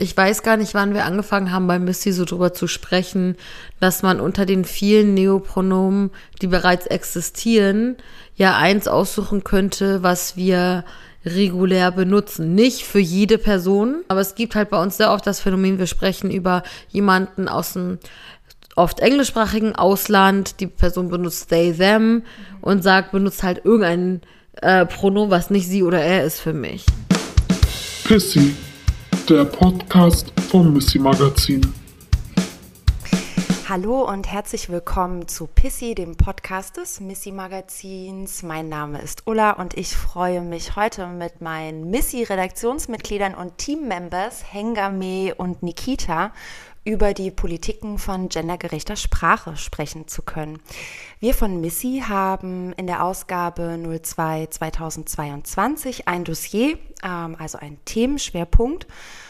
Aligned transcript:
ich 0.00 0.16
weiß 0.16 0.42
gar 0.42 0.56
nicht, 0.56 0.72
wann 0.72 0.94
wir 0.94 1.04
angefangen 1.04 1.52
haben, 1.52 1.66
bei 1.66 1.78
Missy 1.78 2.12
so 2.12 2.24
drüber 2.24 2.54
zu 2.54 2.66
sprechen, 2.66 3.36
dass 3.80 4.02
man 4.02 4.18
unter 4.18 4.46
den 4.46 4.64
vielen 4.64 5.12
Neopronomen, 5.12 6.10
die 6.40 6.46
bereits 6.46 6.86
existieren, 6.86 7.96
ja 8.34 8.56
eins 8.56 8.88
aussuchen 8.88 9.44
könnte, 9.44 10.02
was 10.02 10.36
wir 10.36 10.84
regulär 11.26 11.92
benutzen. 11.92 12.54
Nicht 12.54 12.86
für 12.86 12.98
jede 12.98 13.36
Person, 13.36 14.02
aber 14.08 14.20
es 14.20 14.34
gibt 14.34 14.54
halt 14.54 14.70
bei 14.70 14.82
uns 14.82 14.96
sehr 14.96 15.12
oft 15.12 15.26
das 15.26 15.40
Phänomen, 15.40 15.78
wir 15.78 15.86
sprechen 15.86 16.30
über 16.30 16.62
jemanden 16.88 17.46
aus 17.46 17.74
dem 17.74 17.98
oft 18.76 19.00
englischsprachigen 19.00 19.76
Ausland, 19.76 20.60
die 20.60 20.66
Person 20.66 21.10
benutzt 21.10 21.50
they, 21.50 21.74
them 21.74 22.22
und 22.62 22.82
sagt, 22.82 23.12
benutzt 23.12 23.42
halt 23.42 23.66
irgendein 23.66 24.22
äh, 24.62 24.86
Pronomen, 24.86 25.30
was 25.30 25.50
nicht 25.50 25.68
sie 25.68 25.82
oder 25.82 26.00
er 26.00 26.24
ist 26.24 26.40
für 26.40 26.54
mich. 26.54 26.86
Pissy 28.04 28.54
der 29.30 29.44
Podcast 29.44 30.32
vom 30.50 30.72
Missy 30.72 30.98
Magazin. 30.98 31.60
Hallo 33.68 34.02
und 34.02 34.26
herzlich 34.26 34.68
willkommen 34.68 35.28
zu 35.28 35.46
Pissy, 35.46 35.94
dem 35.94 36.16
Podcast 36.16 36.76
des 36.76 36.98
Missy 36.98 37.30
Magazins. 37.30 38.42
Mein 38.42 38.68
Name 38.68 39.00
ist 39.00 39.28
Ulla 39.28 39.52
und 39.52 39.74
ich 39.74 39.96
freue 39.96 40.40
mich 40.40 40.74
heute 40.74 41.06
mit 41.06 41.40
meinen 41.40 41.90
Missy 41.90 42.24
Redaktionsmitgliedern 42.24 43.36
und 43.36 43.56
Teammembers 43.58 44.52
Hengame 44.52 45.36
und 45.36 45.62
Nikita 45.62 46.32
über 46.84 47.12
die 47.12 47.30
Politiken 47.30 47.98
von 47.98 48.28
gendergerechter 48.28 48.96
Sprache 48.96 49.56
sprechen 49.56 50.08
zu 50.08 50.22
können. 50.22 50.60
Wir 51.18 51.34
von 51.34 51.60
Missy 51.60 52.02
haben 52.08 52.72
in 52.72 52.86
der 52.86 53.04
Ausgabe 53.04 53.78
02 54.02 54.46
2022 54.46 56.08
ein 56.08 56.24
Dossier, 56.24 56.78
ähm, 57.02 57.36
also 57.38 57.58
ein 57.58 57.78
Themenschwerpunkt 57.84 58.86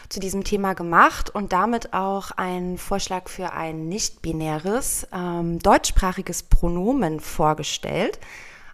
zu 0.08 0.20
diesem 0.20 0.44
Thema 0.44 0.74
gemacht 0.74 1.30
und 1.30 1.52
damit 1.52 1.92
auch 1.92 2.30
einen 2.32 2.78
Vorschlag 2.78 3.28
für 3.28 3.52
ein 3.52 3.88
nicht-binäres 3.88 5.08
ähm, 5.12 5.58
deutschsprachiges 5.58 6.44
Pronomen 6.44 7.20
vorgestellt 7.20 8.18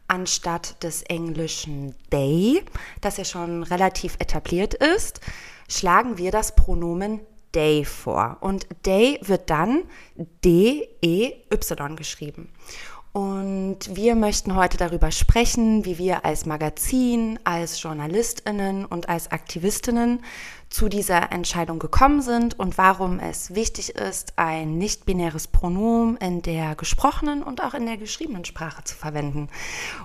anstatt 0.08 0.82
des 0.84 1.02
englischen 1.02 1.94
they, 2.10 2.62
das 3.00 3.16
ja 3.16 3.24
schon 3.24 3.62
relativ 3.64 4.16
etabliert 4.20 4.74
ist, 4.74 5.20
schlagen 5.68 6.16
wir 6.16 6.30
das 6.30 6.54
Pronomen 6.54 7.20
Day 7.56 7.84
vor. 7.86 8.36
Und 8.40 8.66
Day 8.84 9.18
wird 9.22 9.48
dann 9.48 9.84
D-E-Y 10.44 11.96
geschrieben. 11.96 12.50
Und 13.16 13.96
wir 13.96 14.14
möchten 14.14 14.56
heute 14.56 14.76
darüber 14.76 15.10
sprechen, 15.10 15.86
wie 15.86 15.96
wir 15.96 16.26
als 16.26 16.44
Magazin, 16.44 17.38
als 17.44 17.82
Journalistinnen 17.82 18.84
und 18.84 19.08
als 19.08 19.30
Aktivistinnen 19.30 20.20
zu 20.68 20.90
dieser 20.90 21.32
Entscheidung 21.32 21.78
gekommen 21.78 22.20
sind 22.20 22.58
und 22.58 22.76
warum 22.76 23.18
es 23.18 23.54
wichtig 23.54 23.94
ist, 23.94 24.34
ein 24.36 24.76
nicht-binäres 24.76 25.46
Pronomen 25.46 26.18
in 26.18 26.42
der 26.42 26.74
gesprochenen 26.74 27.42
und 27.42 27.62
auch 27.62 27.72
in 27.72 27.86
der 27.86 27.96
geschriebenen 27.96 28.44
Sprache 28.44 28.84
zu 28.84 28.94
verwenden. 28.94 29.48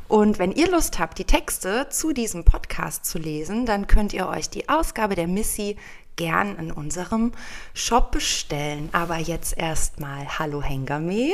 Und 0.07 0.39
wenn 0.39 0.53
ihr 0.53 0.71
Lust 0.71 0.97
habt, 0.97 1.17
die 1.17 1.25
Texte 1.25 1.87
zu 1.89 2.13
diesem 2.13 2.45
Podcast 2.45 3.05
zu 3.05 3.17
lesen, 3.17 3.65
dann 3.65 3.87
könnt 3.87 4.13
ihr 4.13 4.29
euch 4.29 4.49
die 4.49 4.69
Ausgabe 4.69 5.15
der 5.15 5.27
Missy 5.27 5.75
gern 6.15 6.57
in 6.57 6.71
unserem 6.71 7.31
Shop 7.73 8.11
bestellen. 8.11 8.89
Aber 8.91 9.17
jetzt 9.17 9.57
erstmal 9.57 10.39
Hallo 10.39 10.61
Hengame. 10.61 11.33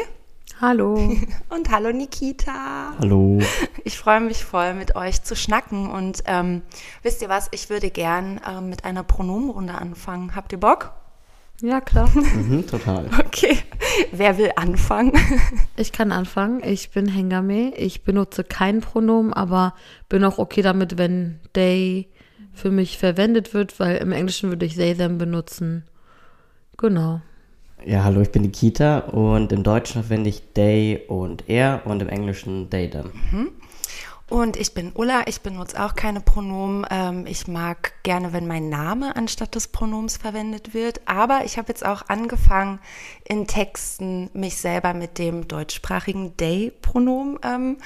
Hallo. 0.59 0.95
Und 1.50 1.70
hallo 1.70 1.92
Nikita. 1.92 2.94
Hallo. 3.00 3.39
Ich 3.83 3.98
freue 3.98 4.22
mich 4.22 4.44
voll, 4.44 4.73
mit 4.73 4.95
euch 4.95 5.22
zu 5.22 5.36
schnacken. 5.36 5.89
Und 5.89 6.23
ähm, 6.25 6.64
wisst 7.03 7.22
ihr 7.22 7.30
was, 7.30 7.48
ich 7.52 7.70
würde 7.70 7.92
gern 7.92 8.42
ähm, 8.48 8.70
mit 8.70 8.83
einer 8.83 9.03
Pronomenrunde 9.03 9.75
anfangen. 9.75 10.36
Habt 10.36 10.52
ihr 10.52 10.59
Bock? 10.59 10.94
Ja, 11.61 11.81
klar. 11.81 12.09
Mhm, 12.16 12.67
total. 12.67 13.09
Okay. 13.20 13.58
Wer 14.11 14.38
will 14.38 14.52
anfangen? 14.55 15.14
Ich 15.75 15.92
kann 15.92 16.11
anfangen. 16.11 16.64
Ich 16.64 16.89
bin 16.89 17.08
Hengame. 17.08 17.75
Ich 17.75 18.03
benutze 18.03 18.43
kein 18.43 18.82
Pronomen, 18.82 19.33
aber 19.33 19.76
bin 20.10 20.23
auch 20.23 20.39
okay 20.39 20.64
damit, 20.64 20.98
wenn 20.98 21.39
they, 21.54 22.10
für 22.58 22.72
mich 22.72 22.98
verwendet 22.98 23.54
wird, 23.54 23.80
weil 23.80 23.98
im 23.98 24.12
Englischen 24.12 24.50
würde 24.50 24.66
ich 24.66 24.76
they, 24.76 24.95
them 24.95 25.18
benutzen. 25.18 25.84
Genau. 26.78 27.22
Ja, 27.86 28.04
hallo, 28.04 28.22
ich 28.22 28.32
bin 28.32 28.42
Nikita 28.42 29.00
und 29.00 29.52
im 29.52 29.64
Deutschen 29.64 30.04
verwende 30.04 30.30
ich 30.30 30.42
they 30.54 31.04
und 31.08 31.48
er 31.48 31.82
und 31.86 32.02
im 32.02 32.10
Englischen 32.10 32.70
they, 32.70 32.90
them. 32.90 33.12
Mhm. 33.32 33.52
Und 34.30 34.58
ich 34.58 34.73
bin 34.73 34.92
Ulla, 34.93 35.23
ich 35.26 35.39
benutze 35.39 35.82
auch 35.82 35.95
keine 35.95 36.20
Pronomen. 36.20 36.86
Ähm, 36.89 37.26
ich 37.26 37.48
mag 37.48 37.93
gerne, 38.04 38.33
wenn 38.33 38.45
mein 38.45 38.67
Name 38.67 39.15
anstatt 39.15 39.55
des 39.55 39.70
Pronoms 39.70 40.17
verwendet 40.17 40.73
wird. 40.73 40.99
Aber 41.05 41.45
ich 41.45 41.58
habe 41.58 41.70
jetzt 41.70 41.86
auch 41.86 42.10
angefangen, 42.10 42.80
in 43.23 43.48
Texten 43.48 44.30
mich 44.33 44.58
selber 44.58 44.93
mit 44.93 45.17
dem 45.17 45.48
deutschsprachigen 45.48 46.36
They-Pronom 46.36 47.39
ähm, 47.42 47.77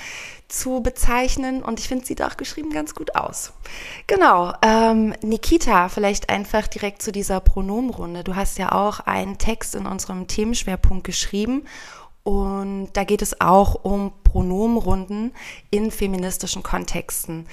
zu 0.48 0.82
bezeichnen. 0.82 1.62
Und 1.62 1.80
ich 1.80 1.88
finde, 1.88 2.08
sieht 2.08 2.24
auch 2.24 2.38
geschrieben 2.38 2.72
ganz 2.72 2.96
gut 2.96 3.16
aus. 3.16 3.54
Genau. 4.08 4.52
Ähm, 4.64 5.14
Nikita, 5.22 5.90
vielleicht 5.90 6.32
einfach 6.32 6.66
direkt 6.66 7.04
zu 7.04 7.12
dieser 7.12 7.40
Pronomrunde. 7.40 8.24
Du 8.24 8.36
hast 8.36 8.58
ja 8.58 8.72
auch 8.72 9.00
einen 9.02 9.38
Text 9.38 9.76
in 9.76 9.86
unserem 9.86 10.26
Themenschwerpunkt 10.26 11.04
geschrieben. 11.04 11.66
Und 12.24 12.90
da 12.94 13.04
geht 13.04 13.22
es 13.22 13.42
auch 13.42 13.84
um 13.84 14.12
Pronomenrunden 14.24 15.32
in 15.72 15.92
feministischen 15.92 16.62
Kontexten. 16.64 17.48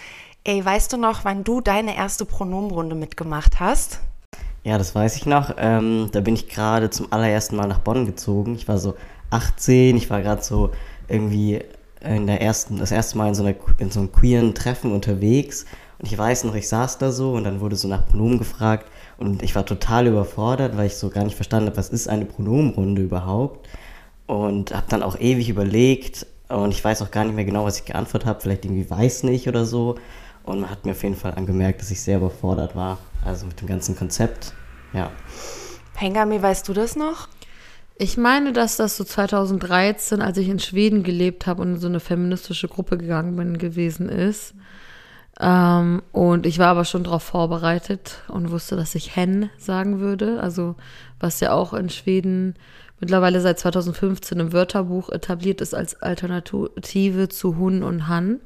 Ey, 0.45 0.65
weißt 0.65 0.93
du 0.93 0.97
noch, 0.97 1.25
wann 1.25 1.45
du 1.45 1.61
deine 1.61 1.97
erste 1.97 2.25
Pronomenrunde 2.25 2.95
mitgemacht 2.95 3.61
hast? 3.61 4.01
Ja, 4.65 4.77
das 4.77 4.95
weiß 4.95 5.17
ich 5.17 5.27
noch. 5.27 5.55
Ähm, 5.57 6.11
da 6.13 6.21
bin 6.21 6.35
ich 6.35 6.49
gerade 6.49 6.91
zum 6.91 7.13
allerersten 7.13 7.57
Mal 7.57 7.67
nach 7.67 7.79
Bonn 7.79 8.07
gezogen. 8.07 8.55
Ich 8.55 8.69
war 8.69 8.79
so 8.79 8.95
18, 9.31 9.97
ich 9.97 10.11
war 10.11 10.21
gerade 10.21 10.43
so 10.43 10.71
irgendwie 11.09 11.61
in 12.01 12.27
der 12.27 12.43
ersten, 12.43 12.79
das 12.79 12.91
erste 12.91 13.19
Mal 13.19 13.29
in 13.29 13.35
so, 13.35 13.45
einer, 13.45 13.55
in 13.79 13.91
so 13.91 14.01
einem 14.01 14.13
queeren 14.13 14.55
Treffen 14.55 14.93
unterwegs. 14.93 15.65
Und 15.99 16.07
ich 16.13 16.17
weiß 16.17 16.45
noch, 16.45 16.55
ich 16.55 16.69
saß 16.69 16.99
da 16.99 17.11
so 17.11 17.33
und 17.33 17.45
dann 17.45 17.61
wurde 17.61 17.77
so 17.77 17.89
nach 17.89 18.07
Pronomen 18.07 18.39
gefragt. 18.39 18.87
Und 19.17 19.43
ich 19.43 19.55
war 19.55 19.65
total 19.65 20.07
überfordert, 20.07 20.77
weil 20.77 20.87
ich 20.87 20.97
so 20.97 21.09
gar 21.09 21.25
nicht 21.25 21.37
verstanden 21.37 21.69
habe, 21.69 21.79
was 21.79 21.89
ist 21.89 22.09
eine 22.09 22.27
Pronomenrunde 22.27 23.03
überhaupt 23.03 23.67
und 24.29 24.75
habe 24.75 24.87
dann 24.89 25.03
auch 25.03 25.19
ewig 25.19 25.49
überlegt 25.49 26.27
und 26.49 26.71
ich 26.71 26.85
weiß 26.85 27.03
auch 27.03 27.11
gar 27.11 27.25
nicht 27.25 27.35
mehr 27.35 27.45
genau, 27.45 27.65
was 27.65 27.81
ich 27.81 27.87
geantwortet 27.87 28.29
habe, 28.29 28.41
vielleicht 28.41 28.65
irgendwie 28.65 28.89
weiß 28.89 29.25
nicht 29.25 29.49
oder 29.49 29.65
so. 29.65 29.97
Und 30.45 30.61
man 30.61 30.71
hat 30.71 30.87
mir 30.87 30.93
auf 30.93 31.03
jeden 31.03 31.17
Fall 31.17 31.35
angemerkt, 31.35 31.81
dass 31.81 31.91
ich 31.91 32.01
sehr 32.01 32.19
überfordert 32.19 32.77
war, 32.77 32.99
also 33.25 33.47
mit 33.47 33.61
dem 33.61 33.69
ganzen 33.69 33.97
Konzept. 33.97 34.53
Ja. 34.93 35.11
Hengami, 35.97 36.41
weißt 36.41 36.69
du 36.69 36.73
das 36.73 36.95
noch? 36.95 37.29
Ich 37.97 38.17
meine, 38.17 38.53
dass 38.53 38.77
das 38.77 38.97
so 38.97 39.03
2013, 39.03 40.23
als 40.23 40.39
ich 40.39 40.49
in 40.49 40.61
Schweden 40.61 41.03
gelebt 41.03 41.47
habe 41.47 41.63
und 41.63 41.75
in 41.75 41.81
so 41.81 41.89
eine 41.89 42.01
feministische 42.01 42.69
Gruppe 42.69 42.97
gegangen 42.97 43.35
bin, 43.35 43.59
gewesen 43.59 44.09
ist. 44.09 44.55
Ähm, 45.41 46.03
und 46.13 46.47
ich 46.47 46.59
war 46.59 46.69
aber 46.69 46.85
schon 46.85 47.05
darauf 47.05 47.25
vorbereitet 47.25 48.23
und 48.29 48.51
wusste, 48.51 48.77
dass 48.77 48.95
ich 48.95 49.17
Hen 49.17 49.51
sagen 49.59 50.01
würde. 50.01 50.41
Also, 50.41 50.77
was 51.19 51.41
ja 51.41 51.53
auch 51.53 51.75
in 51.75 51.91
Schweden 51.91 52.55
mittlerweile 53.01 53.41
seit 53.41 53.59
2015 53.59 54.41
im 54.41 54.53
Wörterbuch 54.53 55.11
etabliert 55.11 55.61
ist 55.61 55.75
als 55.75 56.01
Alternative 56.03 57.29
zu 57.29 57.57
Hun 57.57 57.83
und 57.83 58.09
Han. 58.09 58.41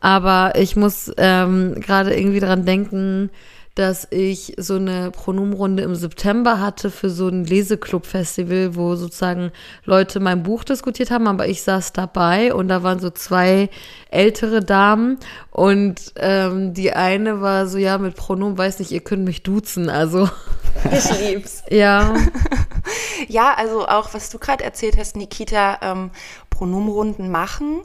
Aber 0.00 0.52
ich 0.56 0.76
muss 0.76 1.12
ähm, 1.18 1.74
gerade 1.80 2.14
irgendwie 2.14 2.40
daran 2.40 2.64
denken, 2.64 3.30
dass 3.74 4.06
ich 4.10 4.54
so 4.56 4.74
eine 4.74 5.10
Pronomenrunde 5.10 5.82
im 5.84 5.94
September 5.94 6.60
hatte 6.60 6.90
für 6.90 7.08
so 7.08 7.28
ein 7.28 7.44
Leseclub-Festival, 7.44 8.74
wo 8.74 8.96
sozusagen 8.96 9.52
Leute 9.84 10.20
mein 10.20 10.42
Buch 10.42 10.64
diskutiert 10.64 11.10
haben, 11.10 11.28
aber 11.28 11.48
ich 11.48 11.62
saß 11.62 11.92
dabei 11.92 12.52
und 12.52 12.68
da 12.68 12.82
waren 12.82 12.98
so 12.98 13.10
zwei 13.10 13.70
ältere 14.10 14.60
Damen 14.60 15.18
und 15.50 16.12
ähm, 16.16 16.74
die 16.74 16.92
eine 16.92 17.40
war 17.40 17.66
so, 17.68 17.78
ja, 17.78 17.98
mit 17.98 18.16
Pronomen, 18.16 18.58
weiß 18.58 18.80
nicht, 18.80 18.90
ihr 18.90 19.00
könnt 19.00 19.24
mich 19.24 19.42
duzen, 19.42 19.88
also. 19.88 20.28
Ich 20.92 21.20
lieb's. 21.20 21.64
ja. 21.68 22.14
ja, 23.28 23.54
also 23.54 23.88
auch, 23.88 24.14
was 24.14 24.30
du 24.30 24.38
gerade 24.38 24.62
erzählt 24.62 24.96
hast, 24.96 25.16
Nikita, 25.16 25.78
ähm, 25.82 26.10
Pronomenrunden 26.48 27.30
machen 27.30 27.82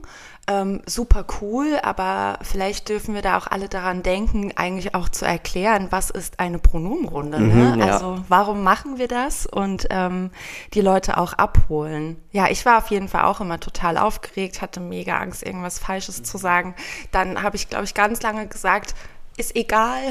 ähm, 0.47 0.81
super 0.85 1.25
cool, 1.41 1.79
aber 1.81 2.37
vielleicht 2.43 2.89
dürfen 2.89 3.15
wir 3.15 3.23
da 3.23 3.37
auch 3.37 3.47
alle 3.47 3.67
daran 3.67 4.03
denken, 4.03 4.51
eigentlich 4.55 4.93
auch 4.93 5.09
zu 5.09 5.25
erklären, 5.25 5.87
was 5.89 6.11
ist 6.11 6.39
eine 6.39 6.59
Pronomenrunde. 6.59 7.41
Ne? 7.41 7.75
Mhm, 7.75 7.79
ja. 7.79 7.93
Also 7.93 8.23
warum 8.27 8.63
machen 8.63 8.99
wir 8.99 9.07
das 9.07 9.47
und 9.47 9.87
ähm, 9.89 10.29
die 10.75 10.81
Leute 10.81 11.17
auch 11.17 11.33
abholen. 11.33 12.17
Ja, 12.31 12.47
ich 12.49 12.63
war 12.65 12.77
auf 12.77 12.91
jeden 12.91 13.07
Fall 13.07 13.23
auch 13.23 13.41
immer 13.41 13.59
total 13.59 13.97
aufgeregt, 13.97 14.61
hatte 14.61 14.79
mega 14.79 15.17
Angst, 15.17 15.41
irgendwas 15.41 15.79
Falsches 15.79 16.21
zu 16.21 16.37
sagen. 16.37 16.75
Dann 17.11 17.41
habe 17.41 17.55
ich, 17.55 17.69
glaube 17.69 17.85
ich, 17.85 17.95
ganz 17.95 18.21
lange 18.21 18.45
gesagt, 18.47 18.93
ist 19.37 19.55
egal. 19.55 20.01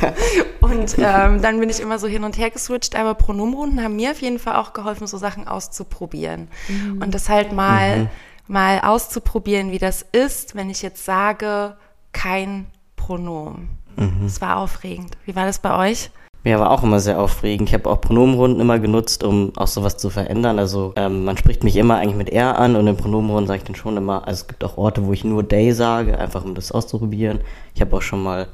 und 0.60 0.96
ähm, 0.98 1.40
dann 1.42 1.60
bin 1.60 1.70
ich 1.70 1.80
immer 1.80 2.00
so 2.00 2.08
hin 2.08 2.24
und 2.24 2.36
her 2.36 2.50
geswitcht. 2.50 2.96
Aber 2.96 3.14
Pronomenrunden 3.14 3.82
haben 3.82 3.96
mir 3.96 4.10
auf 4.10 4.20
jeden 4.20 4.40
Fall 4.40 4.56
auch 4.56 4.72
geholfen, 4.72 5.06
so 5.06 5.16
Sachen 5.16 5.46
auszuprobieren. 5.46 6.48
Mhm. 6.68 7.00
Und 7.00 7.14
das 7.14 7.28
halt 7.28 7.52
mal 7.52 8.00
mhm 8.00 8.10
mal 8.48 8.80
auszuprobieren, 8.80 9.72
wie 9.72 9.78
das 9.78 10.02
ist, 10.12 10.54
wenn 10.54 10.70
ich 10.70 10.82
jetzt 10.82 11.04
sage, 11.04 11.76
kein 12.12 12.66
Pronomen. 12.96 13.68
Mhm. 13.96 14.20
Das 14.24 14.40
war 14.40 14.58
aufregend. 14.58 15.16
Wie 15.24 15.36
war 15.36 15.46
das 15.46 15.58
bei 15.58 15.90
euch? 15.90 16.10
Ja, 16.44 16.60
war 16.60 16.70
auch 16.70 16.84
immer 16.84 17.00
sehr 17.00 17.20
aufregend. 17.20 17.68
Ich 17.68 17.74
habe 17.74 17.90
auch 17.90 18.00
Pronomenrunden 18.00 18.60
immer 18.60 18.78
genutzt, 18.78 19.24
um 19.24 19.52
auch 19.56 19.66
sowas 19.66 19.96
zu 19.96 20.10
verändern. 20.10 20.60
Also 20.60 20.92
ähm, 20.94 21.24
man 21.24 21.36
spricht 21.36 21.64
mich 21.64 21.76
immer 21.76 21.96
eigentlich 21.96 22.14
mit 22.14 22.28
er 22.28 22.56
an 22.60 22.76
und 22.76 22.86
in 22.86 22.96
Pronomenrunden 22.96 23.48
sage 23.48 23.58
ich 23.58 23.64
dann 23.64 23.74
schon 23.74 23.96
immer, 23.96 24.28
also 24.28 24.42
es 24.42 24.46
gibt 24.46 24.62
auch 24.62 24.78
Orte, 24.78 25.04
wo 25.06 25.12
ich 25.12 25.24
nur 25.24 25.48
they 25.48 25.72
sage, 25.72 26.16
einfach 26.18 26.44
um 26.44 26.54
das 26.54 26.70
auszuprobieren. 26.70 27.40
Ich 27.74 27.80
habe 27.80 27.96
auch 27.96 28.02
schon 28.02 28.22
mal 28.22 28.46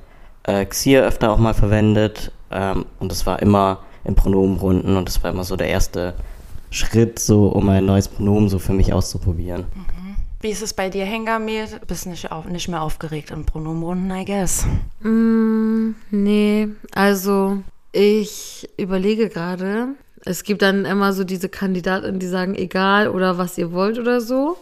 äh, 0.44 0.64
Xier 0.64 1.04
öfter 1.04 1.30
auch 1.30 1.38
mal 1.38 1.52
verwendet 1.52 2.32
ähm, 2.50 2.86
und 2.98 3.12
das 3.12 3.26
war 3.26 3.42
immer 3.42 3.80
in 4.04 4.14
Pronomenrunden 4.14 4.96
und 4.96 5.06
das 5.06 5.22
war 5.22 5.30
immer 5.30 5.44
so 5.44 5.56
der 5.56 5.68
erste 5.68 6.14
Schritt, 6.72 7.18
so 7.18 7.46
um 7.48 7.68
ein 7.68 7.84
neues 7.84 8.08
Pronomen 8.08 8.48
so 8.48 8.58
für 8.58 8.72
mich 8.72 8.92
auszuprobieren. 8.92 9.66
Wie 10.40 10.50
ist 10.50 10.62
es 10.62 10.74
bei 10.74 10.88
dir, 10.88 11.04
Hengame? 11.04 11.68
Bist 11.86 12.06
nicht, 12.06 12.32
auf, 12.32 12.46
nicht 12.46 12.68
mehr 12.68 12.82
aufgeregt 12.82 13.30
in 13.30 13.46
Pronomenrunden, 13.46 14.10
I 14.10 14.24
guess. 14.24 14.66
Mm, 15.00 15.90
nee, 16.10 16.68
also 16.92 17.58
ich 17.92 18.68
überlege 18.76 19.28
gerade. 19.28 19.88
Es 20.24 20.42
gibt 20.42 20.62
dann 20.62 20.84
immer 20.84 21.12
so 21.12 21.24
diese 21.24 21.48
Kandidaten, 21.48 22.18
die 22.18 22.26
sagen, 22.26 22.54
egal 22.54 23.08
oder 23.08 23.38
was 23.38 23.58
ihr 23.58 23.70
wollt 23.70 23.98
oder 23.98 24.20
so. 24.20 24.56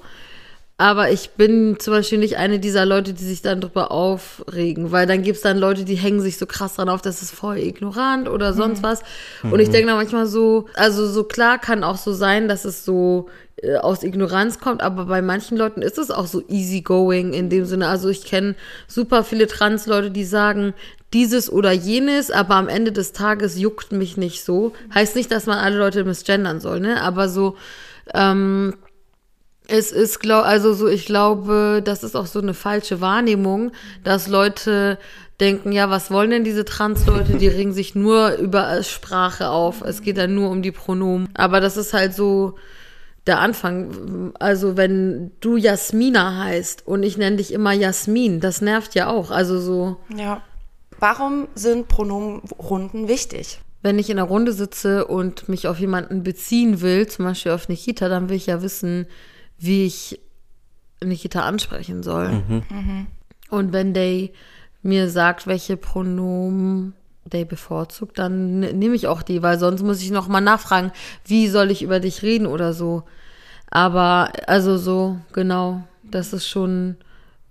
Aber 0.81 1.11
ich 1.11 1.33
bin 1.33 1.77
zum 1.79 1.93
Beispiel 1.93 2.17
nicht 2.17 2.39
eine 2.39 2.59
dieser 2.59 2.87
Leute, 2.87 3.13
die 3.13 3.23
sich 3.23 3.43
dann 3.43 3.61
drüber 3.61 3.91
aufregen, 3.91 4.91
weil 4.93 5.07
dann 5.07 5.21
gibt 5.23 5.37
es 5.37 5.43
dann 5.43 5.59
Leute, 5.59 5.85
die 5.85 5.95
hängen 5.95 6.23
sich 6.23 6.39
so 6.39 6.47
krass 6.47 6.77
dran 6.77 6.89
auf, 6.89 7.03
das 7.03 7.21
ist 7.21 7.33
voll 7.33 7.59
ignorant 7.59 8.31
oder 8.31 8.55
sonst 8.55 8.83
was. 8.83 9.01
Und 9.43 9.61
ich 9.61 9.69
denke 9.69 9.89
dann 9.89 9.99
manchmal 9.99 10.25
so, 10.25 10.69
also 10.77 11.07
so 11.07 11.25
klar 11.25 11.59
kann 11.59 11.85
auch 11.85 11.99
so 11.99 12.15
sein, 12.15 12.49
dass 12.49 12.65
es 12.65 12.87
so 12.87 13.29
äh, 13.57 13.77
aus 13.77 14.03
Ignoranz 14.03 14.59
kommt, 14.59 14.83
aber 14.83 15.05
bei 15.05 15.21
manchen 15.21 15.59
Leuten 15.59 15.83
ist 15.83 15.99
es 15.99 16.11
auch 16.11 16.27
so 16.27 16.43
easygoing 16.49 17.35
in 17.35 17.51
dem 17.51 17.67
Sinne. 17.67 17.87
Also 17.89 18.09
ich 18.09 18.25
kenne 18.25 18.55
super 18.89 19.23
viele 19.23 19.49
Trans-Leute, 19.49 20.11
die 20.11 20.25
sagen 20.25 20.73
dieses 21.13 21.53
oder 21.53 21.73
jenes, 21.73 22.31
aber 22.31 22.55
am 22.55 22.69
Ende 22.69 22.91
des 22.91 23.13
Tages 23.13 23.59
juckt 23.59 23.93
mich 23.93 24.17
nicht 24.17 24.43
so. 24.47 24.73
Heißt 24.95 25.15
nicht, 25.15 25.31
dass 25.31 25.45
man 25.45 25.59
alle 25.59 25.77
Leute 25.77 26.05
misgendern 26.05 26.59
soll, 26.59 26.81
ne? 26.81 27.03
Aber 27.03 27.29
so, 27.29 27.57
ähm, 28.15 28.73
es 29.71 29.93
ist, 29.93 30.19
glaub, 30.21 30.45
also 30.45 30.73
so, 30.75 30.89
ich 30.89 31.07
glaube, 31.07 31.81
das 31.85 32.03
ist 32.03 32.17
auch 32.17 32.27
so 32.27 32.41
eine 32.41 32.55
falsche 32.55 33.01
Wahrnehmung, 33.01 33.73
dass 34.05 34.29
Leute 34.29 34.99
denken, 35.41 35.73
ja, 35.73 35.89
was 35.89 36.11
wollen 36.11 36.31
denn 36.31 36.45
diese 36.45 36.65
Trans-Leute? 36.65 37.39
Die 37.39 37.49
regen 37.49 37.73
sich 37.73 37.95
nur 37.95 38.35
über 38.35 38.83
Sprache 38.83 39.49
auf. 39.49 39.81
Es 39.83 40.03
geht 40.03 40.19
dann 40.19 40.35
nur 40.35 40.51
um 40.51 40.63
die 40.63 40.73
Pronomen. 40.73 41.29
Aber 41.35 41.61
das 41.61 41.77
ist 41.77 41.95
halt 41.95 42.15
so 42.15 42.57
der 43.27 43.39
Anfang. 43.39 44.33
Also 44.39 44.77
wenn 44.77 45.31
du 45.41 45.57
Jasmina 45.57 46.45
heißt 46.45 46.87
und 46.87 47.03
ich 47.03 47.17
nenne 47.17 47.37
dich 47.37 47.53
immer 47.53 47.73
Jasmin, 47.73 48.41
das 48.41 48.61
nervt 48.61 48.95
ja 48.95 49.09
auch. 49.09 49.31
Also 49.31 49.61
so. 49.61 49.97
Ja. 50.17 50.43
Warum 50.99 51.49
sind 51.55 51.89
Pronomenrunden 51.89 53.09
wichtig? 53.09 53.61
Wenn 53.83 53.99
ich 53.99 54.11
in 54.11 54.19
einer 54.19 54.29
Runde 54.29 54.53
sitze 54.53 55.07
und 55.07 55.49
mich 55.49 55.67
auf 55.67 55.81
jemanden 55.81 56.23
beziehen 56.23 56.83
will, 56.83 57.07
zum 57.07 57.25
Beispiel 57.25 57.53
auf 57.53 57.71
Nikita, 57.71 58.11
dann 58.11 58.29
will 58.29 58.37
ich 58.37 58.47
ja 58.47 58.61
wissen, 58.61 59.07
wie 59.61 59.85
ich 59.87 60.19
Nikita 61.03 61.43
ansprechen 61.43 62.03
soll. 62.03 62.43
Mhm. 62.49 63.07
Und 63.51 63.73
wenn 63.73 63.95
Day 63.95 64.33
mir 64.83 65.09
sagt, 65.09 65.47
welche 65.47 65.77
Pronomen 65.77 66.95
Day 67.25 67.45
bevorzugt, 67.45 68.19
dann 68.19 68.61
ne- 68.61 68.73
nehme 68.73 68.95
ich 68.95 69.07
auch 69.07 69.23
die, 69.23 69.43
weil 69.43 69.59
sonst 69.59 69.83
muss 69.83 70.03
ich 70.03 70.11
noch 70.11 70.27
mal 70.29 70.41
nachfragen, 70.41 70.91
wie 71.27 71.49
soll 71.49 71.71
ich 71.71 71.83
über 71.83 72.01
dich 72.01 72.23
reden 72.23 72.47
oder 72.47 72.73
so. 72.73 73.05
Aber 73.71 74.33
also 74.47 74.79
so, 74.79 75.19
genau, 75.33 75.83
das 76.03 76.33
ist 76.33 76.49
schon 76.49 76.97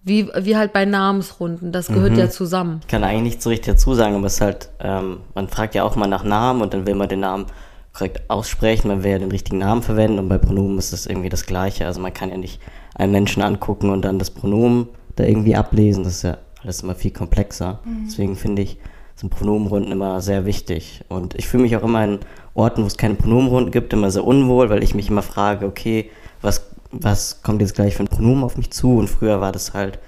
wie, 0.03 0.27
wie 0.39 0.57
halt 0.57 0.73
bei 0.73 0.85
Namensrunden, 0.85 1.71
das 1.71 1.87
gehört 1.87 2.17
ja 2.17 2.29
zusammen. 2.29 2.79
Ich 2.81 2.87
kann 2.87 3.03
eigentlich 3.03 3.33
nicht 3.35 3.41
so 3.41 3.49
richtig 3.49 3.73
dazu 3.73 3.93
sagen, 3.93 4.15
aber 4.15 4.27
es 4.27 4.35
ist 4.35 4.41
halt, 4.41 4.69
ähm, 4.79 5.19
man 5.35 5.49
fragt 5.49 5.75
ja 5.75 5.83
auch 5.83 5.95
mal 5.95 6.07
nach 6.07 6.23
Namen 6.23 6.61
und 6.61 6.73
dann 6.73 6.87
will 6.87 6.95
man 6.95 7.09
den 7.09 7.19
Namen 7.19 7.45
korrekt 7.93 8.29
aussprechen, 8.29 8.87
man 8.87 9.03
will 9.03 9.11
ja 9.11 9.19
den 9.19 9.31
richtigen 9.31 9.57
Namen 9.57 9.81
verwenden 9.81 10.19
und 10.19 10.29
bei 10.29 10.37
Pronomen 10.37 10.77
ist 10.77 10.93
das 10.93 11.05
irgendwie 11.05 11.29
das 11.29 11.45
Gleiche. 11.45 11.85
Also 11.85 11.99
man 11.99 12.13
kann 12.13 12.29
ja 12.29 12.37
nicht 12.37 12.61
einen 12.95 13.11
Menschen 13.11 13.41
angucken 13.41 13.89
und 13.89 14.03
dann 14.03 14.19
das 14.19 14.31
Pronomen 14.31 14.87
da 15.15 15.23
irgendwie 15.25 15.55
ablesen, 15.55 16.03
das 16.03 16.17
ist 16.17 16.23
ja 16.23 16.37
alles 16.63 16.81
immer 16.81 16.95
viel 16.95 17.11
komplexer. 17.11 17.79
Deswegen 18.05 18.35
finde 18.35 18.61
ich, 18.61 18.77
sind 19.15 19.29
Pronomenrunden 19.29 19.91
immer 19.91 20.21
sehr 20.21 20.45
wichtig. 20.45 21.03
Und 21.09 21.35
ich 21.35 21.47
fühle 21.47 21.63
mich 21.63 21.75
auch 21.75 21.83
immer 21.83 22.03
in 22.03 22.19
Orten, 22.53 22.83
wo 22.83 22.87
es 22.87 22.97
keine 22.97 23.15
Pronomenrunden 23.15 23.71
gibt, 23.71 23.93
immer 23.93 24.11
sehr 24.11 24.25
unwohl, 24.25 24.69
weil 24.69 24.83
ich 24.83 24.95
mich 24.95 25.09
immer 25.09 25.21
frage, 25.21 25.65
okay, 25.65 26.09
was, 26.41 26.69
was 26.91 27.41
kommt 27.43 27.61
jetzt 27.61 27.75
gleich 27.75 27.95
für 27.95 28.03
ein 28.03 28.07
Pronomen 28.07 28.43
auf 28.43 28.57
mich 28.57 28.71
zu? 28.71 28.97
Und 28.97 29.09
früher 29.09 29.41
war 29.41 29.51
das 29.51 29.73
halt, 29.73 29.99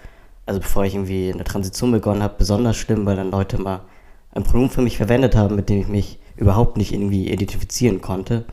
also 0.46 0.60
bevor 0.60 0.86
ich 0.86 0.96
irgendwie 0.96 1.32
eine 1.34 1.44
Transition 1.44 1.92
begonnen 1.92 2.24
habe, 2.24 2.36
besonders 2.38 2.78
schlimm, 2.78 3.06
weil 3.06 3.18
dann 3.18 3.32
Leute 3.32 3.62
mal 3.62 3.82
ein 4.34 4.44
Pronomen 4.44 4.70
für 4.70 4.82
mich 4.82 4.98
verwendet 4.98 5.36
haben, 5.36 5.56
mit 5.56 5.70
dem 5.70 5.82
ich 5.82 5.88
mich 5.88 6.20
überhaupt 6.42 6.76
nicht 6.76 6.92
irgendwie 6.92 7.32
identifizieren 7.32 8.02
konnte. 8.02 8.46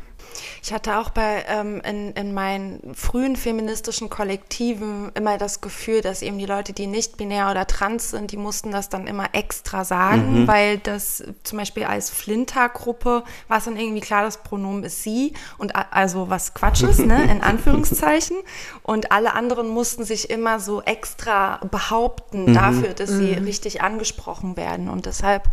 Ich 0.62 0.72
hatte 0.72 0.98
auch 0.98 1.10
bei 1.10 1.44
ähm, 1.48 1.80
in, 1.84 2.12
in 2.12 2.34
meinen 2.34 2.94
frühen 2.94 3.36
feministischen 3.36 4.10
Kollektiven 4.10 5.10
immer 5.14 5.38
das 5.38 5.60
Gefühl, 5.60 6.00
dass 6.00 6.22
eben 6.22 6.38
die 6.38 6.46
Leute, 6.46 6.72
die 6.72 6.86
nicht 6.86 7.16
binär 7.16 7.50
oder 7.50 7.66
trans 7.66 8.10
sind, 8.10 8.32
die 8.32 8.36
mussten 8.36 8.70
das 8.70 8.88
dann 8.88 9.06
immer 9.06 9.26
extra 9.32 9.84
sagen, 9.84 10.46
weil 10.46 10.78
das 10.78 11.24
zum 11.42 11.58
Beispiel 11.58 11.84
als 11.84 12.10
Flinter-Gruppe 12.10 13.24
war 13.48 13.58
es 13.58 13.64
dann 13.64 13.76
irgendwie 13.76 14.00
klar, 14.00 14.22
das 14.22 14.42
Pronomen 14.42 14.84
ist 14.84 15.02
sie 15.02 15.32
und 15.56 15.74
also 15.74 16.28
was 16.28 16.54
Quatsch 16.54 16.82
ist, 16.82 17.00
ne, 17.00 17.24
in 17.30 17.42
Anführungszeichen. 17.42 18.36
Und 18.82 19.12
alle 19.12 19.34
anderen 19.34 19.68
mussten 19.68 20.04
sich 20.04 20.30
immer 20.30 20.60
so 20.60 20.82
extra 20.82 21.60
behaupten 21.70 22.52
dafür, 22.52 22.94
dass 22.94 23.10
sie 23.10 23.32
richtig 23.32 23.82
angesprochen 23.82 24.56
werden. 24.56 24.88
Und 24.88 25.06
deshalb 25.06 25.48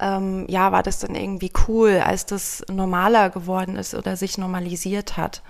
ähm, 0.00 0.46
ja, 0.48 0.72
war 0.72 0.82
das 0.82 0.98
dann 0.98 1.14
irgendwie 1.14 1.52
cool, 1.68 2.00
als 2.04 2.26
das 2.26 2.64
normaler 2.70 3.30
geworden 3.30 3.76
ist 3.76 3.94
oder 3.94 4.16
sich 4.16 4.38
normalisiert 4.38 5.16
hat. 5.16 5.42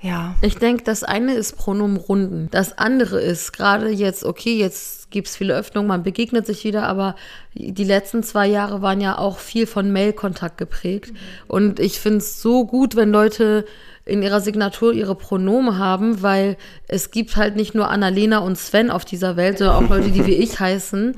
Ja. 0.00 0.34
Ich 0.42 0.56
denke, 0.56 0.82
das 0.82 1.04
eine 1.04 1.34
ist 1.34 1.56
Pronomenrunden. 1.56 2.48
Das 2.50 2.76
andere 2.76 3.20
ist 3.20 3.52
gerade 3.52 3.88
jetzt, 3.88 4.24
okay, 4.24 4.56
jetzt 4.56 5.10
gibt 5.12 5.28
es 5.28 5.36
viele 5.36 5.54
Öffnungen, 5.54 5.86
man 5.86 6.02
begegnet 6.02 6.44
sich 6.44 6.64
wieder, 6.64 6.88
aber 6.88 7.14
die 7.54 7.84
letzten 7.84 8.24
zwei 8.24 8.48
Jahre 8.48 8.82
waren 8.82 9.00
ja 9.00 9.16
auch 9.16 9.38
viel 9.38 9.66
von 9.66 9.92
Mail-Kontakt 9.92 10.58
geprägt. 10.58 11.12
Und 11.46 11.78
ich 11.78 12.00
finde 12.00 12.18
es 12.18 12.42
so 12.42 12.66
gut, 12.66 12.96
wenn 12.96 13.10
Leute 13.10 13.64
in 14.04 14.22
ihrer 14.22 14.40
Signatur 14.40 14.92
ihre 14.92 15.14
Pronomen 15.14 15.78
haben, 15.78 16.22
weil 16.22 16.56
es 16.88 17.10
gibt 17.10 17.36
halt 17.36 17.56
nicht 17.56 17.74
nur 17.74 17.88
Annalena 17.88 18.38
und 18.38 18.58
Sven 18.58 18.90
auf 18.90 19.04
dieser 19.04 19.36
Welt, 19.36 19.58
sondern 19.58 19.84
auch 19.84 19.90
Leute, 19.90 20.10
die 20.10 20.26
wie 20.26 20.34
ich 20.34 20.58
heißen 20.58 21.14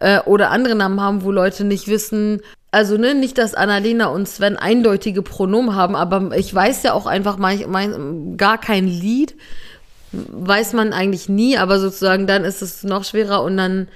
äh, 0.00 0.20
oder 0.20 0.50
andere 0.50 0.76
Namen 0.76 1.00
haben, 1.00 1.22
wo 1.24 1.32
Leute 1.32 1.64
nicht 1.64 1.88
wissen, 1.88 2.40
also 2.70 2.96
ne, 2.96 3.14
nicht, 3.14 3.36
dass 3.38 3.54
Annalena 3.54 4.06
und 4.06 4.28
Sven 4.28 4.56
eindeutige 4.56 5.22
Pronomen 5.22 5.74
haben, 5.74 5.96
aber 5.96 6.36
ich 6.36 6.54
weiß 6.54 6.84
ja 6.84 6.92
auch 6.92 7.06
einfach 7.06 7.36
mein, 7.36 7.64
mein, 7.68 8.36
gar 8.36 8.58
kein 8.58 8.86
Lied, 8.86 9.34
weiß 10.12 10.72
man 10.74 10.92
eigentlich 10.92 11.28
nie, 11.28 11.58
aber 11.58 11.80
sozusagen 11.80 12.28
dann 12.28 12.44
ist 12.44 12.62
es 12.62 12.84
noch 12.84 13.04
schwerer 13.04 13.42
und 13.42 13.56
dann 13.56 13.88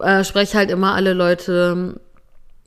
äh, 0.00 0.24
spreche 0.24 0.56
halt 0.56 0.70
immer 0.70 0.94
alle 0.94 1.12
Leute 1.12 2.00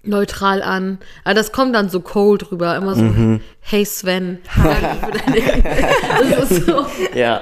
neutral 0.08 0.62
an. 0.62 1.00
Aber 1.24 1.34
das 1.34 1.52
kommt 1.52 1.76
dann 1.76 1.90
so 1.90 2.00
cold 2.00 2.52
rüber, 2.52 2.76
immer 2.76 2.96
so, 2.96 3.40
hey 3.62 3.86
Sven, 3.86 4.40
danke 4.56 4.98
für 5.06 5.12
deine 5.12 6.36
Das 6.36 6.52
ist 6.52 6.66
so. 6.66 6.86
Ja. 7.14 7.42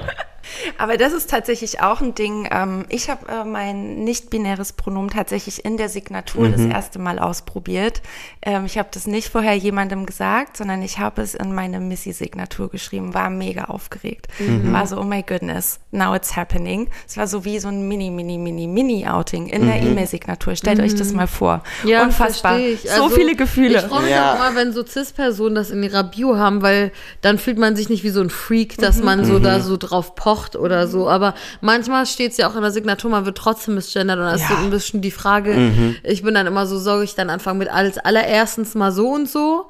Aber 0.78 0.96
das 0.96 1.12
ist 1.12 1.30
tatsächlich 1.30 1.80
auch 1.80 2.00
ein 2.00 2.14
Ding. 2.14 2.48
Ähm, 2.50 2.84
ich 2.88 3.08
habe 3.10 3.26
äh, 3.30 3.44
mein 3.44 4.04
nicht-binäres 4.04 4.72
Pronomen 4.72 5.10
tatsächlich 5.10 5.64
in 5.64 5.76
der 5.76 5.88
Signatur 5.88 6.48
das 6.48 6.60
erste 6.62 6.98
Mal 6.98 7.18
ausprobiert. 7.18 8.02
Ähm, 8.42 8.64
ich 8.66 8.78
habe 8.78 8.88
das 8.92 9.06
nicht 9.06 9.28
vorher 9.28 9.54
jemandem 9.56 10.06
gesagt, 10.06 10.56
sondern 10.56 10.82
ich 10.82 10.98
habe 10.98 11.22
es 11.22 11.34
in 11.34 11.54
meine 11.54 11.80
Missy-Signatur 11.80 12.70
geschrieben, 12.70 13.14
war 13.14 13.30
mega 13.30 13.64
aufgeregt. 13.64 14.28
War 14.72 14.86
so, 14.86 14.98
oh 15.00 15.04
my 15.04 15.22
goodness, 15.22 15.78
now 15.90 16.14
it's 16.14 16.36
happening. 16.36 16.88
Es 17.06 17.16
war 17.16 17.26
so 17.26 17.44
wie 17.44 17.58
so 17.58 17.68
ein 17.68 17.86
Mini, 17.88 18.10
Mini, 18.10 18.38
Mini, 18.38 18.66
Mini-Outing 18.66 19.46
in 19.48 19.66
der 19.66 19.80
E-Mail-Signatur. 19.82 20.56
Stellt 20.56 20.80
euch 20.80 20.94
das 20.94 21.12
mal 21.12 21.26
vor. 21.26 21.62
Unfassbar. 21.84 22.52
versteh 22.54 22.72
ich. 22.72 22.82
So 22.82 23.04
Also, 23.04 23.10
viele 23.16 23.34
Gefühle. 23.36 23.78
Ich 23.78 23.84
freue 23.84 24.02
mich 24.02 24.10
Ja. 24.10 24.32
auch 24.32 24.36
immer, 24.36 24.54
wenn 24.56 24.72
so 24.72 24.84
Cis-Personen 24.84 25.54
das 25.54 25.70
in 25.70 25.82
ihrer 25.82 26.04
Bio 26.04 26.36
haben, 26.36 26.62
weil 26.62 26.92
dann 27.20 27.38
fühlt 27.38 27.58
man 27.58 27.76
sich 27.76 27.88
nicht 27.88 28.04
wie 28.04 28.10
so 28.10 28.20
ein 28.20 28.30
Freak, 28.30 28.76
dass 28.78 29.02
man 29.02 29.24
so 29.24 29.38
da 29.38 29.60
so 29.60 29.76
drauf 29.76 30.14
pocht 30.14 30.56
oder 30.64 30.88
so. 30.88 31.08
Aber 31.08 31.34
manchmal 31.60 32.06
steht 32.06 32.32
es 32.32 32.38
ja 32.38 32.48
auch 32.48 32.56
in 32.56 32.62
der 32.62 32.70
Signatur, 32.72 33.10
man 33.10 33.24
wird 33.26 33.38
trotzdem 33.38 33.74
misgendert 33.76 34.18
und 34.18 34.24
da 34.24 34.34
ist 34.34 34.40
Ja. 34.42 34.48
so 34.48 34.54
ein 34.56 34.70
bisschen 34.70 35.00
die 35.00 35.10
Frage, 35.10 35.94
ich 36.02 36.22
bin 36.22 36.34
dann 36.34 36.46
immer 36.46 36.66
so, 36.66 36.78
soll 36.78 37.04
ich 37.04 37.14
dann 37.14 37.30
anfangen 37.30 37.58
mit 37.58 37.68
als 37.68 37.98
allererstens 37.98 38.74
mal 38.74 38.90
so 38.92 39.10
und 39.10 39.28
so? 39.28 39.66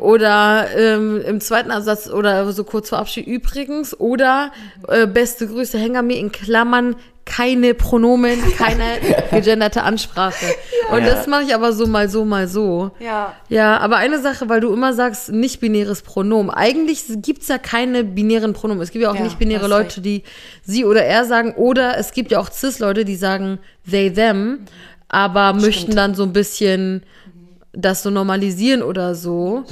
Oder 0.00 0.66
ähm, 0.76 1.20
im 1.26 1.40
zweiten 1.40 1.70
Absatz 1.70 2.08
oder 2.08 2.50
so 2.52 2.64
kurz 2.64 2.88
vor 2.88 2.98
Abschied 2.98 3.26
übrigens 3.26 3.98
oder 3.98 4.52
äh, 4.88 5.06
beste 5.06 5.46
Grüße, 5.46 5.78
Hänger 5.78 6.02
mir 6.02 6.18
in 6.18 6.32
Klammern 6.32 6.96
keine 7.24 7.74
Pronomen, 7.74 8.38
keine 8.58 8.84
gegenderte 9.30 9.82
Ansprache. 9.82 10.46
Und 10.90 11.00
Ja. 11.04 11.10
das 11.10 11.26
mache 11.26 11.42
ich 11.42 11.54
aber 11.54 11.74
so 11.74 11.86
mal 11.86 12.08
so, 12.08 12.24
mal 12.24 12.48
so. 12.48 12.92
Ja. 13.00 13.34
Ja, 13.50 13.76
aber 13.78 13.96
eine 13.96 14.18
Sache, 14.18 14.48
weil 14.48 14.60
du 14.60 14.72
immer 14.72 14.94
sagst, 14.94 15.30
nicht-binäres 15.30 16.00
Pronomen. 16.00 16.48
Eigentlich 16.50 17.04
gibt's 17.16 17.48
ja 17.48 17.58
keine 17.58 18.02
binären 18.02 18.54
Pronomen. 18.54 18.82
Es 18.82 18.90
gibt 18.92 19.02
ja 19.02 19.10
auch 19.10 19.14
Ja, 19.16 19.24
nicht-binäre 19.24 19.68
Leute, 19.68 20.00
die 20.00 20.22
sie 20.62 20.86
oder 20.86 21.04
er 21.04 21.26
sagen. 21.26 21.52
Oder 21.56 21.98
es 21.98 22.12
gibt 22.12 22.30
ja 22.30 22.40
auch 22.40 22.50
Cis-Leute, 22.50 23.04
die 23.04 23.16
sagen 23.16 23.58
they, 23.90 24.10
them, 24.10 24.60
aber 25.10 25.52
möchten 25.52 25.94
dann 25.94 26.14
so 26.14 26.22
ein 26.22 26.32
bisschen 26.32 27.02
das 27.72 28.02
so 28.02 28.10
normalisieren 28.10 28.82
oder 28.82 29.14
so. 29.14 29.64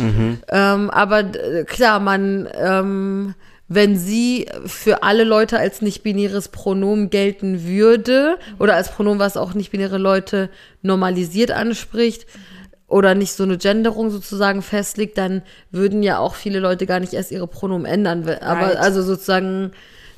Ähm, 0.48 0.90
aber 0.90 1.20
äh, 1.20 1.64
klar, 1.64 1.98
man, 2.00 2.48
ähm, 2.54 3.34
wenn 3.68 3.96
sie 3.98 4.46
für 4.66 5.02
alle 5.02 5.24
Leute 5.24 5.58
als 5.58 5.82
nicht-binäres 5.82 6.48
Pronomen 6.48 7.10
gelten 7.10 7.66
würde 7.66 8.38
oder 8.58 8.74
als 8.74 8.90
Pronomen, 8.92 9.18
was 9.18 9.36
auch 9.36 9.54
nicht-binäre 9.54 9.98
Leute 9.98 10.50
normalisiert 10.82 11.50
anspricht 11.50 12.26
oder 12.86 13.16
nicht 13.16 13.32
so 13.32 13.42
eine 13.42 13.58
Genderung 13.58 14.10
sozusagen 14.10 14.62
festlegt, 14.62 15.18
dann 15.18 15.42
würden 15.72 16.04
ja 16.04 16.18
auch 16.18 16.36
viele 16.36 16.60
Leute 16.60 16.86
gar 16.86 17.00
nicht 17.00 17.14
erst 17.14 17.32
ihre 17.32 17.48
Pronomen 17.48 17.86
ändern. 17.86 18.28
Aber 18.40 18.66
Right. 18.68 18.76
also 18.76 19.02
sozusagen, 19.02 19.72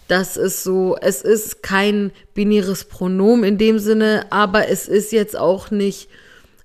das 0.09 0.37
ist 0.37 0.63
so, 0.65 0.97
es 1.01 1.23
ist 1.23 1.63
kein 1.63 2.11
binäres 2.35 2.85
Pronomen 2.85 3.45
in 3.45 3.57
dem 3.57 3.79
Sinne, 3.79 4.27
aber 4.29 4.69
es 4.69 4.89
ist 4.89 5.13
jetzt 5.13 5.39
auch 5.39 5.71
nicht 5.71 6.11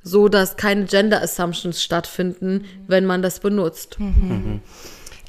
so, 0.03 0.27
dass 0.27 0.57
keine 0.57 0.85
Gender 0.85 1.21
Assumptions 1.21 1.81
stattfinden, 1.81 2.65
wenn 2.87 3.05
man 3.05 3.21
das 3.21 3.39
benutzt. 3.39 3.97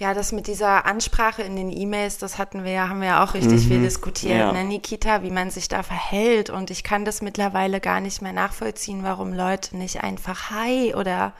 Ja, 0.01 0.13
das 0.13 0.33
mit 0.33 0.49
dieser 0.49 0.87
Ansprache 0.87 1.43
in 1.43 1.55
den 1.55 1.71
E-Mails, 1.71 2.19
das 2.19 2.37
hatten 2.37 2.65
wir 2.65 2.73
ja, 2.73 2.89
haben 2.89 3.01
wir 3.01 3.07
ja 3.09 3.25
auch 3.25 3.35
richtig 3.35 3.61
viel 3.69 3.81
diskutiert, 3.81 4.37
Ja. 4.37 4.53
ne, 4.53 4.65
Nikita, 4.65 5.23
wie 5.23 5.31
man 5.31 5.51
sich 5.51 5.69
da 5.69 5.85
verhält. 5.85 6.51
Und 6.51 6.73
ich 6.73 6.83
kann 6.83 7.05
das 7.05 7.23
mittlerweile 7.23 7.79
gar 7.79 8.01
nicht 8.01 8.21
mehr 8.21 8.33
nachvollziehen, 8.33 9.05
warum 9.05 9.33
Leute 9.33 9.77
nicht 9.77 10.03
einfach 10.03 10.51
Hi 10.51 10.93
oder 10.97 11.33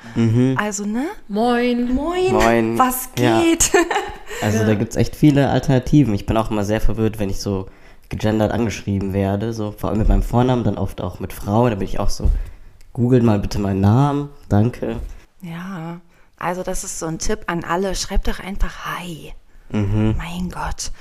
also, 0.57 0.85
ne? 0.87 1.07
Moin. 1.27 1.93
Moin, 1.93 2.33
Moin. 2.33 2.79
was 2.79 3.09
Ja. 3.19 3.41
geht? 3.41 3.73
Also 4.43 4.65
da 4.67 4.75
gibt 4.75 4.91
es 4.91 4.97
echt 4.97 5.15
viele 5.17 5.49
Alternativen. 5.51 6.13
Ich 6.13 6.27
bin 6.27 6.37
auch 6.37 6.51
immer 6.51 6.65
sehr 6.65 6.81
verwirrt, 6.81 7.19
wenn 7.21 7.31
ich 7.31 7.41
so 7.41 7.67
gegendert 8.09 8.51
angeschrieben 8.53 9.13
werde. 9.13 9.53
So, 9.53 9.71
vor 9.73 9.91
allem 9.91 9.99
mit 10.01 10.09
meinem 10.09 10.23
Vornamen, 10.25 10.65
dann 10.65 10.77
oft 10.77 11.01
auch 11.01 11.21
mit 11.21 11.33
Frau. 11.33 11.69
Da 11.69 11.77
bin 11.77 11.87
ich 11.87 11.99
auch 12.01 12.11
so, 12.11 12.29
googelt 12.95 13.23
mal 13.23 13.39
bitte 13.39 13.59
meinen 13.59 13.81
Namen. 13.81 14.31
Danke. 14.49 15.01
Ja, 15.43 16.01
also 16.39 16.63
das 16.63 16.85
ist 16.85 16.99
so 16.99 17.07
ein 17.07 17.19
Tipp 17.19 17.41
an 17.49 17.63
alle. 17.65 17.95
Schreibt 17.95 18.29
doch 18.29 18.41
einfach 18.41 18.87
Hi. 18.87 19.35
Mein 19.71 20.51
Gott. 20.51 20.93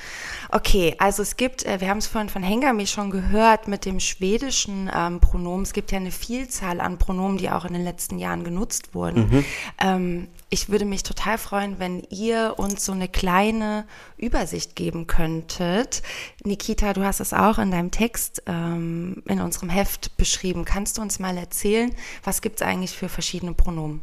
Okay, 0.50 0.96
also 0.98 1.22
es 1.22 1.38
gibt, 1.38 1.64
äh, 1.66 1.80
wir 1.80 1.90
haben 1.90 2.00
es 2.00 2.08
vorhin 2.08 2.30
von 2.30 2.42
Hengami 2.42 2.88
schon 2.88 3.12
gehört, 3.12 3.68
mit 3.68 3.86
dem 3.86 4.00
schwedischen 4.00 4.90
ähm, 4.94 5.20
Pronomen. 5.20 5.64
Es 5.64 5.74
gibt 5.74 5.92
ja 5.92 6.00
eine 6.00 6.10
Vielzahl 6.10 6.82
an 6.82 6.98
Pronomen, 6.98 7.38
die 7.38 7.52
auch 7.52 7.66
in 7.66 7.74
den 7.74 7.84
letzten 7.84 8.18
Jahren 8.18 8.44
genutzt 8.44 8.96
wurden. 8.96 9.46
Ähm, 9.80 10.28
ich 10.54 10.70
würde 10.70 10.86
mich 10.86 11.02
total 11.02 11.40
freuen, 11.40 11.80
wenn 11.80 12.04
ihr 12.12 12.54
uns 12.58 12.86
so 12.86 12.92
eine 12.92 13.08
kleine 13.08 13.86
Übersicht 14.18 14.76
geben 14.76 15.08
könntet. 15.08 16.04
Nikita, 16.44 16.94
du 16.94 17.04
hast 17.04 17.20
es 17.20 17.34
auch 17.34 17.58
in 17.58 17.72
deinem 17.72 17.90
Text 17.90 18.44
ähm, 18.46 19.24
in 19.26 19.42
unserem 19.42 19.70
Heft 19.70 20.16
beschrieben. 20.16 20.64
Kannst 20.64 21.00
du 21.00 21.02
uns 21.02 21.18
mal 21.18 21.36
erzählen, 21.38 21.92
was 22.24 22.44
gibt 22.44 22.58
es 22.58 22.68
eigentlich 22.68 22.92
für 22.92 23.10
verschiedene 23.10 23.54
Pronomen? 23.54 24.02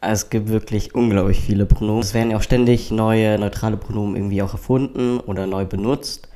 Es 0.00 0.30
gibt 0.30 0.48
wirklich 0.48 0.94
unglaublich 0.94 1.40
viele 1.40 1.66
Pronomen. 1.66 2.00
Es 2.00 2.14
werden 2.14 2.30
ja 2.30 2.38
auch 2.38 2.42
ständig 2.42 2.90
neue 2.90 3.38
neutrale 3.38 3.76
Pronomen 3.76 4.16
irgendwie 4.16 4.40
auch 4.40 4.54
erfunden 4.54 5.20
oder 5.20 5.46
neu 5.46 5.66
benutzt. 5.66 6.30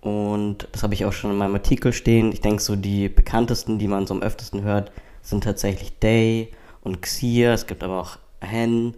Und 0.00 0.68
das 0.72 0.82
habe 0.82 0.94
ich 0.94 1.04
auch 1.04 1.12
schon 1.12 1.32
in 1.32 1.36
meinem 1.36 1.54
Artikel 1.54 1.92
stehen. 1.92 2.32
Ich 2.32 2.40
denke, 2.40 2.62
so 2.62 2.76
die 2.76 3.10
bekanntesten, 3.10 3.78
die 3.78 3.88
man 3.88 4.06
so 4.06 4.14
am 4.14 4.22
öftesten 4.22 4.62
hört, 4.62 4.90
sind 5.20 5.44
tatsächlich 5.44 5.92
they 6.00 6.48
und 6.82 7.02
xir. 7.02 7.52
Es 7.52 7.66
gibt 7.66 7.82
aber 7.82 8.00
auch 8.00 8.23
hen. 8.44 8.96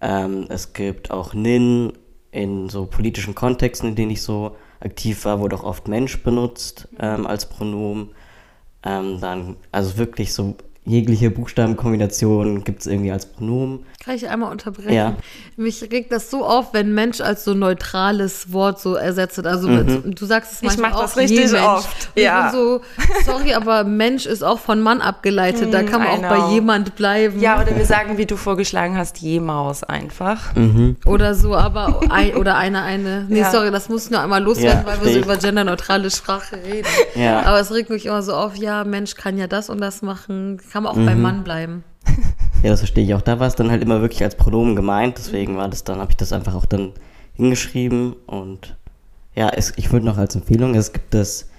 Ähm, 0.00 0.46
es 0.48 0.72
gibt 0.72 1.10
auch 1.10 1.34
nin. 1.34 1.92
In 2.30 2.68
so 2.68 2.86
politischen 2.86 3.36
Kontexten, 3.36 3.90
in 3.90 3.94
denen 3.94 4.10
ich 4.10 4.22
so 4.22 4.56
aktiv 4.80 5.24
war, 5.24 5.38
wurde 5.38 5.54
auch 5.54 5.62
oft 5.62 5.86
Mensch 5.86 6.20
benutzt 6.24 6.88
ähm, 6.98 7.28
als 7.28 7.48
Pronomen. 7.48 8.10
Ähm, 8.82 9.20
dann, 9.20 9.56
also 9.70 9.98
wirklich 9.98 10.32
so 10.32 10.56
jegliche 10.86 11.30
Buchstabenkombination 11.30 12.62
gibt 12.64 12.80
es 12.82 12.86
irgendwie 12.86 13.10
als 13.10 13.26
Pronomen. 13.26 13.86
Kann 14.04 14.14
ich 14.16 14.28
einmal 14.28 14.52
unterbrechen? 14.52 14.92
Ja. 14.92 15.16
Mich 15.56 15.80
regt 15.90 16.12
das 16.12 16.30
so 16.30 16.44
auf, 16.44 16.74
wenn 16.74 16.92
Mensch 16.92 17.22
als 17.22 17.42
so 17.44 17.54
neutrales 17.54 18.52
Wort 18.52 18.78
so 18.80 18.94
ersetzt 18.94 19.38
wird. 19.38 19.46
Also 19.46 19.68
du 19.68 20.26
sagst 20.26 20.52
es 20.52 20.58
Ich 20.58 20.64
manchmal 20.68 20.90
mach 20.90 20.98
auch, 20.98 21.02
das 21.02 21.16
richtig 21.16 21.38
je 21.38 21.46
Mensch. 21.52 21.64
oft, 21.66 22.10
ja. 22.16 22.46
Ich 22.46 22.52
bin 22.52 22.60
so, 22.60 22.80
sorry, 23.24 23.54
aber 23.54 23.84
Mensch 23.84 24.26
ist 24.26 24.42
auch 24.44 24.58
von 24.58 24.80
Mann 24.82 25.00
abgeleitet. 25.00 25.72
da 25.72 25.82
kann 25.84 26.00
man 26.02 26.08
I 26.08 26.10
auch 26.10 26.18
know. 26.18 26.28
bei 26.48 26.52
jemand 26.52 26.96
bleiben. 26.96 27.40
Ja, 27.40 27.62
oder 27.62 27.74
wir 27.74 27.86
sagen, 27.86 28.18
wie 28.18 28.26
du 28.26 28.36
vorgeschlagen 28.36 28.96
hast, 28.98 29.18
Jemaus 29.18 29.84
einfach. 29.84 30.52
Oder 31.06 31.34
so, 31.34 31.54
aber 31.54 32.00
ein, 32.10 32.34
oder 32.36 32.56
eine, 32.58 32.82
eine. 32.82 33.24
Nee, 33.28 33.40
Ja. 33.40 33.50
sorry, 33.50 33.70
das 33.70 33.88
muss 33.88 34.04
ich 34.06 34.10
nur 34.10 34.20
einmal 34.20 34.42
loswerden, 34.42 34.80
Ja, 34.80 34.86
weil 34.86 35.00
wir 35.02 35.12
so 35.12 35.18
ich. 35.18 35.24
über 35.24 35.36
genderneutrale 35.38 36.10
Sprache 36.10 36.56
reden. 36.62 36.88
Ja. 37.14 37.40
Aber 37.46 37.58
es 37.60 37.72
regt 37.72 37.88
mich 37.88 38.04
immer 38.06 38.22
so 38.22 38.34
auf, 38.34 38.54
ja, 38.56 38.84
Mensch 38.84 39.14
kann 39.14 39.38
ja 39.38 39.46
das 39.46 39.70
und 39.70 39.80
das 39.80 40.02
machen, 40.02 40.60
kann 40.74 40.82
man 40.82 40.92
auch 40.92 40.96
beim 40.96 41.22
Mann 41.22 41.44
bleiben. 41.44 41.84
Ja, 42.64 42.70
das 42.70 42.80
verstehe 42.80 43.04
ich 43.04 43.12
auch. 43.12 43.20
Da 43.20 43.38
war 43.40 43.46
es 43.46 43.56
dann 43.56 43.70
halt 43.70 43.82
immer 43.82 44.00
wirklich 44.00 44.22
als 44.22 44.36
Pronomen 44.36 44.74
gemeint, 44.74 45.18
deswegen 45.18 45.58
war 45.58 45.68
das 45.68 45.84
dann, 45.84 45.98
habe 45.98 46.12
ich 46.12 46.16
das 46.16 46.32
einfach 46.32 46.54
auch 46.54 46.64
dann 46.64 46.92
hingeschrieben 47.34 48.16
und 48.26 48.74
ja, 49.34 49.50
es, 49.50 49.74
ich 49.76 49.92
würde 49.92 50.06
noch 50.06 50.16
als 50.16 50.34
Empfehlung, 50.34 50.74
es 50.74 50.94
gibt 50.94 51.12
das 51.12 51.50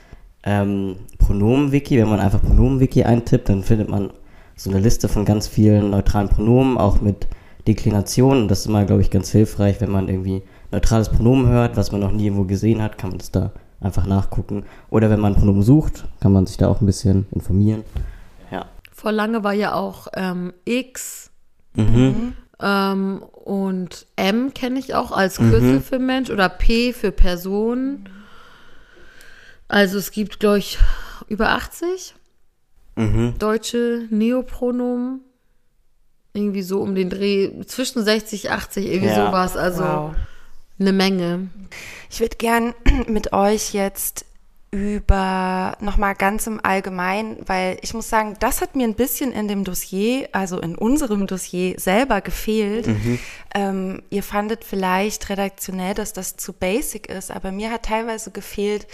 ähm, 0.44 0.96
Pronomen-Wiki, 1.20 2.00
wenn 2.00 2.10
man 2.10 2.20
einfach 2.20 2.42
Pronomen-Wiki 2.42 3.04
eintippt, 3.04 3.50
dann 3.50 3.62
findet 3.62 3.88
man 3.88 4.10
so 4.56 4.72
eine 4.72 4.80
Liste 4.80 5.08
von 5.08 5.26
ganz 5.26 5.48
vielen 5.48 5.92
neutralen 5.92 6.28
Pronomen, 6.28 6.80
auch 6.80 7.02
mit 7.02 7.28
Deklinationen. 7.68 8.48
Das 8.48 8.62
ist 8.62 8.66
immer, 8.66 8.84
glaube 8.86 9.02
ich, 9.02 9.12
ganz 9.12 9.30
hilfreich, 9.30 9.80
wenn 9.80 9.92
man 9.92 10.10
irgendwie 10.10 10.42
neutrales 10.72 11.10
Pronomen 11.10 11.48
hört, 11.48 11.78
was 11.78 11.92
man 11.92 12.02
noch 12.02 12.12
nie 12.12 12.26
irgendwo 12.26 12.46
gesehen 12.46 12.82
hat, 12.82 12.98
kann 12.98 13.12
man 13.12 13.20
das 13.20 13.30
da 13.30 13.52
einfach 13.80 14.08
nachgucken. 14.08 14.64
Oder 14.90 15.12
wenn 15.12 15.20
man 15.20 15.34
ein 15.34 15.40
Pronomen 15.40 15.62
sucht, 15.62 16.06
kann 16.20 16.34
man 16.34 16.48
sich 16.48 16.58
da 16.58 16.68
auch 16.68 16.82
ein 16.82 16.88
bisschen 16.88 17.28
informieren. 17.32 17.84
Vor 18.96 19.12
lange 19.12 19.44
war 19.44 19.54
ja 19.54 19.74
auch 19.74 20.08
ähm, 20.14 20.54
X 20.64 21.30
Mhm. 21.76 22.34
ähm, 22.62 23.22
und 23.34 24.08
M 24.16 24.54
kenne 24.54 24.80
ich 24.80 24.96
auch 24.96 25.12
als 25.12 25.36
Kürzel 25.36 25.82
für 25.82 26.00
Mensch 26.00 26.30
oder 26.30 26.48
P 26.48 26.94
für 26.94 27.12
Person. 27.12 28.08
Also 29.68 29.98
es 29.98 30.12
gibt, 30.12 30.40
glaube 30.40 30.60
ich, 30.60 30.78
über 31.28 31.50
80 31.50 32.16
Mhm. 32.96 33.36
deutsche 33.38 34.08
Neopronomen. 34.10 35.20
Irgendwie 36.34 36.62
so 36.62 36.82
um 36.82 36.96
den 36.96 37.10
Dreh, 37.10 37.52
zwischen 37.66 38.04
60, 38.04 38.52
80, 38.52 38.86
irgendwie 38.88 39.08
Ja. 39.08 39.28
sowas. 39.28 39.58
Also 39.58 39.84
Wow. 39.84 40.16
eine 40.80 40.94
Menge. 40.94 41.50
Ich 42.10 42.22
würde 42.22 42.38
gern 42.38 42.74
mit 43.08 43.34
euch 43.34 43.74
jetzt 43.74 44.26
über 44.76 45.78
nochmal 45.80 46.16
ganz 46.16 46.48
im 46.48 46.60
Allgemeinen, 46.64 47.38
weil 47.46 47.78
ich 47.82 47.94
muss 47.94 48.10
sagen, 48.10 48.36
das 48.40 48.62
hat 48.62 48.76
mir 48.76 48.88
ein 48.88 48.96
bisschen 48.96 49.32
in 49.32 49.48
dem 49.48 49.64
Dossier, 49.64 50.30
also 50.34 50.60
in 50.60 50.76
unserem 50.76 51.28
Dossier 51.28 51.80
selber 51.80 52.22
gefehlt. 52.22 52.88
Ähm, 53.54 54.02
ihr 54.10 54.22
fandet 54.22 54.64
vielleicht 54.66 55.30
redaktionell, 55.30 55.94
dass 55.94 56.12
das 56.12 56.36
zu 56.36 56.52
basic 56.54 57.08
ist, 57.08 57.32
aber 57.32 57.52
mir 57.52 57.72
hat 57.72 57.84
teilweise 57.84 58.32
gefehlt, 58.32 58.86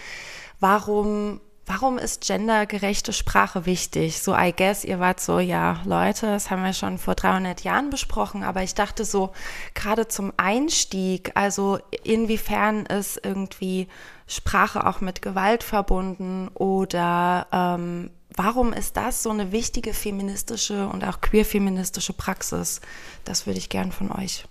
warum 0.60 1.42
Warum 1.68 1.98
ist 1.98 2.26
gendergerechte 2.26 3.14
Sprache 3.14 3.66
wichtig? 3.66 4.22
So, 4.22 4.36
I 4.36 4.52
guess, 4.56 4.84
ihr 4.84 5.00
wart 5.00 5.20
so, 5.20 5.40
ja, 5.40 5.80
Leute, 5.86 6.26
das 6.26 6.50
haben 6.50 6.64
wir 6.64 6.74
schon 6.74 6.98
vor 6.98 7.16
300 7.16 7.62
Jahren 7.62 7.92
besprochen, 7.92 8.44
aber 8.44 8.64
ich 8.64 8.74
dachte 8.74 9.06
so, 9.06 9.32
gerade 9.76 10.08
zum 10.08 10.34
Einstieg, 10.38 11.32
also 11.36 11.80
inwiefern 12.04 12.88
ist 12.88 13.22
irgendwie 13.24 13.88
Sprache 14.28 14.88
auch 14.88 15.02
mit 15.02 15.22
Gewalt 15.22 15.64
verbunden 15.64 16.50
oder 16.56 17.48
ähm, 17.52 18.10
warum 18.36 18.74
ist 18.74 18.98
das 18.98 19.22
so 19.22 19.30
eine 19.30 19.52
wichtige 19.52 19.94
feministische 19.94 20.88
und 20.88 21.04
auch 21.04 21.22
queer-feministische 21.22 22.14
Praxis? 22.14 22.82
Das 23.24 23.46
würde 23.46 23.60
ich 23.60 23.70
gern 23.70 23.92
von 23.92 24.12
euch 24.12 24.46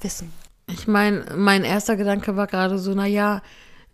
wissen. 0.00 0.32
Ich 0.68 0.88
meine, 0.88 1.26
mein 1.36 1.64
erster 1.64 1.96
Gedanke 1.96 2.36
war 2.36 2.46
gerade 2.46 2.78
so, 2.78 2.94
naja, 2.94 3.42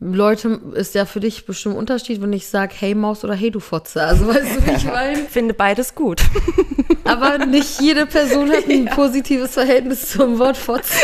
Leute, 0.05 0.61
ist 0.75 0.95
ja 0.95 1.05
für 1.05 1.21
dich 1.21 1.47
bestimmt 1.47 1.77
ein 1.77 1.79
Unterschied, 1.79 2.21
wenn 2.21 2.33
ich 2.33 2.47
sage, 2.49 2.75
hey 2.79 2.95
Maus 2.95 3.23
oder 3.25 3.35
hey 3.35 3.51
du 3.51 3.61
Fotze. 3.61 4.03
Also 4.03 4.27
weißt 4.27 4.57
du, 4.57 4.67
wie 4.67 4.71
ich 4.77 4.85
meine? 4.87 5.21
Ich 5.21 5.29
finde 5.29 5.55
beides 5.55 5.95
gut. 5.95 6.21
Aber 7.05 7.39
nicht 7.47 7.81
jede 7.81 8.07
Person 8.07 8.51
hat 8.51 8.69
ein 8.69 8.85
positives 8.95 9.53
Verhältnis 9.55 10.11
zum 10.11 10.39
Wort 10.39 10.57
Fotze. 10.57 10.95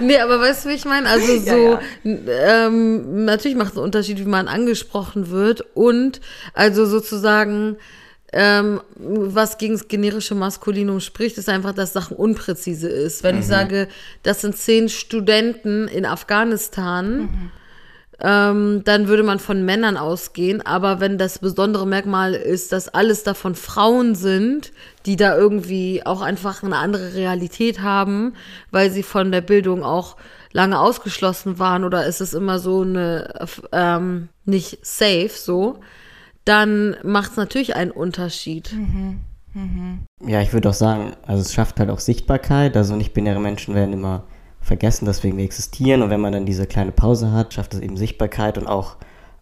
Nee, 0.00 0.18
aber 0.18 0.40
weißt 0.40 0.64
du, 0.64 0.68
wie 0.70 0.74
ich 0.74 0.84
meine? 0.84 1.08
Also 1.08 1.38
so, 1.38 1.56
Ja, 1.74 1.80
n- 2.04 2.26
Ähm, 2.28 3.24
natürlich 3.26 3.56
macht 3.56 3.70
es 3.72 3.76
einen 3.76 3.84
Unterschied, 3.84 4.18
wie 4.18 4.24
man 4.28 4.48
angesprochen 4.48 5.30
wird. 5.30 5.64
Und 5.74 6.20
also 6.52 6.84
sozusagen, 6.84 7.76
ähm, 8.32 8.80
was 8.96 9.56
gegen 9.58 9.74
das 9.74 9.86
generische 9.88 10.34
Maskulinum 10.34 10.98
spricht, 11.00 11.38
ist 11.38 11.48
einfach, 11.48 11.72
dass 11.74 11.92
Sachen 11.92 12.16
unpräzise 12.16 12.88
ist. 12.88 13.22
Wenn 13.22 13.38
ich 13.38 13.46
sage, 13.46 13.86
das 14.24 14.40
sind 14.40 14.56
zehn 14.56 14.88
Studenten 14.88 15.86
in 15.88 16.04
Afghanistan, 16.06 17.50
ähm, 18.22 18.82
dann 18.84 19.08
würde 19.08 19.22
man 19.22 19.38
von 19.38 19.64
Männern 19.64 19.96
ausgehen. 19.96 20.60
Aber 20.64 21.00
wenn 21.00 21.18
das 21.18 21.38
besondere 21.38 21.86
Merkmal 21.86 22.34
ist, 22.34 22.72
dass 22.72 22.88
alles 22.88 23.22
davon 23.22 23.54
Frauen 23.54 24.14
sind, 24.14 24.72
die 25.06 25.16
da 25.16 25.36
irgendwie 25.36 26.04
auch 26.04 26.20
einfach 26.20 26.62
eine 26.62 26.76
andere 26.76 27.14
Realität 27.14 27.80
haben, 27.80 28.34
weil 28.70 28.90
sie 28.90 29.02
von 29.02 29.32
der 29.32 29.40
Bildung 29.40 29.82
auch 29.82 30.16
lange 30.52 30.78
ausgeschlossen 30.78 31.58
waren 31.58 31.84
oder 31.84 32.06
ist 32.06 32.20
es 32.20 32.34
immer 32.34 32.58
so 32.58 32.82
eine 32.82 33.46
ähm, 33.72 34.28
nicht 34.44 34.84
safe 34.84 35.30
so, 35.32 35.78
dann 36.44 36.96
macht 37.02 37.32
es 37.32 37.36
natürlich 37.36 37.76
einen 37.76 37.92
Unterschied. 37.92 38.74
Ja, 40.26 40.40
ich 40.40 40.52
würde 40.52 40.68
auch 40.68 40.74
sagen, 40.74 41.12
also 41.26 41.42
es 41.42 41.52
schafft 41.52 41.80
halt 41.80 41.90
auch 41.90 41.98
Sichtbarkeit. 41.98 42.76
Also 42.76 42.96
nicht-binäre 42.96 43.40
Menschen 43.40 43.74
werden 43.74 43.92
immer 43.92 44.24
vergessen, 44.70 45.04
deswegen 45.04 45.36
wir 45.36 45.44
existieren. 45.44 46.00
Und 46.00 46.10
wenn 46.10 46.20
man 46.20 46.32
dann 46.32 46.46
diese 46.46 46.64
kleine 46.64 46.92
Pause 46.92 47.32
hat, 47.32 47.54
schafft 47.54 47.74
es 47.74 47.80
eben 47.80 47.96
Sichtbarkeit 47.96 48.56
und 48.56 48.68
auch 48.68 48.98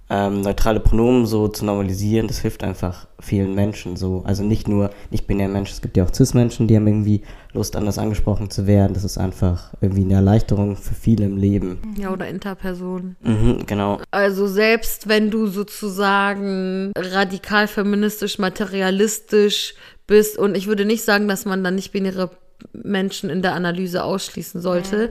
ähm, 0.09 0.41
neutrale 0.41 0.81
Pronomen 0.81 1.27
so 1.27 1.49
zu 1.49 1.67
normalisieren. 1.67 2.29
Das 2.29 2.39
hilft 2.39 2.65
einfach 2.65 3.07
vielen 3.21 3.55
Menschen 3.55 3.97
so. 3.97 4.23
Also 4.25 4.43
nicht 4.43 4.69
nur 4.69 4.89
nicht-binäre 5.11 5.51
Menschen, 5.51 5.75
es 5.75 5.83
gibt 5.83 5.99
ja 5.99 6.05
auch 6.05 6.15
Cis-Menschen, 6.15 6.67
die 6.67 6.77
haben 6.77 6.87
irgendwie 6.87 7.21
Lust, 7.53 7.77
anders 7.77 7.99
angesprochen 7.99 8.49
zu 8.49 8.67
werden. 8.67 8.95
Das 8.95 9.05
ist 9.05 9.19
einfach 9.19 9.75
irgendwie 9.83 10.05
eine 10.05 10.15
Erleichterung 10.15 10.77
für 10.77 10.95
viele 10.95 11.27
im 11.27 11.37
Leben. 11.37 11.79
Ja, 11.99 12.11
oder 12.11 12.27
Interpersonen. 12.27 13.17
Mhm, 13.21 13.67
genau. 13.67 14.01
Also 14.11 14.47
selbst 14.47 15.11
wenn 15.11 15.31
du 15.31 15.47
sozusagen 15.47 16.91
radikal 16.97 17.69
feministisch, 17.69 18.39
materialistisch 18.39 19.75
bist 20.07 20.39
und 20.39 20.57
ich 20.57 20.69
würde 20.69 20.87
nicht 20.87 21.05
sagen, 21.05 21.29
dass 21.29 21.45
man 21.45 21.63
dann 21.63 21.75
nicht 21.75 21.93
binäre 21.93 22.31
Menschen 22.73 23.31
in 23.31 23.43
der 23.43 23.55
Analyse 23.55 24.03
ausschließen 24.03 24.61
sollte. 24.61 25.11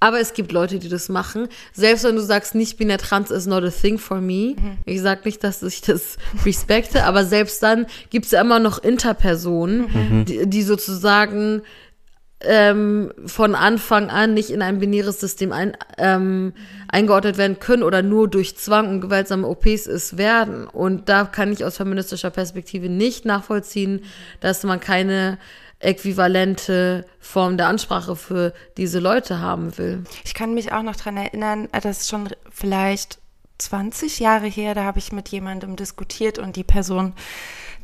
Aber 0.00 0.20
es 0.20 0.32
gibt 0.32 0.52
Leute, 0.52 0.78
die 0.78 0.88
das 0.88 1.08
machen. 1.08 1.48
Selbst 1.72 2.04
wenn 2.04 2.14
du 2.14 2.22
sagst, 2.22 2.54
nicht 2.54 2.78
binär 2.78 2.98
trans 2.98 3.32
is 3.32 3.46
not 3.46 3.64
a 3.64 3.70
thing 3.70 3.98
for 3.98 4.20
me. 4.20 4.54
Ich 4.84 5.00
sag 5.00 5.24
nicht, 5.24 5.42
dass 5.42 5.62
ich 5.62 5.80
das 5.80 6.18
respekte, 6.46 7.04
aber 7.04 7.24
selbst 7.24 7.62
dann 7.62 7.86
gibt 8.10 8.26
es 8.26 8.30
ja 8.30 8.40
immer 8.40 8.60
noch 8.60 8.78
Interpersonen, 8.78 10.24
die, 10.24 10.48
die 10.48 10.62
sozusagen 10.62 11.62
ähm, 12.40 13.12
von 13.26 13.56
Anfang 13.56 14.10
an 14.10 14.34
nicht 14.34 14.50
in 14.50 14.62
ein 14.62 14.78
binäres 14.78 15.18
System 15.18 15.52
ein, 15.52 15.76
ähm, 15.96 16.52
eingeordnet 16.86 17.36
werden 17.36 17.58
können 17.58 17.82
oder 17.82 18.02
nur 18.02 18.28
durch 18.28 18.56
Zwang 18.56 18.88
und 18.88 19.00
gewaltsame 19.00 19.48
OPs 19.48 19.86
es 19.86 20.16
werden. 20.16 20.68
Und 20.68 21.08
da 21.08 21.24
kann 21.24 21.52
ich 21.52 21.64
aus 21.64 21.78
feministischer 21.78 22.30
Perspektive 22.30 22.88
nicht 22.88 23.24
nachvollziehen, 23.24 24.04
dass 24.40 24.62
man 24.62 24.78
keine 24.78 25.38
äquivalente 25.80 27.06
Form 27.20 27.56
der 27.56 27.68
Ansprache 27.68 28.16
für 28.16 28.52
diese 28.76 28.98
Leute 28.98 29.40
haben 29.40 29.78
will. 29.78 30.04
Ich 30.24 30.34
kann 30.34 30.54
mich 30.54 30.72
auch 30.72 30.82
noch 30.82 30.96
dran 30.96 31.16
erinnern, 31.16 31.68
äh, 31.72 31.80
das 31.80 32.00
ist 32.00 32.08
schon 32.08 32.28
vielleicht 32.50 33.18
20 33.58 34.20
Jahre 34.20 34.46
her, 34.46 34.74
da 34.74 34.84
habe 34.84 34.98
ich 34.98 35.12
mit 35.12 35.28
jemandem 35.28 35.76
diskutiert 35.76 36.38
und 36.38 36.56
die 36.56 36.64
Person, 36.64 37.12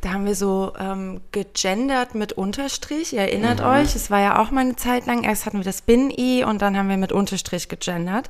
da 0.01 0.11
haben 0.11 0.25
wir 0.25 0.35
so 0.35 0.73
ähm, 0.79 1.21
gegendert 1.31 2.15
mit 2.15 2.33
Unterstrich. 2.33 3.13
Ihr 3.13 3.21
erinnert 3.21 3.61
euch, 3.61 3.95
es 3.95 4.09
war 4.09 4.21
ja 4.21 4.39
auch 4.41 4.51
mal 4.51 4.61
eine 4.61 4.75
Zeit 4.75 5.05
lang, 5.05 5.23
erst 5.23 5.45
hatten 5.45 5.57
wir 5.57 5.65
das 5.65 5.81
Bin-I 5.81 6.45
und 6.45 6.61
dann 6.61 6.77
haben 6.77 6.89
wir 6.89 6.97
mit 6.97 7.11
Unterstrich 7.11 7.67
gegendert. 7.67 8.29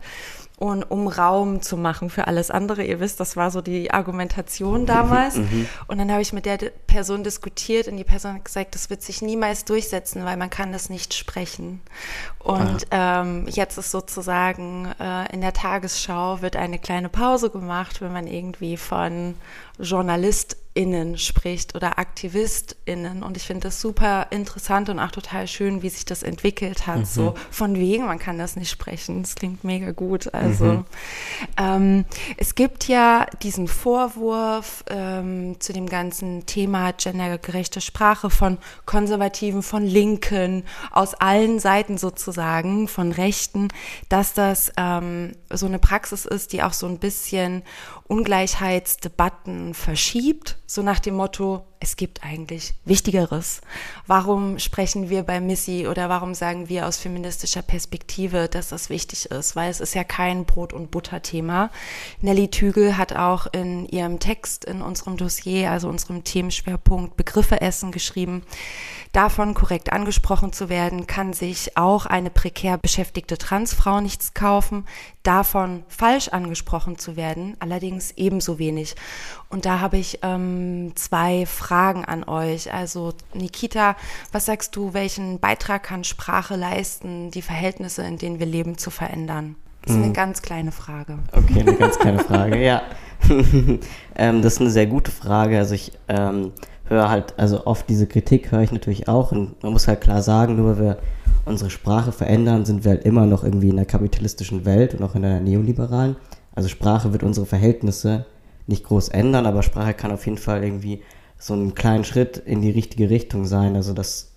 Und 0.57 0.83
um 0.83 1.09
Raum 1.09 1.61
zu 1.61 1.75
machen 1.75 2.09
für 2.09 2.27
alles 2.27 2.49
andere, 2.49 2.83
ihr 2.83 3.01
wisst, 3.01 3.19
das 3.19 3.35
war 3.35 3.51
so 3.51 3.61
die 3.61 3.91
Argumentation 3.91 4.85
damals. 4.85 5.35
Und 5.87 5.97
dann 5.97 6.09
habe 6.11 6.21
ich 6.21 6.31
mit 6.31 6.45
der 6.45 6.57
Person 6.87 7.23
diskutiert 7.23 7.89
und 7.89 7.97
die 7.97 8.05
Person 8.05 8.35
hat 8.35 8.45
gesagt, 8.45 8.73
das 8.73 8.89
wird 8.89 9.01
sich 9.01 9.21
niemals 9.21 9.65
durchsetzen, 9.65 10.23
weil 10.23 10.37
man 10.37 10.49
kann 10.49 10.71
das 10.71 10.89
nicht 10.89 11.13
sprechen. 11.13 11.81
Und 12.39 12.87
ähm, 12.91 13.47
jetzt 13.49 13.77
ist 13.77 13.91
sozusagen 13.91 14.93
äh, 14.99 15.33
in 15.33 15.41
der 15.41 15.51
Tagesschau 15.51 16.41
wird 16.41 16.55
eine 16.55 16.79
kleine 16.79 17.09
Pause 17.09 17.49
gemacht, 17.49 18.01
wenn 18.01 18.13
man 18.13 18.27
irgendwie 18.27 18.77
von 18.77 19.35
JournalistInnen 20.75 21.17
spricht 21.17 21.75
oder 21.75 21.97
AktivistInnen. 21.97 23.23
Und 23.23 23.37
ich 23.37 23.43
finde 23.43 23.67
das 23.67 23.79
super 23.81 24.27
interessant 24.31 24.89
und 24.89 24.99
auch 24.99 25.11
total 25.11 25.47
schön, 25.47 25.81
wie 25.81 25.89
sich 25.89 26.05
das 26.05 26.21
entwickelt 26.23 26.85
hat. 26.85 27.07
So 27.07 27.35
von 27.49 27.75
wegen, 27.75 28.05
man 28.05 28.19
kann 28.19 28.37
das 28.37 28.55
nicht 28.55 28.69
sprechen. 28.69 29.23
Das 29.23 29.35
klingt 29.35 29.63
mega 29.63 29.91
gut. 29.91 30.33
Also 30.33 30.83
ähm, 31.57 32.05
es 32.37 32.55
gibt 32.55 32.87
ja 32.87 33.25
diesen 33.41 33.67
Vorwurf 33.67 34.83
ähm, 34.89 35.59
zu 35.59 35.73
dem 35.73 35.87
ganzen 35.87 36.45
Thema 36.45 36.91
gendergerechte 36.91 37.81
Sprache 37.81 38.29
von 38.29 38.57
Konservativen, 38.85 39.63
von 39.63 39.83
Linken, 39.83 40.63
aus 40.91 41.13
allen 41.13 41.59
Seiten 41.59 41.97
sozusagen, 41.97 42.87
von 42.87 43.11
Rechten, 43.11 43.69
dass 44.09 44.33
das 44.33 44.71
ähm, 44.77 45.33
so 45.49 45.65
eine 45.65 45.79
Praxis 45.79 46.25
ist, 46.25 46.53
die 46.53 46.63
auch 46.63 46.73
so 46.73 46.87
ein 46.87 46.99
bisschen 46.99 47.63
Ungleichheitsdebatten 48.07 49.73
verschiebt, 49.73 50.57
so 50.67 50.83
nach 50.83 50.99
dem 50.99 51.15
Motto, 51.15 51.65
es 51.79 51.95
gibt 51.95 52.23
eigentlich 52.23 52.73
Wichtigeres. 52.83 53.61
Warum 54.07 54.57
sprechen 54.59 55.09
wir 55.09 55.23
bei 55.23 55.39
Missy 55.39 55.87
oder 55.87 56.09
warum 56.09 56.33
sagen 56.33 56.67
wir 56.69 56.87
aus 56.87 56.97
feministischer 56.97 57.61
Perspektive, 57.61 58.47
dass 58.47 58.69
das 58.69 58.89
wichtig 58.89 59.25
ist? 59.25 59.55
Weil 59.55 59.69
es 59.69 59.79
ist 59.79 59.93
ja 59.93 60.03
kein 60.03 60.45
Brot- 60.45 60.73
und 60.73 60.89
Butter-Thema. 60.91 61.69
Nelly 62.21 62.49
Tügel 62.49 62.97
hat 62.97 63.15
auch 63.15 63.47
in 63.51 63.85
ihrem 63.87 64.19
Text 64.19 64.65
in 64.65 64.81
unserem 64.81 65.17
Dossier, 65.17 65.69
also 65.69 65.89
unserem 65.89 66.23
Themenschwerpunkt 66.23 67.17
Begriffe 67.17 67.61
essen 67.61 67.91
geschrieben. 67.91 68.43
Davon 69.11 69.53
korrekt 69.53 69.93
angesprochen 69.93 70.51
zu 70.51 70.67
werden, 70.67 71.07
kann 71.07 71.33
sich 71.33 71.77
auch 71.77 72.05
eine 72.05 72.29
prekär 72.29 72.77
beschäftigte 72.77 73.37
Transfrau 73.37 74.01
nichts 74.01 74.33
kaufen. 74.33 74.85
Davon 75.23 75.85
falsch 75.87 76.27
angesprochen 76.29 76.97
zu 76.97 77.15
werden, 77.15 77.55
allerdings 77.59 77.94
ebenso 78.15 78.59
wenig. 78.59 78.95
Und 79.49 79.65
da 79.65 79.79
habe 79.79 79.97
ich 79.97 80.19
ähm, 80.21 80.93
zwei 80.95 81.45
Fragen 81.45 82.05
an 82.05 82.23
euch. 82.23 82.73
Also 82.73 83.13
Nikita, 83.33 83.95
was 84.31 84.45
sagst 84.45 84.75
du, 84.75 84.93
welchen 84.93 85.39
Beitrag 85.39 85.83
kann 85.83 86.03
Sprache 86.03 86.55
leisten, 86.55 87.31
die 87.31 87.41
Verhältnisse, 87.41 88.03
in 88.03 88.17
denen 88.17 88.39
wir 88.39 88.47
leben, 88.47 88.77
zu 88.77 88.89
verändern? 88.89 89.55
Das 89.83 89.95
ist 89.95 90.03
eine 90.03 90.13
ganz 90.13 90.41
kleine 90.41 90.71
Frage. 90.71 91.19
Okay, 91.31 91.59
eine 91.59 91.75
ganz 91.75 91.99
kleine 91.99 92.19
Frage, 92.23 92.63
ja. 92.63 92.81
ähm, 94.15 94.41
das 94.41 94.53
ist 94.53 94.61
eine 94.61 94.71
sehr 94.71 94.87
gute 94.87 95.11
Frage. 95.11 95.59
Also 95.59 95.75
ich 95.75 95.91
ähm, 96.07 96.51
höre 96.85 97.09
halt, 97.09 97.35
also 97.37 97.65
oft 97.65 97.87
diese 97.89 98.07
Kritik 98.07 98.51
höre 98.51 98.61
ich 98.61 98.71
natürlich 98.71 99.07
auch 99.07 99.31
und 99.31 99.61
man 99.63 99.73
muss 99.73 99.87
halt 99.87 100.01
klar 100.01 100.21
sagen, 100.21 100.55
nur 100.55 100.71
weil 100.71 100.83
wir 100.83 100.97
unsere 101.45 101.69
Sprache 101.69 102.11
verändern, 102.11 102.65
sind 102.65 102.83
wir 102.83 102.91
halt 102.91 103.05
immer 103.05 103.25
noch 103.25 103.43
irgendwie 103.43 103.69
in 103.69 103.77
einer 103.77 103.85
kapitalistischen 103.85 104.65
Welt 104.65 104.95
und 104.95 105.03
auch 105.03 105.15
in 105.15 105.23
einer 105.23 105.39
neoliberalen. 105.39 106.15
Also 106.55 106.69
Sprache 106.69 107.11
wird 107.11 107.23
unsere 107.23 107.45
Verhältnisse 107.45 108.25
nicht 108.67 108.85
groß 108.85 109.09
ändern, 109.09 109.45
aber 109.45 109.61
Sprache 109.61 109.93
kann 109.93 110.11
auf 110.11 110.25
jeden 110.25 110.37
Fall 110.37 110.63
irgendwie 110.63 111.01
so 111.37 111.53
einen 111.53 111.75
kleinen 111.75 112.05
Schritt 112.05 112.37
in 112.37 112.61
die 112.61 112.71
richtige 112.71 113.09
Richtung 113.09 113.45
sein. 113.45 113.75
Also 113.75 113.93
das, 113.93 114.31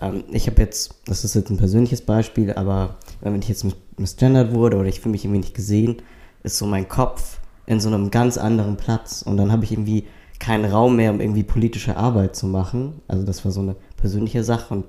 ähm, 0.00 0.24
ich 0.30 0.46
habe 0.48 0.60
jetzt, 0.60 0.96
das 1.06 1.24
ist 1.24 1.34
jetzt 1.34 1.50
ein 1.50 1.56
persönliches 1.56 2.02
Beispiel, 2.02 2.52
aber 2.52 2.96
wenn 3.20 3.40
ich 3.40 3.48
jetzt 3.48 3.64
mis- 3.64 3.76
misgendert 3.96 4.52
wurde 4.52 4.76
oder 4.76 4.88
ich 4.88 5.00
fühle 5.00 5.12
mich 5.12 5.24
irgendwie 5.24 5.40
nicht 5.40 5.54
gesehen, 5.54 6.02
ist 6.42 6.58
so 6.58 6.66
mein 6.66 6.88
Kopf 6.88 7.38
in 7.64 7.80
so 7.80 7.88
einem 7.88 8.10
ganz 8.10 8.36
anderen 8.36 8.76
Platz 8.76 9.22
und 9.22 9.36
dann 9.36 9.52
habe 9.52 9.64
ich 9.64 9.72
irgendwie 9.72 10.04
keinen 10.40 10.64
Raum 10.64 10.96
mehr, 10.96 11.12
um 11.12 11.20
irgendwie 11.20 11.44
politische 11.44 11.96
Arbeit 11.96 12.34
zu 12.34 12.48
machen. 12.48 13.00
Also 13.06 13.24
das 13.24 13.44
war 13.44 13.52
so 13.52 13.60
eine 13.60 13.76
persönliche 13.96 14.42
Sache 14.42 14.74
und 14.74 14.84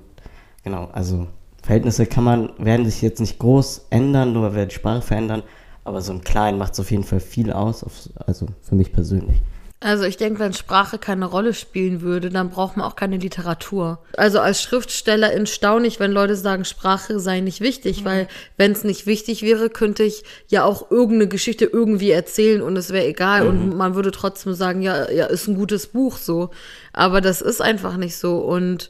genau, 0.64 0.88
also 0.92 1.28
Verhältnisse 1.62 2.06
kann 2.06 2.24
man, 2.24 2.50
werden 2.58 2.84
sich 2.84 3.00
jetzt 3.00 3.20
nicht 3.20 3.38
groß 3.38 3.86
ändern, 3.90 4.32
nur 4.32 4.42
weil 4.42 4.56
wir 4.56 4.66
die 4.66 4.74
Sprache 4.74 5.00
verändern, 5.00 5.44
aber 5.84 6.00
so 6.00 6.12
im 6.12 6.24
Kleinen 6.24 6.58
macht 6.58 6.72
es 6.72 6.80
auf 6.80 6.90
jeden 6.90 7.04
Fall 7.04 7.20
viel 7.20 7.52
aus, 7.52 7.84
auf, 7.84 7.92
also 8.26 8.46
für 8.62 8.74
mich 8.74 8.92
persönlich. 8.92 9.36
Also 9.84 10.04
ich 10.04 10.16
denke, 10.16 10.38
wenn 10.38 10.54
Sprache 10.54 10.96
keine 10.96 11.26
Rolle 11.26 11.52
spielen 11.52 12.00
würde, 12.00 12.30
dann 12.30 12.48
braucht 12.48 12.78
man 12.78 12.86
auch 12.86 12.96
keine 12.96 13.18
Literatur. 13.18 13.98
Also 14.16 14.40
als 14.40 14.62
Schriftstellerin 14.62 15.44
staune 15.46 15.86
ich, 15.86 16.00
wenn 16.00 16.10
Leute 16.10 16.36
sagen, 16.36 16.64
Sprache 16.64 17.20
sei 17.20 17.40
nicht 17.40 17.60
wichtig, 17.60 18.02
weil 18.02 18.26
wenn 18.56 18.72
es 18.72 18.82
nicht 18.82 19.04
wichtig 19.04 19.42
wäre, 19.42 19.68
könnte 19.68 20.02
ich 20.02 20.24
ja 20.48 20.64
auch 20.64 20.90
irgendeine 20.90 21.28
Geschichte 21.28 21.66
irgendwie 21.66 22.12
erzählen 22.12 22.62
und 22.62 22.78
es 22.78 22.94
wäre 22.94 23.06
egal 23.06 23.46
und 23.46 23.76
man 23.76 23.94
würde 23.94 24.10
trotzdem 24.10 24.54
sagen, 24.54 24.80
ja, 24.80 25.10
ja, 25.10 25.26
ist 25.26 25.48
ein 25.48 25.54
gutes 25.54 25.88
Buch 25.88 26.16
so. 26.16 26.48
Aber 26.94 27.20
das 27.20 27.42
ist 27.42 27.60
einfach 27.60 27.98
nicht 27.98 28.16
so 28.16 28.38
und 28.38 28.88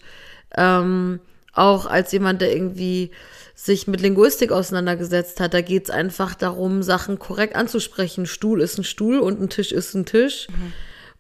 ähm, 0.56 1.18
auch 1.54 1.86
als 1.86 2.12
jemand, 2.12 2.40
der 2.40 2.54
irgendwie 2.54 3.10
sich 3.54 3.86
mit 3.86 4.00
Linguistik 4.00 4.50
auseinandergesetzt 4.50 5.38
hat, 5.40 5.54
da 5.54 5.60
geht 5.60 5.84
es 5.84 5.90
einfach 5.90 6.34
darum, 6.34 6.82
Sachen 6.82 7.18
korrekt 7.18 7.54
anzusprechen. 7.54 8.26
Stuhl 8.26 8.60
ist 8.60 8.78
ein 8.78 8.84
Stuhl 8.84 9.18
und 9.18 9.40
ein 9.40 9.48
Tisch 9.48 9.70
ist 9.72 9.94
ein 9.94 10.04
Tisch. 10.06 10.48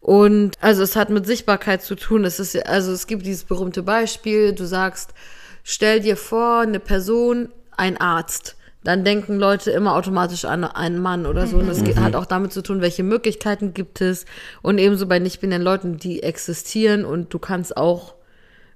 Und 0.00 0.52
also 0.60 0.82
es 0.82 0.96
hat 0.96 1.10
mit 1.10 1.26
Sichtbarkeit 1.26 1.82
zu 1.82 1.94
tun. 1.94 2.24
Es 2.24 2.38
ist 2.40 2.66
also 2.66 2.92
es 2.92 3.06
gibt 3.06 3.24
dieses 3.24 3.44
berühmte 3.44 3.82
Beispiel, 3.82 4.52
du 4.52 4.66
sagst, 4.66 5.14
stell 5.62 6.00
dir 6.00 6.16
vor, 6.16 6.60
eine 6.60 6.80
Person, 6.80 7.48
ein 7.76 7.96
Arzt. 7.98 8.56
Dann 8.82 9.02
denken 9.04 9.38
Leute 9.38 9.70
immer 9.70 9.94
automatisch 9.94 10.44
an 10.44 10.64
einen 10.64 10.98
Mann 10.98 11.24
oder 11.24 11.46
so. 11.46 11.56
Und 11.56 11.68
das 11.68 11.82
geht- 11.84 11.96
hat 11.96 12.14
auch 12.16 12.26
damit 12.26 12.52
zu 12.52 12.62
tun, 12.62 12.82
welche 12.82 13.02
Möglichkeiten 13.02 13.72
gibt 13.72 14.02
es. 14.02 14.26
Und 14.60 14.76
ebenso 14.76 15.06
bei 15.06 15.18
nicht-binären 15.20 15.62
Leuten, 15.62 15.96
die 15.96 16.22
existieren. 16.22 17.06
Und 17.06 17.32
du 17.32 17.38
kannst 17.38 17.78
auch, 17.78 18.14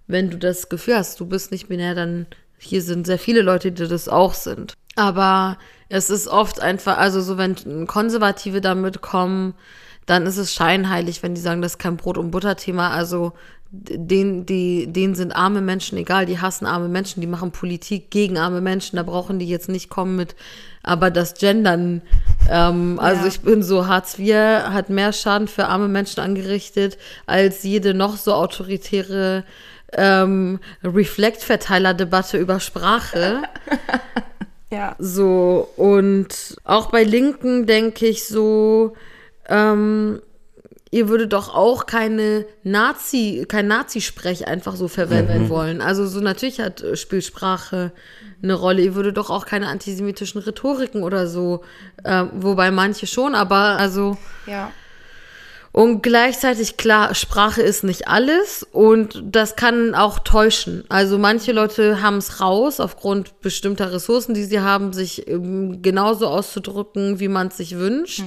wenn 0.07 0.31
du 0.31 0.39
das 0.39 0.71
Gefühl 0.71 0.97
hast, 0.97 1.21
du 1.21 1.27
bist 1.27 1.51
nicht 1.51 1.69
binär, 1.69 1.95
dann 1.95 2.27
hier 2.59 2.83
sind 2.83 3.07
sehr 3.07 3.19
viele 3.19 3.43
Leute, 3.43 3.73
die 3.73 3.89
das 3.89 4.09
auch 4.09 4.35
sind. 4.35 4.75
Aber 4.97 5.59
es 5.89 6.11
ist 6.11 6.29
oft 6.29 6.61
einfach, 6.61 6.99
also 6.99 7.21
so, 7.21 7.39
wenn 7.39 7.87
Konservative 7.87 8.61
damit 8.61 9.01
kommen, 9.01 9.55
dann 10.07 10.27
ist 10.27 10.39
es 10.39 10.55
scheinheilig, 10.55 11.23
wenn 11.23 11.35
die 11.35 11.41
sagen, 11.41 11.63
das 11.63 11.73
ist 11.73 11.79
kein 11.79 11.97
Brot- 11.97 12.19
und 12.19 12.31
Butter-Thema. 12.31 12.91
Also 12.91 13.33
denen, 13.71 14.47
die, 14.47 14.87
denen 14.91 15.15
sind 15.15 15.33
arme 15.37 15.61
Menschen 15.61 15.99
egal, 15.99 16.25
die 16.25 16.41
hassen 16.41 16.65
arme 16.65 16.89
Menschen, 16.89 17.21
die 17.21 17.27
machen 17.27 17.53
Politik 17.53 18.11
gegen 18.11 18.39
arme 18.39 18.63
Menschen. 18.63 18.97
Da 18.97 19.03
brauchen 19.03 19.39
die 19.39 19.47
jetzt 19.47 19.69
nicht 19.69 19.91
kommen 19.91 20.17
mit, 20.17 20.35
aber 20.83 21.11
das 21.11 21.35
Gendern 21.35 22.03
Ähm, 22.51 22.99
also 22.99 23.23
Ja. 23.23 23.29
ich 23.29 23.41
bin 23.41 23.63
so, 23.63 23.87
Hartz 23.89 24.19
IV 24.19 24.35
hat 24.35 24.89
mehr 24.89 25.13
Schaden 25.13 25.49
für 25.49 25.67
arme 25.67 25.89
Menschen 25.89 26.21
angerichtet, 26.21 26.97
als 27.27 27.63
jede 27.63 27.93
noch 27.93 28.17
so 28.17 28.33
autoritäre 28.33 29.45
ähm, 29.93 30.61
Reflect-Verteiler-Debatte 30.83 32.39
über 32.39 32.61
Sprache. 32.61 33.43
Ja. 34.71 34.97
So, 34.99 35.67
und 35.77 36.57
auch 36.65 36.91
bei 36.91 37.03
Linken 37.03 37.67
denke 37.67 38.07
ich 38.07 38.27
so, 38.27 38.95
ähm, 39.49 40.21
ihr 40.91 41.09
würdet 41.09 41.33
doch 41.33 41.55
auch 41.55 41.87
keine 41.87 42.45
Nazi, 42.65 43.47
kein 43.49 43.67
Nazi-Sprech 43.67 44.47
einfach 44.47 44.77
so 44.77 44.89
verwenden 44.89 45.49
wollen. 45.49 45.81
Also 45.81 46.07
so 46.07 46.21
natürlich 46.21 46.61
hat 46.61 46.83
äh, 46.83 46.97
spielt 46.97 47.25
Sprache 47.25 47.93
eine 48.43 48.55
Rolle. 48.55 48.83
Ihr 48.83 48.95
würdet 48.95 49.17
doch 49.17 49.31
auch 49.31 49.47
keine 49.47 49.69
antisemitischen 49.69 50.41
Rhetoriken 50.41 51.03
oder 51.03 51.27
so, 51.27 51.63
ähm, 52.05 52.31
wobei 52.35 52.71
manche 52.71 53.07
schon, 53.07 53.35
aber 53.35 53.79
also 53.79 54.17
Ja. 54.47 54.71
Und 55.73 56.03
gleichzeitig, 56.03 56.77
klar, 56.77 57.15
Sprache 57.15 57.63
ist 57.63 57.85
nicht 57.85 58.09
alles 58.09 58.67
und 58.73 59.23
das 59.25 59.55
kann 59.55 59.95
auch 59.95 60.19
täuschen. 60.19 60.85
Also 60.89 61.19
manche 61.19 61.53
Leute 61.53 62.03
haben 62.03 62.17
es 62.17 62.41
raus, 62.41 62.81
aufgrund 62.81 63.41
bestimmter 63.41 63.93
Ressourcen, 63.93 64.35
die 64.35 64.45
sie 64.45 64.61
haben, 64.61 64.93
sich 64.93 65.29
ähm, 65.29 65.83
genauso 65.83 66.27
auszudrücken, 66.27 67.21
wie 67.21 67.29
man 67.29 67.49
es 67.49 67.59
sich 67.59 67.77
wünscht. 67.77 68.25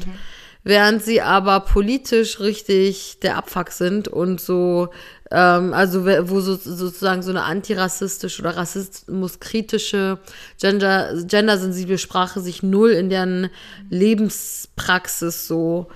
Während 0.63 1.03
sie 1.03 1.21
aber 1.21 1.61
politisch 1.61 2.39
richtig 2.39 3.19
der 3.21 3.37
Abfuck 3.37 3.71
sind 3.71 4.07
und 4.07 4.39
so, 4.39 4.89
ähm, 5.31 5.73
also 5.73 6.05
wo 6.05 6.39
so, 6.39 6.55
sozusagen 6.55 7.23
so 7.23 7.31
eine 7.31 7.41
antirassistische 7.41 8.43
oder 8.43 8.57
rassismuskritische, 8.57 10.19
gender, 10.61 11.15
gendersensible 11.25 11.97
Sprache 11.97 12.41
sich 12.41 12.61
null 12.61 12.91
in 12.91 13.09
deren 13.09 13.49
Lebenspraxis 13.89 15.47
so 15.47 15.87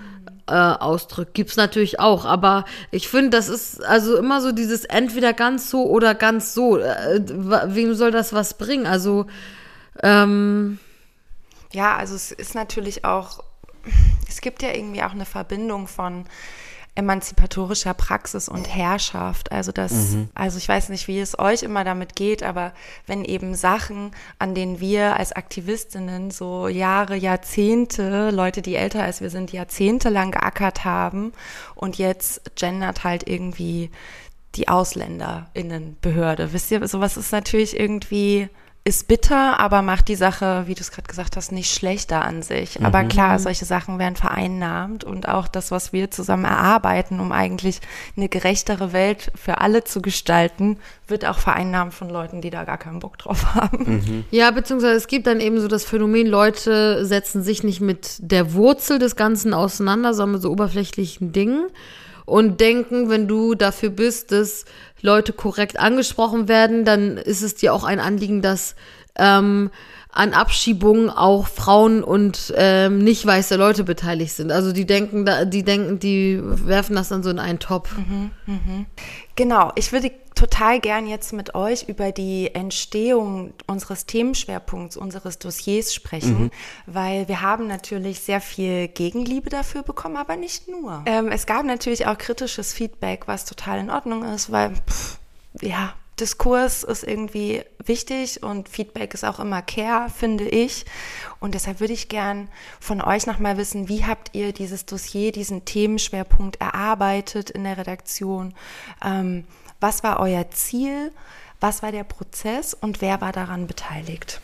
äh, 0.48 0.54
ausdrückt. 0.54 1.34
Gibt's 1.34 1.58
natürlich 1.58 2.00
auch, 2.00 2.26
aber 2.26 2.66
ich 2.92 3.08
finde, 3.08 3.32
das 3.32 3.50
ist 3.50 3.84
also 3.84 4.18
immer 4.18 4.42
so 4.42 4.52
dieses 4.52 4.86
entweder 4.86 5.34
ganz 5.34 5.70
so 5.70 5.86
oder 5.86 6.16
ganz 6.16 6.54
so. 6.54 6.78
Äh, 6.78 7.22
wem 7.28 7.96
soll 7.96 8.12
das 8.12 8.34
was 8.34 8.56
bringen? 8.58 8.86
Also, 8.88 9.26
ähm, 10.04 10.80
Ja, 11.72 11.96
also 11.98 12.16
es 12.16 12.32
ist 12.32 12.56
natürlich 12.56 13.06
auch, 13.06 13.44
es 14.28 14.42
gibt 14.42 14.62
ja 14.62 14.74
irgendwie 14.74 15.04
auch 15.04 15.12
eine 15.12 15.26
Verbindung 15.26 15.88
von 15.88 16.26
emanzipatorischer 16.96 17.94
Praxis 17.94 18.48
und 18.48 18.74
Herrschaft. 18.74 19.52
Also 19.52 19.72
das, 19.74 20.16
also 20.34 20.58
ich 20.58 20.68
weiß 20.68 20.90
nicht, 20.90 21.08
wie 21.10 21.20
es 21.20 21.38
euch 21.38 21.64
immer 21.64 21.84
damit 21.84 22.16
geht, 22.16 22.42
aber 22.42 22.72
wenn 23.06 23.26
eben 23.26 23.54
Sachen, 23.54 24.12
an 24.40 24.56
denen 24.56 24.80
wir 24.80 25.18
als 25.18 25.34
Aktivistinnen 25.34 26.32
so 26.32 26.70
Jahre, 26.70 27.18
Jahrzehnte, 27.18 28.32
Leute, 28.32 28.62
die 28.62 28.76
älter 28.76 29.04
als 29.04 29.20
wir 29.20 29.30
sind, 29.30 29.52
jahrzehntelang 29.52 30.32
geackert 30.32 30.86
haben 30.86 31.34
und 31.76 31.98
jetzt 31.98 32.56
gendert 32.56 33.04
halt 33.04 33.28
irgendwie 33.28 33.92
die 34.56 34.70
AusländerInnenbehörde. 34.70 36.54
Wisst 36.54 36.72
ihr, 36.72 36.88
sowas 36.88 37.18
ist 37.18 37.34
natürlich 37.34 37.78
irgendwie, 37.78 38.50
ist 38.88 39.08
bitter, 39.08 39.60
aber 39.60 39.82
macht 39.82 40.08
die 40.10 40.16
Sache, 40.16 40.66
wie 40.68 40.76
du 40.76 40.82
es 40.82 40.92
gerade 40.92 41.08
gesagt 41.08 41.38
hast, 41.38 41.52
nicht 41.52 41.74
schlechter 41.74 42.24
an 42.24 42.44
sich. 42.44 42.84
Aber 42.84 43.04
klar, 43.04 43.40
solche 43.40 43.66
Sachen 43.66 43.98
werden 43.98 44.16
vereinnahmt 44.16 45.04
und 45.04 45.28
auch 45.28 45.48
das, 45.48 45.72
was 45.72 45.92
wir 45.92 46.12
zusammen 46.12 46.46
erarbeiten, 46.46 47.20
um 47.20 47.32
eigentlich 47.32 47.82
eine 48.16 48.30
gerechtere 48.30 48.94
Welt 48.94 49.32
für 49.34 49.60
alle 49.60 49.84
zu 49.86 50.04
gestalten, 50.04 50.78
wird 51.08 51.26
auch 51.26 51.40
vereinnahmt 51.40 51.96
von 51.96 52.10
Leuten, 52.10 52.42
die 52.42 52.52
da 52.52 52.64
gar 52.64 52.78
keinen 52.78 53.00
Bock 53.00 53.18
drauf 53.18 53.56
haben. 53.56 54.24
Ja, 54.30 54.52
beziehungsweise 54.52 54.96
es 54.96 55.08
gibt 55.08 55.26
dann 55.26 55.40
eben 55.40 55.60
so 55.60 55.68
das 55.68 55.84
Phänomen, 55.84 56.28
Leute 56.28 57.06
setzen 57.06 57.42
sich 57.42 57.64
nicht 57.64 57.82
mit 57.82 58.18
der 58.20 58.54
Wurzel 58.54 59.00
des 59.00 59.16
Ganzen 59.16 59.56
auseinander, 59.56 60.14
sondern 60.14 60.34
mit 60.34 60.42
so 60.44 60.52
oberflächlichen 60.52 61.32
Dingen 61.32 61.70
und 62.26 62.60
denken, 62.60 63.10
wenn 63.10 63.28
du 63.28 63.56
dafür 63.56 63.90
bist, 63.90 64.32
dass 64.32 64.66
Leute 65.02 65.34
korrekt 65.34 65.80
angesprochen 65.80 66.48
werden, 66.48 66.86
dann 66.86 67.18
ist 67.18 67.42
es 67.42 67.56
dir 67.56 67.74
auch 67.74 67.84
ein 67.84 68.00
Anliegen, 68.00 68.42
dass 68.42 68.76
ähm, 69.18 69.70
an 70.16 70.34
Abschiebungen 70.34 71.10
auch 71.10 71.46
Frauen 71.46 72.04
und 72.04 72.54
ähm, 72.56 73.00
nicht 73.00 73.26
weiße 73.26 73.58
Leute 73.58 73.84
beteiligt 73.84 74.34
sind. 74.34 74.50
Also 74.52 74.72
die 74.72 74.86
denken, 74.86 75.26
da, 75.26 75.44
die 75.44 75.64
denken, 75.64 76.00
die 76.00 76.40
werfen 76.42 76.96
das 76.96 77.10
dann 77.10 77.22
so 77.22 77.30
in 77.30 77.38
einen 77.38 77.60
Topf. 77.60 77.94
Genau, 79.36 79.74
ich 79.76 79.92
würde 79.92 80.12
total 80.34 80.80
gern 80.80 81.06
jetzt 81.08 81.34
mit 81.34 81.54
euch 81.54 81.90
über 81.90 82.14
die 82.14 82.56
Entstehung 82.56 83.54
unseres 83.68 84.06
Themenschwerpunkts, 84.06 84.96
unseres 84.96 85.38
Dossiers 85.38 85.94
sprechen, 85.94 86.50
weil 86.86 87.28
wir 87.28 87.42
haben 87.42 87.68
natürlich 87.68 88.22
sehr 88.22 88.40
viel 88.40 88.88
Gegenliebe 88.88 89.50
dafür 89.50 89.84
bekommen, 89.84 90.16
aber 90.16 90.38
nicht 90.38 90.70
nur. 90.70 91.04
Ähm, 91.06 91.28
es 91.30 91.46
gab 91.46 91.66
natürlich 91.66 92.08
auch 92.08 92.18
kritisches 92.18 92.74
Feedback, 92.74 93.28
was 93.28 93.44
total 93.44 93.80
in 93.80 93.90
Ordnung 93.90 94.24
ist, 94.24 94.50
weil, 94.50 94.72
pff, 94.76 95.20
ja, 95.62 95.94
Diskurs 96.20 96.84
ist 96.84 97.04
irgendwie 97.04 97.64
wichtig 97.84 98.42
und 98.42 98.70
Feedback 98.70 99.14
ist 99.14 99.26
auch 99.26 99.40
immer 99.40 99.62
Care, 99.62 100.10
finde 100.10 100.48
ich. 100.48 100.86
Und 101.40 101.56
deshalb 101.56 101.80
würde 101.80 101.94
ich 101.94 102.08
gern 102.08 102.48
von 102.80 103.02
euch 103.02 103.28
nochmal 103.28 103.58
wissen, 103.58 103.90
wie 103.90 104.06
habt 104.06 104.34
ihr 104.34 104.54
dieses 104.54 104.86
Dossier, 104.86 105.32
diesen 105.32 105.66
Themenschwerpunkt 105.66 106.62
erarbeitet 106.62 107.50
in 107.50 107.66
der 107.66 107.78
Redaktion? 107.78 108.54
Ähm, 109.04 109.46
was 109.82 110.04
war 110.04 110.20
euer 110.20 110.50
Ziel? 110.52 111.12
Was 111.60 111.84
war 111.84 111.92
der 111.92 112.04
Prozess 112.04 112.74
und 112.74 113.02
wer 113.02 113.20
war 113.22 113.32
daran 113.32 113.68
beteiligt? 113.68 114.42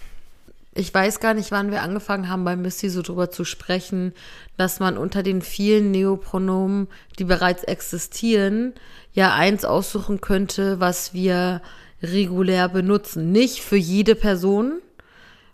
Ich 0.73 0.93
weiß 0.93 1.19
gar 1.19 1.33
nicht, 1.33 1.51
wann 1.51 1.71
wir 1.71 1.81
angefangen 1.81 2.29
haben, 2.29 2.45
bei 2.45 2.55
Missy 2.55 2.89
so 2.89 3.01
drüber 3.01 3.29
zu 3.29 3.43
sprechen, 3.43 4.13
dass 4.57 4.79
man 4.79 4.97
unter 4.97 5.21
den 5.21 5.41
vielen 5.41 5.91
Neopronomen, 5.91 6.87
die 7.19 7.25
bereits 7.25 7.63
existieren, 7.63 8.73
ja 9.11 9.33
eins 9.33 9.65
aussuchen 9.65 10.21
könnte, 10.21 10.79
was 10.79 11.13
wir 11.13 11.61
regulär 12.01 12.69
benutzen. 12.69 13.31
Nicht 13.31 13.61
für 13.61 13.75
jede 13.75 14.15
Person 14.15 14.81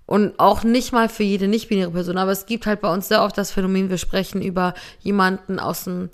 und 0.05 0.39
auch 0.39 0.63
nicht 0.63 0.93
mal 0.93 1.09
für 1.09 1.23
jede 1.23 1.47
nicht-binäre 1.47 1.91
Person, 1.91 2.17
aber 2.17 2.31
es 2.31 2.45
gibt 2.45 2.67
halt 2.67 2.81
bei 2.81 2.93
uns 2.93 3.07
sehr 3.07 3.23
oft 3.23 3.37
das 3.37 3.51
Phänomen, 3.51 3.89
wir 3.89 3.97
sprechen 3.97 4.41
über 4.41 4.75
jemanden 4.99 5.59
aus 5.59 5.85
dem 5.85 6.09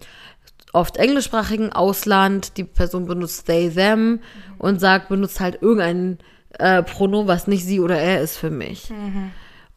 oft 0.72 0.98
englischsprachigen 0.98 1.72
Ausland, 1.72 2.58
die 2.58 2.64
Person 2.64 3.06
benutzt 3.06 3.46
they, 3.46 3.70
them 3.70 4.20
und 4.58 4.80
sagt, 4.80 5.10
benutzt 5.10 5.40
halt 5.40 5.62
irgendein 5.62 6.18
äh, 6.60 6.84
Pronomen, 6.84 7.28
was 7.28 7.48
nicht 7.48 7.66
sie 7.66 7.80
oder 7.80 7.98
er 7.98 8.22
ist 8.22 8.38
für 8.38 8.50
mich. 8.50 8.90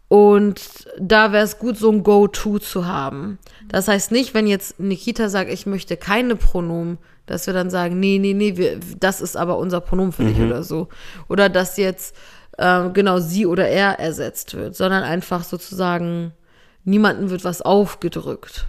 Und 0.09 0.87
da 1.01 1.33
wäre 1.33 1.45
es 1.45 1.59
gut, 1.59 1.77
so 1.77 1.91
ein 1.91 2.03
Go-To 2.05 2.59
zu 2.59 2.87
haben. 2.87 3.39
Das 3.69 3.89
heißt 3.89 4.12
nicht, 4.12 4.35
wenn 4.35 4.47
jetzt 4.47 4.79
Nikita 4.79 5.29
sagt, 5.29 5.51
ich 5.51 5.67
möchte 5.67 5.97
keine 5.97 6.37
Pronomen, 6.37 6.99
dass 7.27 7.47
wir 7.49 7.55
dann 7.55 7.71
sagen, 7.71 7.99
nee, 7.99 8.19
nee, 8.19 8.35
nee, 8.35 8.57
wir, 8.57 8.79
das 9.01 9.21
ist 9.21 9.37
aber 9.37 9.59
unser 9.59 9.81
Pronomen 9.81 10.12
für 10.12 10.25
dich 10.25 10.41
oder 10.41 10.62
so. 10.62 10.89
Oder 11.29 11.49
dass 11.49 11.77
jetzt 11.77 12.15
ähm, 12.59 12.93
genau 12.93 13.19
sie 13.19 13.47
oder 13.47 13.67
er 13.69 13.99
ersetzt 13.99 14.55
wird, 14.55 14.77
sondern 14.77 15.03
einfach 15.03 15.43
sozusagen 15.43 16.33
niemandem 16.85 17.31
wird 17.31 17.43
was 17.43 17.62
aufgedrückt. 17.62 18.67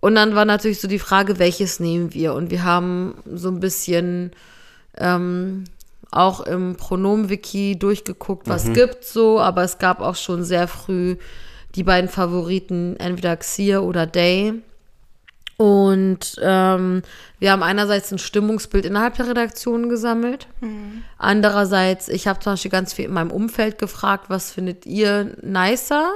Und 0.00 0.14
dann 0.14 0.36
war 0.36 0.44
natürlich 0.44 0.80
so 0.80 0.86
die 0.86 1.00
Frage, 1.00 1.40
welches 1.40 1.80
nehmen 1.80 2.14
wir? 2.14 2.34
Und 2.34 2.52
wir 2.52 2.62
haben 2.62 3.16
so 3.26 3.48
ein 3.48 3.58
bisschen 3.58 4.30
ähm, 4.96 5.64
auch 6.10 6.40
im 6.40 6.76
Pronomen-Wiki 6.76 7.78
durchgeguckt, 7.78 8.48
was 8.48 8.72
gibt's 8.72 9.12
so, 9.12 9.40
aber 9.40 9.62
es 9.62 9.78
gab 9.78 10.00
auch 10.00 10.16
schon 10.16 10.42
sehr 10.44 10.68
früh 10.68 11.16
die 11.74 11.82
beiden 11.82 12.08
Favoriten, 12.08 12.96
entweder 12.98 13.36
Xir 13.36 13.82
oder 13.82 14.06
Day. 14.06 14.54
Und 15.58 16.36
ähm, 16.40 17.02
wir 17.40 17.50
haben 17.50 17.64
einerseits 17.64 18.12
ein 18.12 18.18
Stimmungsbild 18.18 18.86
innerhalb 18.86 19.16
der 19.16 19.26
Redaktion 19.28 19.88
gesammelt. 19.88 20.46
Andererseits, 21.18 22.08
ich 22.08 22.28
habe 22.28 22.38
zum 22.38 22.52
Beispiel 22.52 22.70
ganz 22.70 22.92
viel 22.92 23.06
in 23.06 23.12
meinem 23.12 23.32
Umfeld 23.32 23.78
gefragt, 23.78 24.26
was 24.28 24.52
findet 24.52 24.86
ihr 24.86 25.36
nicer? 25.42 26.10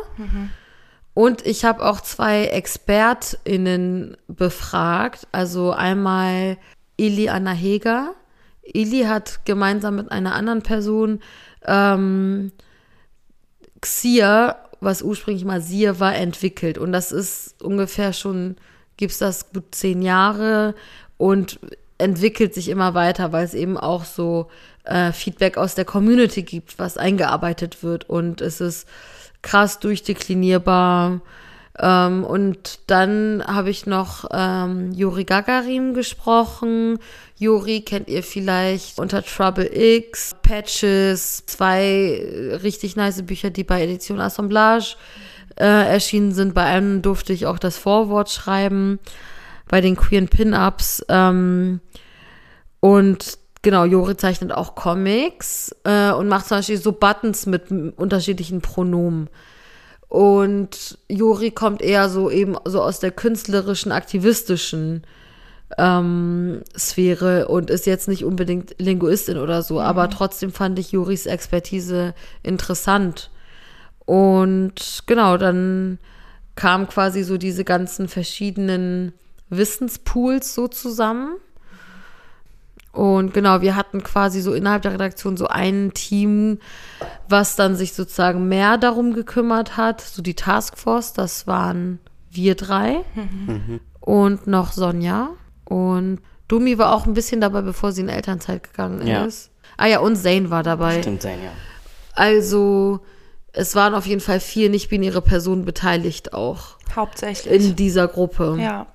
Und 1.14 1.44
ich 1.44 1.64
habe 1.64 1.84
auch 1.84 2.00
zwei 2.00 2.46
ExpertInnen 2.46 4.16
befragt. 4.28 5.26
Also 5.32 5.72
einmal 5.72 6.56
Ili 6.96 7.28
Anna 7.28 7.50
Heger. 7.52 8.14
Ili 8.62 9.02
hat 9.04 9.44
gemeinsam 9.44 9.96
mit 9.96 10.10
einer 10.10 10.34
anderen 10.34 10.62
Person 10.62 11.20
ähm, 11.66 12.52
Xir, 13.80 14.56
was 14.80 15.02
ursprünglich 15.02 15.44
mal 15.44 15.60
Sir 15.60 16.00
war, 16.00 16.14
entwickelt. 16.14 16.78
Und 16.78 16.92
das 16.92 17.12
ist 17.12 17.62
ungefähr 17.62 18.12
schon, 18.12 18.56
gibt's 18.96 19.18
das 19.18 19.52
gut 19.52 19.74
zehn 19.74 20.02
Jahre 20.02 20.74
und 21.18 21.58
entwickelt 21.98 22.54
sich 22.54 22.68
immer 22.68 22.94
weiter, 22.94 23.32
weil 23.32 23.44
es 23.44 23.54
eben 23.54 23.76
auch 23.76 24.04
so 24.04 24.48
äh, 24.84 25.12
Feedback 25.12 25.56
aus 25.56 25.74
der 25.74 25.84
Community 25.84 26.42
gibt, 26.42 26.78
was 26.78 26.96
eingearbeitet 26.96 27.82
wird. 27.82 28.08
Und 28.08 28.40
es 28.40 28.60
ist 28.60 28.88
krass 29.42 29.78
durchdeklinierbar. 29.78 31.20
Ähm, 31.78 32.24
und 32.24 32.80
dann 32.88 33.42
habe 33.46 33.70
ich 33.70 33.86
noch 33.86 34.26
ähm, 34.32 34.92
Juri 34.92 35.24
Gagarin 35.24 35.94
gesprochen. 35.94 36.98
Juri 37.42 37.80
kennt 37.80 38.08
ihr 38.08 38.22
vielleicht 38.22 39.00
unter 39.00 39.24
Trouble 39.24 39.68
X, 39.74 40.36
Patches, 40.42 41.44
zwei 41.46 41.82
äh, 41.82 42.54
richtig 42.54 42.94
nice 42.94 43.22
Bücher, 43.22 43.50
die 43.50 43.64
bei 43.64 43.82
Edition 43.82 44.20
Assemblage 44.20 44.94
äh, 45.56 45.64
erschienen 45.64 46.32
sind. 46.32 46.54
Bei 46.54 46.62
einem 46.62 47.02
durfte 47.02 47.32
ich 47.32 47.46
auch 47.46 47.58
das 47.58 47.76
Vorwort 47.76 48.30
schreiben, 48.30 49.00
bei 49.66 49.80
den 49.80 49.96
queeren 49.96 50.28
Pin-Ups. 50.28 51.04
Ähm, 51.08 51.80
und 52.78 53.38
genau, 53.62 53.84
Jori 53.86 54.16
zeichnet 54.16 54.52
auch 54.52 54.76
Comics 54.76 55.74
äh, 55.82 56.12
und 56.12 56.28
macht 56.28 56.46
zum 56.46 56.58
Beispiel 56.58 56.78
so 56.78 56.92
Buttons 56.92 57.46
mit 57.46 57.72
unterschiedlichen 57.72 58.60
Pronomen. 58.60 59.28
Und 60.08 60.96
Jori 61.08 61.50
kommt 61.50 61.82
eher 61.82 62.08
so 62.08 62.30
eben 62.30 62.56
so 62.66 62.82
aus 62.82 63.00
der 63.00 63.10
künstlerischen, 63.10 63.90
aktivistischen 63.90 65.02
ähm, 65.78 66.62
Sphäre 66.76 67.48
und 67.48 67.70
ist 67.70 67.86
jetzt 67.86 68.08
nicht 68.08 68.24
unbedingt 68.24 68.74
Linguistin 68.78 69.38
oder 69.38 69.62
so, 69.62 69.80
aber 69.80 70.10
trotzdem 70.10 70.52
fand 70.52 70.78
ich 70.78 70.92
Joris 70.92 71.26
Expertise 71.26 72.14
interessant. 72.42 73.30
Und 74.04 75.04
genau, 75.06 75.36
dann 75.36 75.98
kamen 76.54 76.88
quasi 76.88 77.22
so 77.22 77.38
diese 77.38 77.64
ganzen 77.64 78.08
verschiedenen 78.08 79.12
Wissenspools 79.48 80.54
so 80.54 80.68
zusammen. 80.68 81.36
Und 82.92 83.32
genau, 83.32 83.62
wir 83.62 83.74
hatten 83.74 84.02
quasi 84.02 84.42
so 84.42 84.52
innerhalb 84.52 84.82
der 84.82 84.92
Redaktion 84.92 85.38
so 85.38 85.46
ein 85.46 85.92
Team, 85.94 86.58
was 87.26 87.56
dann 87.56 87.74
sich 87.74 87.94
sozusagen 87.94 88.48
mehr 88.48 88.76
darum 88.76 89.14
gekümmert 89.14 89.78
hat. 89.78 90.02
So 90.02 90.20
die 90.20 90.34
Taskforce, 90.34 91.14
das 91.14 91.46
waren 91.46 92.00
wir 92.30 92.54
drei 92.54 93.02
und 94.00 94.46
noch 94.46 94.72
Sonja. 94.72 95.30
Und 95.64 96.20
Dumi 96.48 96.76
war 96.78 96.94
auch 96.94 97.06
ein 97.06 97.14
bisschen 97.14 97.40
dabei, 97.40 97.62
bevor 97.62 97.92
sie 97.92 98.02
in 98.02 98.08
Elternzeit 98.08 98.62
gegangen 98.62 99.06
Ja. 99.06 99.24
ist. 99.24 99.50
Ah 99.76 99.86
ja, 99.86 100.00
und 100.00 100.16
Zane 100.16 100.50
war 100.50 100.62
dabei. 100.62 101.00
Stimmt 101.00 101.22
sein, 101.22 101.38
ja. 101.42 101.50
Also 102.14 103.00
es 103.52 103.74
waren 103.74 103.94
auf 103.94 104.06
jeden 104.06 104.20
Fall 104.20 104.40
vier 104.40 104.68
nicht-binäre 104.70 105.22
Personen 105.22 105.64
beteiligt 105.64 106.32
auch 106.34 106.76
Hauptsächlich. 106.94 107.52
in 107.52 107.76
dieser 107.76 108.08
Gruppe. 108.08 108.56
ja. 108.60 108.86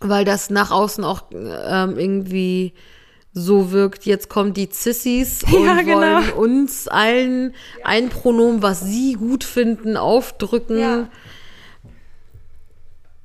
Weil 0.00 0.24
das 0.24 0.48
nach 0.48 0.70
außen 0.70 1.02
auch 1.02 1.22
ähm, 1.32 1.98
irgendwie 1.98 2.72
so 3.32 3.72
wirkt, 3.72 4.06
jetzt 4.06 4.28
kommen 4.30 4.54
die 4.54 4.68
Cissis 4.72 5.42
und 5.52 5.64
Ja, 5.64 5.82
genau. 5.82 6.00
wollen 6.00 6.32
uns 6.32 6.86
allen 6.88 7.54
ein 7.84 8.08
Pronomen, 8.08 8.62
was 8.62 8.80
sie 8.80 9.14
gut 9.14 9.42
finden, 9.44 9.96
aufdrücken. 9.96 10.78
Ja. 10.78 11.08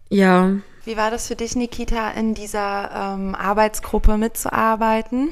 Ja. 0.10 0.52
Wie 0.86 0.98
war 0.98 1.12
das 1.12 1.28
für 1.28 1.36
dich, 1.36 1.56
Nikita, 1.56 2.12
in 2.12 2.34
dieser 2.34 3.16
ähm, 3.16 3.36
Arbeitsgruppe 3.36 4.18
mitzuarbeiten? 4.18 5.30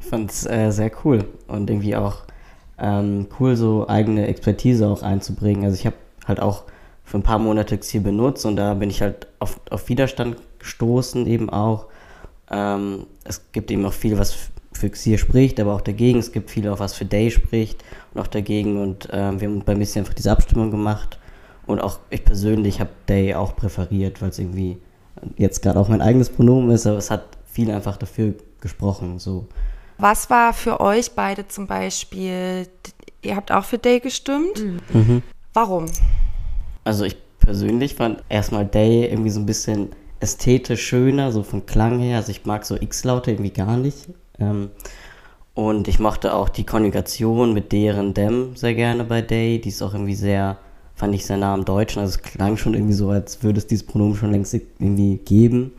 Ich 0.00 0.06
fand 0.06 0.30
es 0.30 0.44
äh, 0.44 0.70
sehr 0.70 0.90
cool 1.04 1.24
und 1.46 1.70
irgendwie 1.70 1.94
auch 1.94 2.22
ähm, 2.78 3.28
cool, 3.38 3.54
so 3.54 3.88
eigene 3.88 4.26
Expertise 4.26 4.88
auch 4.88 5.02
einzubringen. 5.02 5.64
Also 5.64 5.76
ich 5.76 5.86
habe 5.86 5.96
halt 6.26 6.40
auch 6.40 6.64
für 7.04 7.18
ein 7.18 7.22
paar 7.22 7.38
Monate 7.38 7.78
Xir 7.78 8.00
benutzt 8.00 8.44
und 8.44 8.56
da 8.56 8.74
bin 8.74 8.90
ich 8.90 9.02
halt 9.02 9.28
auf, 9.38 9.60
auf 9.70 9.88
Widerstand 9.88 10.36
gestoßen 10.58 11.26
eben 11.28 11.48
auch. 11.48 11.86
Ähm, 12.50 13.06
es 13.22 13.52
gibt 13.52 13.70
eben 13.70 13.86
auch 13.86 13.92
viel, 13.92 14.18
was 14.18 14.36
für 14.72 14.90
Xir 14.90 15.16
spricht, 15.18 15.60
aber 15.60 15.74
auch 15.74 15.80
dagegen. 15.80 16.18
Es 16.18 16.32
gibt 16.32 16.50
viel 16.50 16.68
auch, 16.68 16.80
was 16.80 16.94
für 16.94 17.04
Day 17.04 17.30
spricht 17.30 17.84
und 18.12 18.20
auch 18.20 18.26
dagegen. 18.26 18.82
Und 18.82 19.08
ähm, 19.12 19.40
wir 19.40 19.48
haben 19.48 19.62
bei 19.64 19.76
Missy 19.76 20.00
einfach 20.00 20.14
diese 20.14 20.32
Abstimmung 20.32 20.72
gemacht. 20.72 21.18
Und 21.66 21.80
auch 21.80 21.98
ich 22.10 22.24
persönlich 22.24 22.80
habe 22.80 22.90
Day 23.08 23.34
auch 23.34 23.56
präferiert, 23.56 24.22
weil 24.22 24.30
es 24.30 24.38
irgendwie 24.38 24.78
jetzt 25.36 25.62
gerade 25.62 25.78
auch 25.80 25.88
mein 25.88 26.00
eigenes 26.00 26.30
Pronomen 26.30 26.70
ist, 26.70 26.86
aber 26.86 26.98
es 26.98 27.10
hat 27.10 27.24
viel 27.44 27.70
einfach 27.70 27.96
dafür 27.96 28.34
gesprochen. 28.60 29.18
So. 29.18 29.46
Was 29.98 30.30
war 30.30 30.52
für 30.52 30.80
euch 30.80 31.12
beide 31.12 31.48
zum 31.48 31.66
Beispiel, 31.66 32.68
ihr 33.22 33.36
habt 33.36 33.50
auch 33.50 33.64
für 33.64 33.78
Day 33.78 34.00
gestimmt? 34.00 34.62
Warum? 35.54 35.86
Also 36.84 37.04
ich 37.04 37.16
persönlich 37.38 37.94
fand 37.94 38.22
erstmal 38.28 38.66
Day 38.66 39.06
irgendwie 39.06 39.30
so 39.30 39.40
ein 39.40 39.46
bisschen 39.46 39.90
ästhetisch 40.20 40.86
schöner, 40.86 41.32
so 41.32 41.42
vom 41.42 41.66
Klang 41.66 41.98
her. 41.98 42.18
Also 42.18 42.30
ich 42.30 42.44
mag 42.44 42.64
so 42.64 42.76
X-Laute 42.76 43.32
irgendwie 43.32 43.50
gar 43.50 43.76
nicht. 43.76 44.08
Ähm, 44.38 44.70
und 45.54 45.88
ich 45.88 45.98
mochte 45.98 46.34
auch 46.34 46.50
die 46.50 46.64
Konjugation 46.64 47.54
mit 47.54 47.72
deren 47.72 48.12
dem 48.12 48.54
sehr 48.56 48.74
gerne 48.74 49.04
bei 49.04 49.22
Day. 49.22 49.58
Die 49.58 49.70
ist 49.70 49.82
auch 49.82 49.94
irgendwie 49.94 50.14
sehr, 50.14 50.58
fand 50.96 51.14
ich 51.14 51.26
sehr 51.26 51.36
nah 51.36 51.54
am 51.54 51.64
Deutschen. 51.64 52.00
Also 52.00 52.16
es 52.16 52.22
klang 52.22 52.56
schon 52.56 52.74
irgendwie 52.74 52.94
so, 52.94 53.10
als 53.10 53.42
würde 53.42 53.58
es 53.58 53.66
dieses 53.66 53.86
Pronomen 53.86 54.16
schon 54.16 54.32
längst 54.32 54.54
irgendwie 54.54 55.18
geben. 55.18 55.72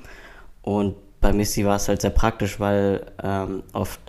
Und 0.61 0.95
bei 1.19 1.33
Missy 1.33 1.65
war 1.65 1.75
es 1.75 1.87
halt 1.89 2.01
sehr 2.01 2.11
praktisch, 2.11 2.59
weil 2.59 3.05
ähm, 3.21 3.63
oft 3.73 3.99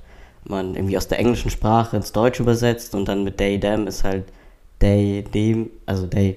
man 0.45 0.75
irgendwie 0.75 0.97
aus 0.97 1.09
der 1.09 1.19
englischen 1.19 1.51
Sprache 1.51 1.97
ins 1.97 2.13
Deutsche 2.13 2.43
übersetzt 2.43 2.95
und 2.95 3.09
dann 3.09 3.25
mit 3.25 3.39
they, 3.39 3.59
them 3.59 3.87
ist 3.87 4.05
halt 4.05 4.25
they, 4.79 5.25
dem, 5.35 5.71
also 5.87 6.07
they 6.07 6.37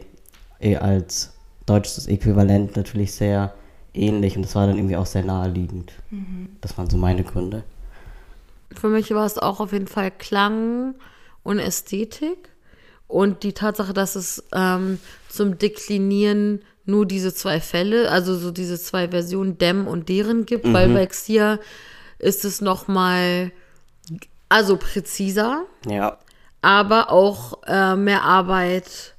eh 0.62 0.78
als 0.78 1.34
deutsches 1.66 2.08
Äquivalent 2.08 2.76
natürlich 2.76 3.14
sehr 3.14 3.54
ähnlich 3.94 4.36
und 4.36 4.44
das 4.44 4.56
war 4.56 4.68
dann 4.68 4.78
irgendwie 4.78 4.96
auch 4.96 5.06
sehr 5.06 5.24
naheliegend. 5.24 5.92
Das 6.62 6.78
waren 6.78 6.90
so 6.90 6.98
meine 6.98 7.24
Gründe. 7.24 7.64
Für 8.72 8.88
mich 8.88 9.12
war 9.12 9.26
es 9.26 9.38
auch 9.38 9.60
auf 9.60 9.74
jeden 9.74 9.88
Fall 9.88 10.12
Klang 10.12 10.96
und 11.44 11.60
Ästhetik. 11.60 12.51
Und 13.12 13.44
die 13.44 13.54
Tatsache, 13.54 13.94
dass 13.94 14.16
es 14.16 14.44
ähm, 14.54 15.00
zum 15.28 15.58
Deklinieren 15.58 16.62
nur 16.86 17.06
diese 17.06 17.34
zwei 17.34 17.60
Fälle, 17.60 18.10
also 18.10 18.38
so 18.38 18.52
diese 18.52 18.80
zwei 18.80 19.10
Versionen 19.10 19.58
Dem 19.58 19.86
und 19.86 20.10
deren 20.10 20.46
gibt, 20.46 20.72
weil 20.72 20.90
bei 20.90 21.06
Xia 21.06 21.60
ist 22.20 22.46
es 22.46 22.62
nochmal, 22.62 23.52
also 24.50 24.78
präziser, 24.78 25.66
Ja, 25.86 26.18
aber 26.62 27.12
auch 27.12 27.62
äh, 27.68 27.96
mehr 27.96 28.24
Arbeit, 28.24 29.16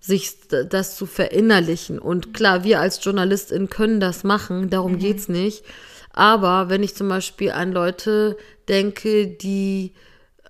sich 0.00 0.36
das 0.48 0.96
zu 0.96 1.06
verinnerlichen. 1.06 1.98
Und 1.98 2.34
klar, 2.34 2.62
wir 2.62 2.78
als 2.80 3.02
JournalistInnen 3.02 3.70
können 3.70 4.00
das 4.00 4.22
machen, 4.22 4.68
darum 4.68 4.98
geht's 4.98 5.28
nicht. 5.28 5.64
Aber 6.12 6.68
wenn 6.68 6.82
ich 6.82 6.94
zum 6.94 7.08
Beispiel 7.08 7.50
an 7.52 7.72
Leute 7.72 8.36
denke, 8.68 9.26
die 9.26 9.94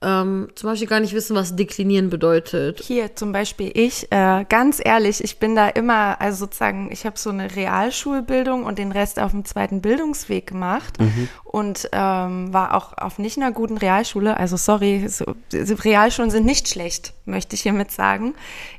ähm, 0.04 0.48
zum 0.54 0.70
Beispiel 0.70 0.88
gar 0.88 1.00
nicht 1.00 1.14
wissen, 1.14 1.34
was 1.34 1.56
deklinieren 1.56 2.10
bedeutet. 2.10 2.80
Hier 2.80 3.16
zum 3.16 3.32
Beispiel 3.32 3.70
ich, 3.74 4.12
äh, 4.12 4.44
ganz 4.48 4.80
ehrlich, 4.84 5.24
ich 5.24 5.38
bin 5.38 5.56
da 5.56 5.68
immer, 5.68 6.20
also 6.20 6.44
sozusagen, 6.44 6.90
ich 6.92 7.06
habe 7.06 7.18
so 7.18 7.30
eine 7.30 7.56
Realschulbildung 7.56 8.64
und 8.64 8.78
den 8.78 8.92
Rest 8.92 9.18
auf 9.18 9.30
dem 9.30 9.44
zweiten 9.44 9.80
Bildungsweg 9.80 10.46
gemacht 10.46 10.98
und 11.44 11.88
ähm, 11.92 12.52
war 12.52 12.74
auch 12.74 12.96
auf 12.98 13.18
nicht 13.18 13.38
einer 13.38 13.52
guten 13.52 13.78
Realschule. 13.78 14.36
Also 14.36 14.56
sorry, 14.56 15.08
so, 15.08 15.24
Realschulen 15.52 16.30
sind 16.30 16.44
nicht 16.44 16.68
schlecht, 16.68 17.14
möchte 17.24 17.54
ich 17.56 17.62
hiermit 17.62 17.90
sagen. 17.90 18.34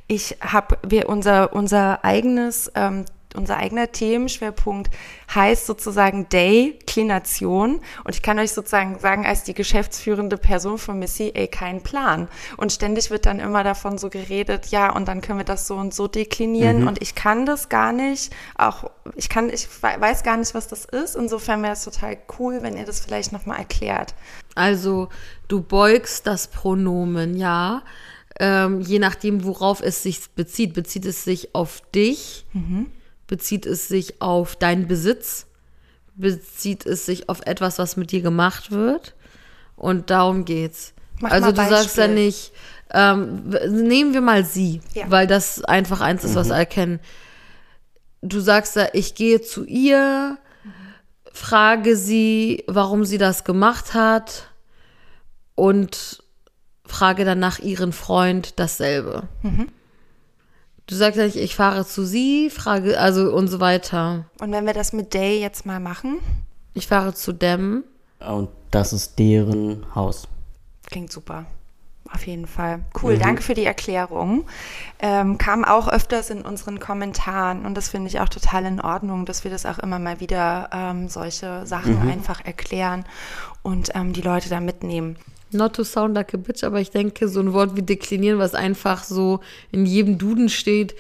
Ich 0.08 0.38
habe, 0.42 0.78
wir 0.88 1.10
unser 1.10 1.54
unser 1.54 2.06
eigenes 2.06 2.72
ähm, 2.76 3.06
unser 3.36 3.58
eigener 3.58 3.92
Themenschwerpunkt 3.92 4.90
heißt 5.34 5.66
sozusagen 5.66 6.28
Deklination. 6.30 7.82
Und 8.04 8.16
ich 8.16 8.22
kann 8.22 8.40
euch 8.40 8.54
sozusagen 8.54 9.00
sagen, 9.00 9.26
als 9.26 9.44
die 9.44 9.54
geschäftsführende 9.54 10.38
Person 10.38 10.78
von 10.78 11.00
Missy, 11.00 11.32
ey, 11.34 11.48
kein 11.48 11.84
Plan. 11.84 12.28
Und 12.58 12.72
ständig 12.72 13.12
wird 13.12 13.26
dann 13.26 13.40
immer 13.40 13.64
davon 13.64 13.98
so 13.98 14.10
geredet, 14.10 14.68
ja, 14.68 14.92
und 14.92 15.08
dann 15.08 15.22
können 15.22 15.40
wir 15.40 15.46
das 15.46 15.68
so 15.68 15.76
und 15.76 15.94
so 15.94 16.08
deklinieren. 16.08 16.88
Und 16.88 17.02
ich 17.02 17.16
kann 17.16 17.46
das 17.46 17.70
gar 17.70 17.92
nicht, 17.92 18.34
auch, 18.58 18.90
ich 19.16 19.30
kann, 19.30 19.50
ich 19.50 19.68
we- 19.82 20.00
weiß 20.00 20.24
gar 20.24 20.38
nicht, 20.38 20.54
was 20.54 20.68
das 20.68 20.86
ist. 20.86 21.16
Insofern 21.16 21.62
wäre 21.64 21.74
es 21.74 21.84
total 21.84 22.18
cool, 22.40 22.60
wenn 22.62 22.78
ihr 22.78 22.86
das 22.86 23.00
vielleicht 23.00 23.32
nochmal 23.32 23.60
erklärt. 23.60 24.16
Also 24.56 25.10
du 25.48 25.62
beugst 25.62 26.28
das 26.28 26.48
Pronomen, 26.48 27.36
ja. 27.36 27.84
Ähm, 28.38 28.82
je 28.82 29.00
nachdem, 29.00 29.46
worauf 29.46 29.82
es 29.82 30.04
sich 30.04 30.30
bezieht. 30.32 30.74
Bezieht 30.74 31.06
es 31.06 31.24
sich 31.24 31.56
auf 31.56 31.82
dich? 31.94 32.46
Bezieht 33.28 33.66
es 33.66 33.88
sich 33.88 34.22
auf 34.22 34.56
deinen 34.56 34.88
Besitz? 34.88 35.48
Bezieht 36.16 36.86
es 36.86 37.06
sich 37.06 37.28
auf 37.30 37.42
etwas, 37.46 37.80
was 37.80 37.98
mit 37.98 38.12
dir 38.12 38.22
gemacht 38.22 38.72
wird? 38.72 39.16
Und 39.76 40.10
darum 40.10 40.46
geht's. 40.46 40.94
Mach 41.20 41.32
also 41.32 41.48
mal 41.48 41.54
du 41.54 41.70
sagst 41.70 41.98
ja 41.98 42.04
Beispiel. 42.08 42.26
nicht, 42.26 42.52
ähm, 42.92 43.50
nehmen 43.70 44.14
wir 44.14 44.22
mal 44.22 44.46
sie, 44.46 44.82
Ja. 44.94 45.10
weil 45.10 45.28
das 45.28 45.64
einfach 45.64 46.02
eins 46.02 46.24
ist, 46.24 46.36
was 46.36 46.52
alle 46.52 46.66
kennen. 46.66 47.00
Du 48.22 48.40
sagst 48.40 48.76
ja, 48.76 48.88
ich 48.94 49.16
gehe 49.16 49.42
zu 49.42 49.66
ihr, 49.66 50.38
frage 51.32 51.96
sie, 51.98 52.64
warum 52.68 53.06
sie 53.06 53.18
das 53.18 53.44
gemacht 53.44 53.94
hat 53.94 54.50
und 55.56 56.24
frage 56.86 57.26
dann 57.26 57.40
nach 57.40 57.60
ihren 57.60 57.92
Freund 57.94 58.60
dasselbe. 58.60 59.28
Du 60.88 60.96
sagst 60.96 61.18
ja 61.18 61.26
nicht, 61.26 61.36
ich 61.38 61.56
fahre 61.56 61.86
zu 61.86 62.06
sie, 62.06 62.50
frage, 62.50 63.00
also 63.00 63.34
und 63.34 63.48
so 63.48 63.60
weiter. 63.60 64.26
Und 64.40 64.52
wenn 64.52 64.66
wir 64.66 64.74
das 64.74 64.94
mit 64.94 65.14
Day 65.14 65.40
jetzt 65.42 65.66
mal 65.66 65.80
machen, 65.80 66.20
Ich 66.74 66.88
fahre 66.88 67.14
zu 67.14 67.32
dem. 67.34 67.84
und 68.20 68.50
das 68.72 68.94
ist 68.94 69.18
deren 69.18 69.86
Haus. 69.96 70.28
klingt 70.88 71.12
super. 71.12 71.46
Auf 72.16 72.26
jeden 72.26 72.48
Fall. 72.48 72.80
Cool, 73.02 73.16
mhm. 73.16 73.20
danke 73.20 73.42
für 73.44 73.54
die 73.54 73.66
Erklärung. 73.66 74.46
Ähm, 75.00 75.38
kam 75.38 75.64
auch 75.64 75.88
öfters 75.88 76.30
in 76.30 76.42
unseren 76.42 76.80
Kommentaren 76.80 77.66
und 77.66 77.76
das 77.76 77.90
finde 77.90 78.08
ich 78.08 78.20
auch 78.20 78.30
total 78.30 78.66
in 78.66 78.82
Ordnung, 78.82 79.26
dass 79.26 79.44
wir 79.44 79.52
das 79.52 79.66
auch 79.66 79.78
immer 79.80 80.00
mal 80.00 80.20
wieder 80.20 80.70
ähm, 80.74 81.10
solche 81.10 81.66
Sachen 81.66 82.02
mhm. 82.04 82.10
einfach 82.10 82.44
erklären 82.44 83.06
und 83.62 83.92
ähm, 83.94 84.14
die 84.14 84.22
Leute 84.22 84.50
da 84.50 84.60
mitnehmen. 84.60 85.18
Not 85.52 85.74
to 85.74 85.84
sound 85.84 86.16
like 86.16 86.34
a 86.34 86.38
bitch, 86.38 86.64
aber 86.64 86.82
ich 86.82 86.90
denke, 86.90 87.28
so 87.28 87.40
ein 87.40 87.54
Wort 87.54 87.76
wie 87.76 87.84
deklinieren, 87.84 88.40
was 88.40 88.56
einfach 88.56 89.04
so 89.04 89.42
in 89.72 89.86
jedem 89.86 90.18
Duden 90.18 90.50
steht, 90.50 90.96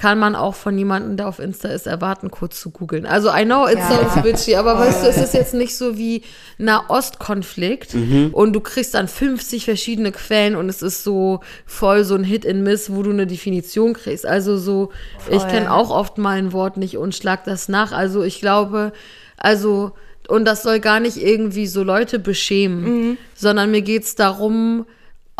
kann 0.00 0.18
man 0.18 0.34
auch 0.34 0.54
von 0.54 0.78
jemandem, 0.78 1.18
der 1.18 1.28
auf 1.28 1.40
Insta 1.40 1.68
ist, 1.68 1.86
erwarten, 1.86 2.30
kurz 2.30 2.58
zu 2.58 2.70
googeln. 2.70 3.04
Also 3.04 3.28
I 3.28 3.44
know 3.44 3.68
it 3.68 3.76
ja. 3.76 3.86
sounds 3.86 4.22
bitchy, 4.22 4.54
aber 4.54 4.78
weißt 4.78 5.04
du, 5.04 5.08
es 5.08 5.18
ist 5.18 5.34
jetzt 5.34 5.52
nicht 5.52 5.76
so 5.76 5.98
wie 5.98 6.22
Nahostkonflikt 6.56 7.92
mhm. 7.92 8.30
und 8.32 8.54
du 8.54 8.60
kriegst 8.60 8.94
dann 8.94 9.08
50 9.08 9.66
verschiedene 9.66 10.10
Quellen 10.10 10.56
und 10.56 10.70
es 10.70 10.80
ist 10.80 11.04
so 11.04 11.40
voll 11.66 12.04
so 12.04 12.14
ein 12.14 12.24
Hit 12.24 12.46
and 12.46 12.62
Miss, 12.62 12.90
wo 12.90 13.02
du 13.02 13.10
eine 13.10 13.26
Definition 13.26 13.92
kriegst. 13.92 14.24
Also 14.24 14.56
so, 14.56 14.88
voll. 15.18 15.36
ich 15.36 15.46
kenne 15.48 15.70
auch 15.70 15.90
oft 15.90 16.16
mal 16.16 16.38
ein 16.38 16.54
Wort 16.54 16.78
nicht 16.78 16.96
und 16.96 17.14
schlag 17.14 17.44
das 17.44 17.68
nach. 17.68 17.92
Also 17.92 18.22
ich 18.22 18.40
glaube, 18.40 18.94
also 19.36 19.92
und 20.28 20.46
das 20.46 20.62
soll 20.62 20.80
gar 20.80 21.00
nicht 21.00 21.18
irgendwie 21.18 21.66
so 21.66 21.82
Leute 21.82 22.18
beschämen, 22.18 22.84
mhm. 22.84 23.18
sondern 23.34 23.70
mir 23.70 23.82
geht 23.82 24.04
es 24.04 24.14
darum, 24.14 24.86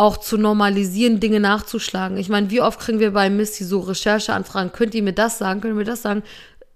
auch 0.01 0.17
zu 0.17 0.39
normalisieren, 0.39 1.21
Dinge 1.21 1.41
nachzuschlagen. 1.41 2.17
Ich 2.17 2.31
meine, 2.31 2.51
wie 2.51 2.63
oft 2.63 2.81
kriegen 2.81 3.01
wir 3.01 3.13
bei 3.13 3.29
Missy 3.29 3.65
so 3.65 3.81
Rechercheanfragen? 3.81 4.73
Könnt 4.73 4.95
ihr 4.95 5.03
mir 5.03 5.13
das 5.13 5.37
sagen? 5.37 5.61
Könnt 5.61 5.75
ihr 5.75 5.77
mir 5.77 5.85
das 5.85 6.01
sagen? 6.01 6.23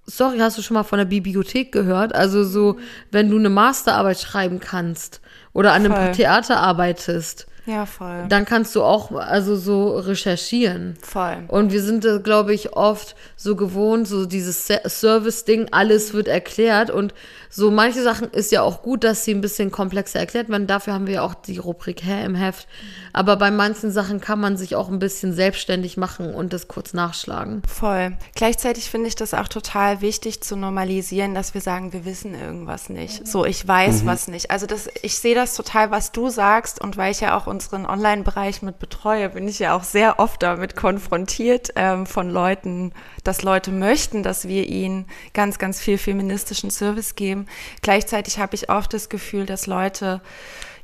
Sorry, 0.04 0.38
hast 0.40 0.58
du 0.58 0.62
schon 0.62 0.74
mal 0.74 0.82
von 0.82 0.98
der 0.98 1.06
Bibliothek 1.06 1.72
gehört? 1.72 2.14
Also 2.14 2.44
so, 2.44 2.76
wenn 3.10 3.30
du 3.30 3.38
eine 3.38 3.48
Masterarbeit 3.48 4.20
schreiben 4.20 4.60
kannst 4.60 5.22
oder 5.54 5.72
an 5.72 5.86
einem 5.86 5.94
Voll. 5.94 6.12
Theater 6.12 6.58
arbeitest, 6.58 7.46
ja, 7.66 7.86
voll. 7.86 8.26
Dann 8.28 8.44
kannst 8.44 8.74
du 8.76 8.82
auch 8.82 9.10
also 9.12 9.56
so 9.56 9.96
recherchieren. 9.96 10.96
Voll. 11.00 11.44
Und 11.48 11.72
wir 11.72 11.82
sind, 11.82 12.06
glaube 12.22 12.52
ich, 12.52 12.74
oft 12.74 13.16
so 13.36 13.56
gewohnt, 13.56 14.06
so 14.06 14.26
dieses 14.26 14.66
Service-Ding, 14.66 15.68
alles 15.70 16.12
wird 16.12 16.28
erklärt. 16.28 16.90
Und 16.90 17.14
so 17.48 17.70
manche 17.70 18.02
Sachen 18.02 18.30
ist 18.30 18.50
ja 18.52 18.62
auch 18.62 18.82
gut, 18.82 19.04
dass 19.04 19.24
sie 19.24 19.32
ein 19.32 19.40
bisschen 19.40 19.70
komplexer 19.70 20.18
erklärt 20.18 20.48
werden. 20.48 20.66
Dafür 20.66 20.92
haben 20.92 21.06
wir 21.06 21.14
ja 21.14 21.22
auch 21.22 21.34
die 21.34 21.58
Rubrik 21.58 22.02
Hä 22.02 22.24
im 22.24 22.34
Heft. 22.34 22.66
Aber 23.12 23.36
bei 23.36 23.50
manchen 23.50 23.92
Sachen 23.92 24.20
kann 24.20 24.40
man 24.40 24.56
sich 24.56 24.74
auch 24.74 24.88
ein 24.88 24.98
bisschen 24.98 25.32
selbstständig 25.32 25.96
machen 25.96 26.34
und 26.34 26.52
das 26.52 26.66
kurz 26.66 26.94
nachschlagen. 26.94 27.62
Voll. 27.68 28.16
Gleichzeitig 28.34 28.90
finde 28.90 29.06
ich 29.06 29.14
das 29.14 29.34
auch 29.34 29.46
total 29.46 30.00
wichtig 30.00 30.42
zu 30.42 30.56
normalisieren, 30.56 31.34
dass 31.34 31.54
wir 31.54 31.60
sagen, 31.60 31.92
wir 31.92 32.04
wissen 32.04 32.34
irgendwas 32.34 32.88
nicht. 32.88 33.24
So, 33.26 33.44
ich 33.44 33.66
weiß 33.66 34.02
mhm. 34.02 34.06
was 34.06 34.26
nicht. 34.26 34.50
Also 34.50 34.66
das, 34.66 34.88
ich 35.02 35.16
sehe 35.16 35.36
das 35.36 35.54
total, 35.54 35.92
was 35.92 36.10
du 36.10 36.28
sagst. 36.28 36.80
Und 36.80 36.96
weil 36.96 37.12
ich 37.12 37.20
ja 37.20 37.38
auch 37.38 37.46
unseren 37.54 37.86
Online-Bereich 37.86 38.62
mit 38.62 38.78
betreue, 38.78 39.30
bin 39.30 39.48
ich 39.48 39.58
ja 39.58 39.74
auch 39.74 39.84
sehr 39.84 40.18
oft 40.18 40.42
damit 40.42 40.76
konfrontiert 40.76 41.70
ähm, 41.76 42.06
von 42.06 42.30
Leuten, 42.30 42.92
dass 43.24 43.42
Leute 43.42 43.72
möchten, 43.72 44.22
dass 44.22 44.46
wir 44.46 44.68
ihnen 44.68 45.06
ganz, 45.32 45.58
ganz 45.58 45.80
viel 45.80 45.98
feministischen 45.98 46.70
Service 46.70 47.14
geben 47.14 47.46
Gleichzeitig 47.82 48.38
habe 48.38 48.54
ich 48.54 48.70
oft 48.70 48.92
das 48.92 49.08
Gefühl, 49.08 49.46
dass 49.46 49.66
Leute, 49.66 50.20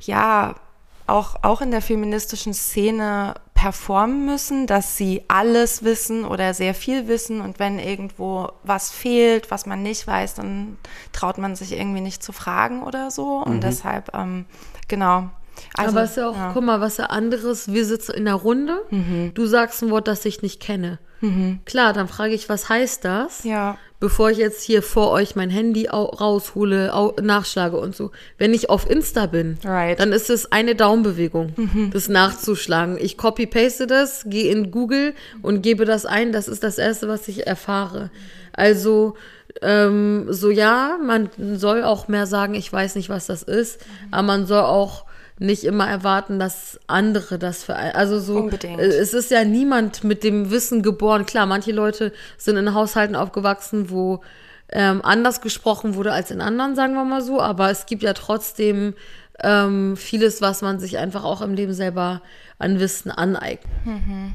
ja, 0.01 0.55
auch, 1.07 1.37
auch 1.43 1.61
in 1.61 1.71
der 1.71 1.83
feministischen 1.83 2.55
Szene 2.55 3.35
performen 3.55 4.25
müssen, 4.27 4.67
dass 4.67 4.97
sie 4.97 5.25
alles 5.29 5.83
wissen 5.83 6.25
oder 6.25 6.55
sehr 6.55 6.75
viel 6.75 7.09
wissen 7.09 7.41
und 7.41 7.59
wenn 7.59 7.79
irgendwo 7.79 8.53
was 8.63 8.91
fehlt, 8.91 9.51
was 9.51 9.67
man 9.67 9.83
nicht 9.83 10.07
weiß, 10.07 10.35
dann 10.35 10.79
traut 11.13 11.39
man 11.39 11.57
sich 11.57 11.73
irgendwie 11.73 12.01
nicht 12.01 12.23
zu 12.23 12.33
fragen 12.33 12.83
oder 12.83 13.11
so 13.11 13.39
und 13.39 13.57
mhm. 13.57 13.61
deshalb, 13.61 14.15
ähm, 14.15 14.47
genau. 14.89 15.31
Also, 15.75 15.91
Aber 15.91 16.05
es 16.05 16.11
ist 16.11 16.17
ja 16.17 16.29
auch, 16.29 16.37
ja. 16.37 16.51
guck 16.53 16.65
mal, 16.65 16.81
was 16.81 16.97
ja 16.97 17.07
anderes, 17.07 17.73
wir 17.73 17.85
sitzen 17.85 18.13
in 18.13 18.25
der 18.25 18.35
Runde, 18.35 18.81
mhm. 18.91 19.33
du 19.35 19.47
sagst 19.47 19.83
ein 19.83 19.91
Wort, 19.91 20.09
das 20.09 20.25
ich 20.25 20.43
nicht 20.43 20.61
kenne. 20.61 20.99
Mhm. 21.21 21.61
Klar, 21.65 21.93
dann 21.93 22.09
frage 22.09 22.35
ich, 22.35 22.49
was 22.49 22.69
heißt 22.69 23.05
das? 23.05 23.45
Ja 23.45 23.77
bevor 24.01 24.31
ich 24.31 24.39
jetzt 24.39 24.63
hier 24.63 24.83
vor 24.83 25.11
euch 25.11 25.37
mein 25.37 25.51
Handy 25.51 25.87
raushole, 25.87 26.91
nachschlage 27.23 27.77
und 27.77 27.95
so. 27.95 28.11
Wenn 28.39 28.55
ich 28.55 28.71
auf 28.71 28.89
Insta 28.89 29.27
bin, 29.27 29.59
right. 29.63 30.01
dann 30.01 30.13
ist 30.13 30.31
es 30.31 30.51
eine 30.51 30.75
Daumenbewegung, 30.75 31.53
mhm. 31.55 31.91
das 31.93 32.09
nachzuschlagen. 32.09 32.97
Ich 32.99 33.19
copy-paste 33.19 33.87
das, 33.87 34.25
gehe 34.27 34.51
in 34.51 34.71
Google 34.71 35.15
und 35.43 35.61
gebe 35.61 35.85
das 35.85 36.07
ein. 36.07 36.33
Das 36.33 36.49
ist 36.49 36.65
das 36.65 36.79
Erste, 36.79 37.09
was 37.09 37.29
ich 37.29 37.47
erfahre. 37.47 38.11
Also, 38.53 39.15
ähm, 39.61 40.27
so 40.31 40.51
ja, 40.51 40.99
man 41.05 41.29
soll 41.57 41.85
auch 41.85 42.09
mehr 42.09 42.27
sagen, 42.27 42.55
ich 42.55 42.73
weiß 42.73 42.95
nicht, 42.95 43.11
was 43.11 43.27
das 43.27 43.43
ist, 43.43 43.81
mhm. 43.81 44.09
aber 44.13 44.23
man 44.23 44.47
soll 44.47 44.63
auch 44.63 45.05
nicht 45.41 45.65
immer 45.65 45.89
erwarten, 45.89 46.39
dass 46.39 46.79
andere 46.87 47.39
das 47.39 47.65
für 47.65 47.75
also 47.75 48.21
so 48.21 48.37
Unbedingt. 48.37 48.79
Äh, 48.79 48.85
es 48.85 49.15
ist 49.15 49.31
ja 49.31 49.43
niemand 49.45 50.05
mit 50.05 50.23
dem 50.23 50.51
Wissen 50.51 50.83
geboren. 50.83 51.27
Klar, 51.27 51.47
manche 51.47 51.73
Leute 51.73 52.13
sind 52.37 52.57
in 52.59 52.75
Haushalten 52.75 53.17
aufgewachsen, 53.17 53.91
wo 53.91 54.21
ähm, 54.69 55.01
anders 55.03 55.41
gesprochen 55.41 55.95
wurde 55.95 56.13
als 56.13 56.31
in 56.31 56.41
anderen, 56.41 56.77
sagen 56.77 56.95
wir 56.95 57.05
mal 57.05 57.23
so, 57.23 57.41
aber 57.41 57.71
es 57.71 57.87
gibt 57.87 58.03
ja 58.03 58.13
trotzdem 58.13 58.95
ähm, 59.43 59.97
vieles, 59.97 60.43
was 60.43 60.61
man 60.61 60.79
sich 60.79 60.99
einfach 60.99 61.25
auch 61.25 61.41
im 61.41 61.55
Leben 61.55 61.73
selber 61.73 62.21
an 62.59 62.79
Wissen 62.79 63.11
aneignet. 63.11 63.67
Mhm. 63.85 64.35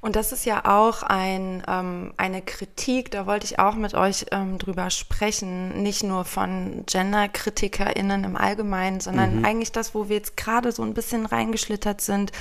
Und 0.00 0.16
das 0.16 0.32
ist 0.32 0.44
ja 0.44 0.64
auch 0.64 1.02
ein, 1.02 1.62
ähm, 1.68 2.12
eine 2.16 2.42
Kritik, 2.42 3.10
da 3.10 3.26
wollte 3.26 3.46
ich 3.46 3.58
auch 3.58 3.74
mit 3.74 3.94
euch 3.94 4.26
ähm, 4.32 4.58
drüber 4.58 4.90
sprechen, 4.90 5.82
nicht 5.82 6.02
nur 6.02 6.24
von 6.24 6.84
Gender-KritikerInnen 6.86 8.24
im 8.24 8.36
Allgemeinen, 8.36 9.00
sondern 9.00 9.38
mhm. 9.38 9.44
eigentlich 9.44 9.72
das, 9.72 9.94
wo 9.94 10.08
wir 10.08 10.16
jetzt 10.16 10.36
gerade 10.36 10.72
so 10.72 10.82
ein 10.82 10.94
bisschen 10.94 11.26
reingeschlittert 11.26 12.00
sind, 12.00 12.32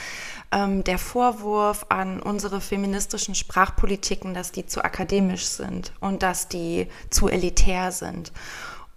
ähm, 0.52 0.84
der 0.84 0.98
Vorwurf 0.98 1.86
an 1.90 2.22
unsere 2.22 2.62
feministischen 2.62 3.36
Sprachpolitiken, 3.36 4.34
dass 4.34 4.52
die 4.52 4.66
zu 4.66 4.84
akademisch 4.84 5.46
sind 5.46 5.92
und 6.00 6.24
dass 6.24 6.48
die 6.48 6.88
zu 7.10 7.28
elitär 7.28 7.92
sind. 7.92 8.32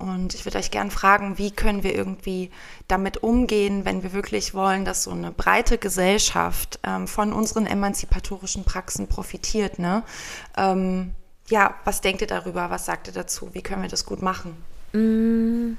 Und 0.01 0.35
ich 0.35 0.47
würde 0.47 0.59
euch 0.59 0.71
gerne 0.71 0.91
fragen, 0.91 1.37
wie 1.37 1.51
können 1.51 1.83
wir 1.83 1.95
irgendwie 1.95 2.51
damit 2.89 3.23
umgehen, 3.23 3.85
wenn 3.85 4.03
wir 4.03 4.13
wirklich 4.15 4.55
wollen, 4.55 4.85
dass 4.85 5.05
so 5.05 5.11
eine 5.11 5.31
breite 5.31 5.77
Gesellschaft 5.77 6.81
ähm, 6.83 7.07
von 7.07 7.33
unseren 7.35 7.67
emanzipatorischen 7.67 8.65
Praxen 8.65 9.09
profitiert. 9.09 9.79
Ne? 9.79 10.03
Ähm, 10.57 11.13
ja, 11.49 11.75
was 11.85 12.01
denkt 12.01 12.23
ihr 12.23 12.27
darüber? 12.27 12.71
Was 12.71 12.87
sagt 12.87 13.09
ihr 13.09 13.13
dazu? 13.13 13.51
Wie 13.53 13.61
können 13.61 13.83
wir 13.83 13.91
das 13.91 14.07
gut 14.07 14.23
machen? 14.23 14.57
Mm, 14.95 15.77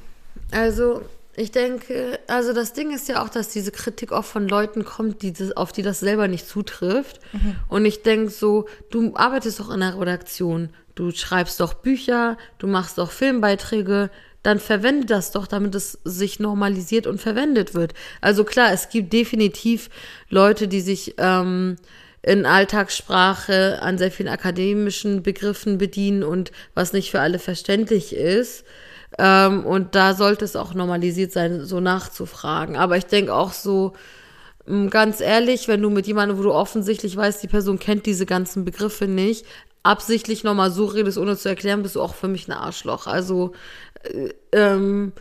also 0.52 1.02
ich 1.36 1.52
denke, 1.52 2.20
also 2.28 2.54
das 2.54 2.74
Ding 2.74 2.94
ist 2.94 3.08
ja 3.08 3.24
auch, 3.24 3.30
dass 3.30 3.50
diese 3.50 3.72
Kritik 3.72 4.12
oft 4.12 4.30
von 4.30 4.48
Leuten 4.48 4.86
kommt, 4.86 5.22
die 5.22 5.34
das, 5.34 5.56
auf 5.56 5.72
die 5.72 5.82
das 5.82 6.00
selber 6.00 6.28
nicht 6.28 6.48
zutrifft. 6.48 7.22
Mhm. 7.32 7.56
Und 7.70 7.86
ich 7.86 8.04
denke 8.04 8.30
so, 8.30 8.68
du 8.92 9.16
arbeitest 9.16 9.60
doch 9.60 9.72
in 9.72 9.80
der 9.80 9.98
Redaktion 10.00 10.70
du 10.96 11.12
schreibst 11.12 11.60
doch 11.60 11.74
Bücher, 11.74 12.38
du 12.58 12.68
machst 12.68 12.98
doch 12.98 13.12
Filmbeiträge, 13.12 14.10
dann 14.44 14.60
verwende 14.60 15.06
das 15.06 15.32
doch, 15.32 15.48
damit 15.48 15.76
es 15.76 16.00
sich 16.04 16.40
normalisiert 16.40 17.06
und 17.06 17.22
verwendet 17.22 17.74
wird. 17.74 17.94
Also 18.22 18.44
klar, 18.44 18.72
es 18.72 18.90
gibt 18.90 19.14
definitiv 19.14 19.90
Leute, 20.30 20.68
die 20.68 20.82
sich 20.82 21.16
ähm, 21.18 21.76
in 22.24 22.46
Alltagssprache 22.46 23.82
an 23.82 23.98
sehr 23.98 24.12
vielen 24.12 24.30
akademischen 24.30 25.24
Begriffen 25.24 25.78
bedienen 25.78 26.24
und 26.24 26.52
was 26.74 26.94
nicht 26.94 27.12
für 27.12 27.20
alle 27.20 27.40
verständlich 27.40 28.16
ist. 28.16 28.66
Ähm, 29.18 29.66
und 29.66 29.96
da 29.96 30.14
sollte 30.14 30.46
es 30.46 30.56
auch 30.56 30.74
normalisiert 30.74 31.32
sein, 31.32 31.66
so 31.66 31.80
nachzufragen. 31.80 32.76
Aber 32.76 32.98
ich 32.98 33.06
denke 33.06 33.34
auch 33.34 33.54
so, 33.54 33.94
ganz 34.90 35.20
ehrlich, 35.22 35.68
wenn 35.68 35.82
du 35.82 35.90
mit 35.90 36.08
jemandem, 36.08 36.38
wo 36.38 36.44
du 36.44 36.54
offensichtlich 36.54 37.16
weißt, 37.18 37.42
die 37.42 37.48
Person 37.48 37.80
kennt 37.80 38.06
diese 38.06 38.26
ganzen 38.26 38.64
Begriffe 38.66 39.08
nicht, 39.08 39.46
absichtlich 39.84 40.44
nochmal 40.44 40.72
so 40.72 40.86
redest, 40.86 41.18
ohne 41.18 41.38
zu 41.38 41.50
erklären, 41.50 41.84
bist 41.84 41.96
du 41.96 42.02
auch 42.02 42.16
für 42.16 42.28
mich 42.28 42.48
ein 42.48 42.54
Arschloch. 42.54 43.08
Also, 43.08 43.54
äh, 44.04 44.34
ähm, 44.52 45.14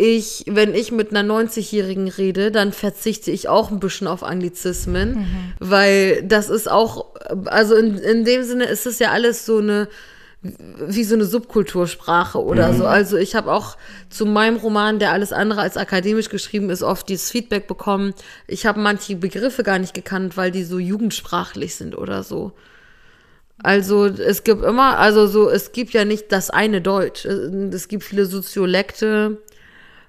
ich, 0.00 0.44
wenn 0.48 0.74
ich 0.74 0.92
mit 0.92 1.14
einer 1.14 1.30
90-Jährigen 1.30 2.08
rede, 2.08 2.50
dann 2.50 2.72
verzichte 2.72 3.30
ich 3.30 3.48
auch 3.48 3.70
ein 3.70 3.80
bisschen 3.80 4.06
auf 4.06 4.22
Anglizismen, 4.22 5.18
mhm. 5.18 5.52
weil 5.58 6.22
das 6.22 6.48
ist 6.48 6.70
auch, 6.70 7.14
also 7.44 7.74
in, 7.74 7.98
in 7.98 8.24
dem 8.24 8.42
Sinne 8.42 8.64
ist 8.64 8.86
es 8.86 8.98
ja 8.98 9.10
alles 9.10 9.44
so 9.44 9.58
eine, 9.58 9.88
wie 10.42 11.04
so 11.04 11.14
eine 11.14 11.26
Subkultursprache 11.26 12.42
oder 12.42 12.72
mhm. 12.72 12.78
so. 12.78 12.86
Also 12.86 13.18
ich 13.18 13.34
habe 13.34 13.52
auch 13.52 13.76
zu 14.08 14.24
meinem 14.24 14.56
Roman, 14.56 14.98
der 14.98 15.12
alles 15.12 15.34
andere 15.34 15.60
als 15.60 15.76
akademisch 15.76 16.30
geschrieben 16.30 16.70
ist, 16.70 16.82
oft 16.82 17.06
dieses 17.10 17.30
Feedback 17.30 17.66
bekommen. 17.66 18.14
Ich 18.46 18.64
habe 18.64 18.80
manche 18.80 19.16
Begriffe 19.16 19.62
gar 19.64 19.78
nicht 19.78 19.92
gekannt, 19.92 20.38
weil 20.38 20.50
die 20.50 20.64
so 20.64 20.78
jugendsprachlich 20.78 21.74
sind 21.74 21.96
oder 21.96 22.22
so. 22.22 22.52
Also 23.62 24.06
es 24.06 24.44
gibt 24.44 24.64
immer, 24.64 24.98
also 24.98 25.26
so, 25.26 25.50
es 25.50 25.72
gibt 25.72 25.92
ja 25.92 26.04
nicht 26.04 26.32
das 26.32 26.50
eine 26.50 26.80
Deutsch. 26.80 27.24
Es 27.24 27.88
gibt 27.88 28.04
viele 28.04 28.26
Soziolekte. 28.26 29.38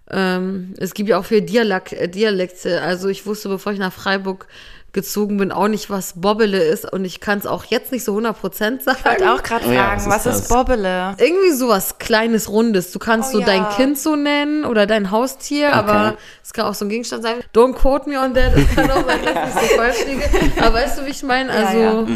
Ähm, 0.09 0.73
es 0.77 0.93
gibt 0.93 1.09
ja 1.09 1.17
auch 1.19 1.25
viele 1.25 1.41
Dialek 1.41 2.11
Dialekte. 2.11 2.81
Also 2.81 3.07
ich 3.09 3.25
wusste, 3.25 3.49
bevor 3.49 3.71
ich 3.73 3.79
nach 3.79 3.93
Freiburg 3.93 4.47
gezogen 4.93 5.37
bin, 5.37 5.51
auch 5.53 5.69
nicht, 5.69 5.89
was 5.89 6.19
Bobbele 6.19 6.61
ist 6.61 6.91
und 6.91 7.05
ich 7.05 7.21
kann 7.21 7.39
es 7.39 7.45
auch 7.45 7.63
jetzt 7.63 7.93
nicht 7.93 8.03
so 8.03 8.17
100% 8.17 8.81
sagen. 8.83 8.97
Ich 8.99 9.05
wollte 9.05 9.31
auch 9.33 9.41
gerade 9.41 9.65
Oh 9.65 9.71
ja, 9.71 9.85
fragen, 9.85 10.05
was 10.05 10.25
was 10.25 10.25
ist 10.25 10.33
ist 10.33 10.41
das? 10.41 10.57
Bobbele? 10.57 11.15
Irgendwie 11.17 11.51
sowas 11.51 11.97
kleines, 11.97 12.49
rundes. 12.49 12.91
Du 12.91 12.99
kannst 12.99 13.33
Oh 13.33 13.39
so 13.39 13.45
dein 13.45 13.61
ja. 13.63 13.73
Kind 13.75 13.97
so 13.97 14.17
nennen 14.17 14.65
oder 14.65 14.85
dein 14.87 15.11
Haustier, 15.11 15.73
aber 15.73 16.17
es 16.43 16.51
kann 16.51 16.65
auch 16.65 16.73
so 16.73 16.83
ein 16.85 16.89
Gegenstand 16.89 17.23
sein. 17.23 17.35
Don't 17.55 17.73
quote 17.73 18.09
me 18.09 18.19
on 18.19 18.33
that. 18.33 18.51
Es 18.55 18.75
kann 18.75 18.91
auch 18.91 19.05
sein, 19.05 19.19
dass 19.23 19.63
ich 19.63 19.69
so 19.69 19.75
falsch 19.77 20.05
liege. 20.07 20.23
Aber 20.61 20.73
weißt 20.75 20.99
du, 20.99 21.05
wie 21.05 21.11
ich 21.11 21.23
meine? 21.23 21.51
Also, 21.51 21.77
ja. 21.79 22.07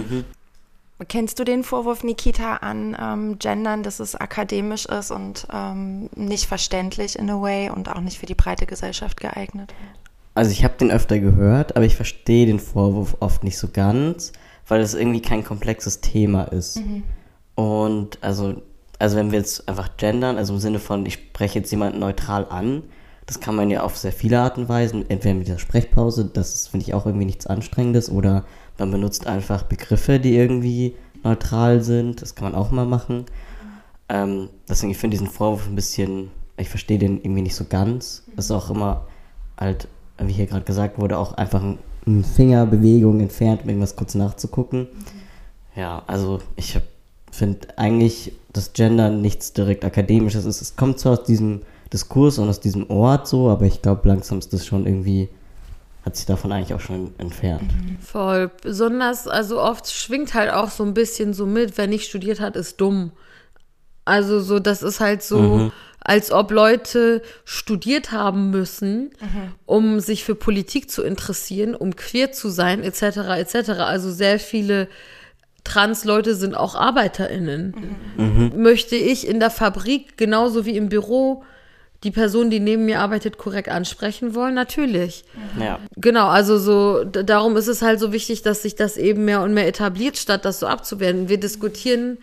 Kennst 1.08 1.39
du 1.39 1.43
den 1.43 1.64
Vorwurf, 1.64 2.03
Nikita, 2.03 2.58
an 2.58 2.95
ähm, 2.99 3.39
Gendern, 3.39 3.84
dass 3.84 3.99
es 3.99 4.16
akademisch 4.16 4.86
ist 4.86 5.12
und 5.12 5.47
ähm, 5.53 6.10
nicht 6.16 6.45
verständlich 6.45 7.18
in 7.18 7.30
a 7.30 7.41
way 7.41 7.70
und 7.70 7.89
auch 7.89 8.01
nicht 8.01 8.18
für 8.20 8.26
die 8.26 8.36
breite 8.36 8.66
Gesellschaft 8.66 9.20
geeignet? 9.20 9.74
Also 10.34 10.51
ich 10.51 10.64
habe 10.64 10.76
den 10.78 10.91
öfter 10.91 11.20
gehört, 11.20 11.76
aber 11.76 11.86
ich 11.86 11.95
verstehe 11.95 12.45
den 12.45 12.60
Vorwurf 12.60 13.18
oft 13.20 13.43
nicht 13.43 13.58
so 13.58 13.70
ganz, 13.72 14.34
weil 14.68 14.82
es 14.82 14.93
irgendwie 14.93 15.22
kein 15.22 15.43
komplexes 15.43 16.01
Thema 16.01 16.43
ist. 16.43 16.82
Und 17.56 18.22
also, 18.22 18.62
also 18.99 19.16
wenn 19.16 19.32
wir 19.32 19.39
jetzt 19.39 19.68
einfach 19.70 19.95
gendern, 19.97 20.38
also 20.38 20.53
im 20.53 20.60
Sinne 20.60 20.80
von, 20.80 21.06
ich 21.06 21.14
spreche 21.14 21.60
jetzt 21.60 21.72
jemanden 21.72 21.99
neutral 21.99 22.47
an, 22.49 22.84
das 23.26 23.39
kann 23.39 23.56
man 23.56 23.70
ja 23.70 23.82
auf 23.82 23.97
sehr 23.97 24.12
viele 24.12 24.39
Arten 24.39 24.62
und 24.62 24.70
Weisen, 24.70 25.10
entweder 25.10 25.36
mit 25.36 25.47
der 25.47 25.58
Sprechpause, 25.58 26.26
das 26.26 26.53
ist, 26.53 26.68
finde 26.68 26.86
ich, 26.86 26.93
auch 26.93 27.06
irgendwie 27.06 27.26
nichts 27.26 27.47
Anstrengendes, 27.47 28.12
oder 28.12 28.45
man 28.78 28.92
benutzt 28.92 29.28
einfach 29.28 29.64
Begriffe, 29.64 30.20
die 30.20 30.36
irgendwie 30.36 30.96
neutral 31.24 31.82
sind, 31.82 32.22
das 32.22 32.36
kann 32.36 32.52
man 32.52 32.60
auch 32.60 32.72
mal 32.72 32.86
machen. 32.86 33.26
Ähm, 34.10 34.50
deswegen, 34.70 34.92
ich 34.92 34.98
finde 34.98 35.16
diesen 35.16 35.28
Vorwurf 35.28 35.68
ein 35.68 35.76
bisschen, 35.76 36.30
ich 36.58 36.70
verstehe 36.70 37.00
den 37.00 37.18
irgendwie 37.18 37.42
nicht 37.42 37.56
so 37.56 37.66
ganz. 37.66 38.24
Das 38.36 38.46
ist 38.46 38.52
auch 38.52 38.70
immer 38.70 39.08
halt, 39.58 39.88
wie 40.20 40.34
hier 40.34 40.46
gerade 40.46 40.66
gesagt 40.66 41.00
wurde, 41.00 41.18
auch 41.18 41.34
einfach 41.34 41.64
ein, 41.64 41.80
eine 42.06 42.24
Fingerbewegung 42.24 43.20
entfernt, 43.20 43.64
um 43.64 43.70
irgendwas 43.70 43.96
kurz 43.96 44.16
nachzugucken. 44.16 44.88
Ja, 45.76 46.04
also 46.08 46.40
ich 46.56 46.80
finde 47.32 47.68
eigentlich, 47.78 48.34
dass 48.54 48.74
Gender 48.74 49.10
nichts 49.10 49.54
direkt 49.54 49.84
Akademisches 49.84 50.46
ist. 50.46 50.62
Es 50.62 50.76
kommt 50.76 51.00
zwar 51.00 51.14
aus 51.14 51.24
diesem 51.24 51.62
Diskurs 51.92 52.38
und 52.38 52.48
aus 52.48 52.60
diesem 52.60 52.90
Ort 52.90 53.28
so, 53.28 53.50
aber 53.50 53.66
ich 53.66 53.82
glaube, 53.82 54.08
langsam 54.08 54.40
ist 54.40 54.54
das 54.54 54.66
schon 54.66 54.86
irgendwie, 54.86 55.30
hat 56.06 56.16
sich 56.16 56.28
davon 56.28 56.51
eigentlich 56.51 56.74
auch 56.74 56.82
schon 56.82 57.16
entfernt. 57.18 57.72
voll. 57.99 58.51
Besonders, 58.62 59.28
also 59.28 59.60
oft 59.60 59.91
schwingt 59.91 60.36
halt 60.36 60.51
auch 60.51 60.70
so 60.70 60.84
ein 60.84 60.93
bisschen 60.93 61.34
so 61.34 61.47
mit, 61.47 61.78
wer 61.78 61.88
nicht 61.88 62.08
studiert 62.08 62.39
hat, 62.39 62.56
ist 62.56 62.80
dumm. 62.80 63.12
Also 64.06 64.39
so, 64.39 64.60
das 64.60 64.84
ist 64.84 64.99
halt 64.99 65.24
so, 65.24 65.72
als 65.99 66.32
ob 66.32 66.51
Leute 66.51 67.24
studiert 67.43 68.12
haben 68.12 68.51
müssen, 68.51 69.10
um 69.66 69.99
sich 69.99 70.24
für 70.24 70.36
Politik 70.36 70.91
zu 70.91 71.01
interessieren, 71.01 71.74
um 71.74 71.95
queer 71.95 72.32
zu 72.32 72.49
sein, 72.49 72.84
etc., 72.84 73.01
etc. 73.39 73.70
Also 73.80 74.12
sehr 74.12 74.39
viele 74.39 74.88
Trans-Leute 75.64 76.36
sind 76.36 76.53
auch 76.53 76.76
ArbeiterInnen. 76.76 77.74
Möchte 78.56 78.95
ich 78.95 79.28
in 79.28 79.39
der 79.39 79.49
Fabrik 79.49 80.18
genauso 80.18 80.68
wie 80.68 80.78
im 80.78 80.89
Büro 80.89 81.43
die 82.04 82.12
Person, 82.12 82.50
die 82.50 82.60
neben 82.60 82.86
mir 82.86 83.00
arbeitet, 83.00 83.38
korrekt 83.38 83.70
ansprechen 83.70 84.36
wollen? 84.36 84.54
Natürlich. 84.54 85.24
Ja. 85.60 85.80
Genau, 85.96 86.28
also 86.28 86.58
so, 86.58 87.04
darum 87.04 87.58
ist 87.58 87.68
es 87.68 87.82
halt 87.82 88.00
so 88.00 88.12
wichtig, 88.12 88.41
dass 88.41 88.62
sich 88.62 88.76
das 88.76 88.98
eben 88.98 89.26
mehr 89.26 89.41
und 89.41 89.54
mehr 89.54 89.68
etabliert, 89.68 90.18
statt 90.18 90.46
das 90.46 90.60
so 90.60 90.68
abzuwerten. 90.68 91.30
Wir 91.30 91.39
diskutieren 91.39 92.18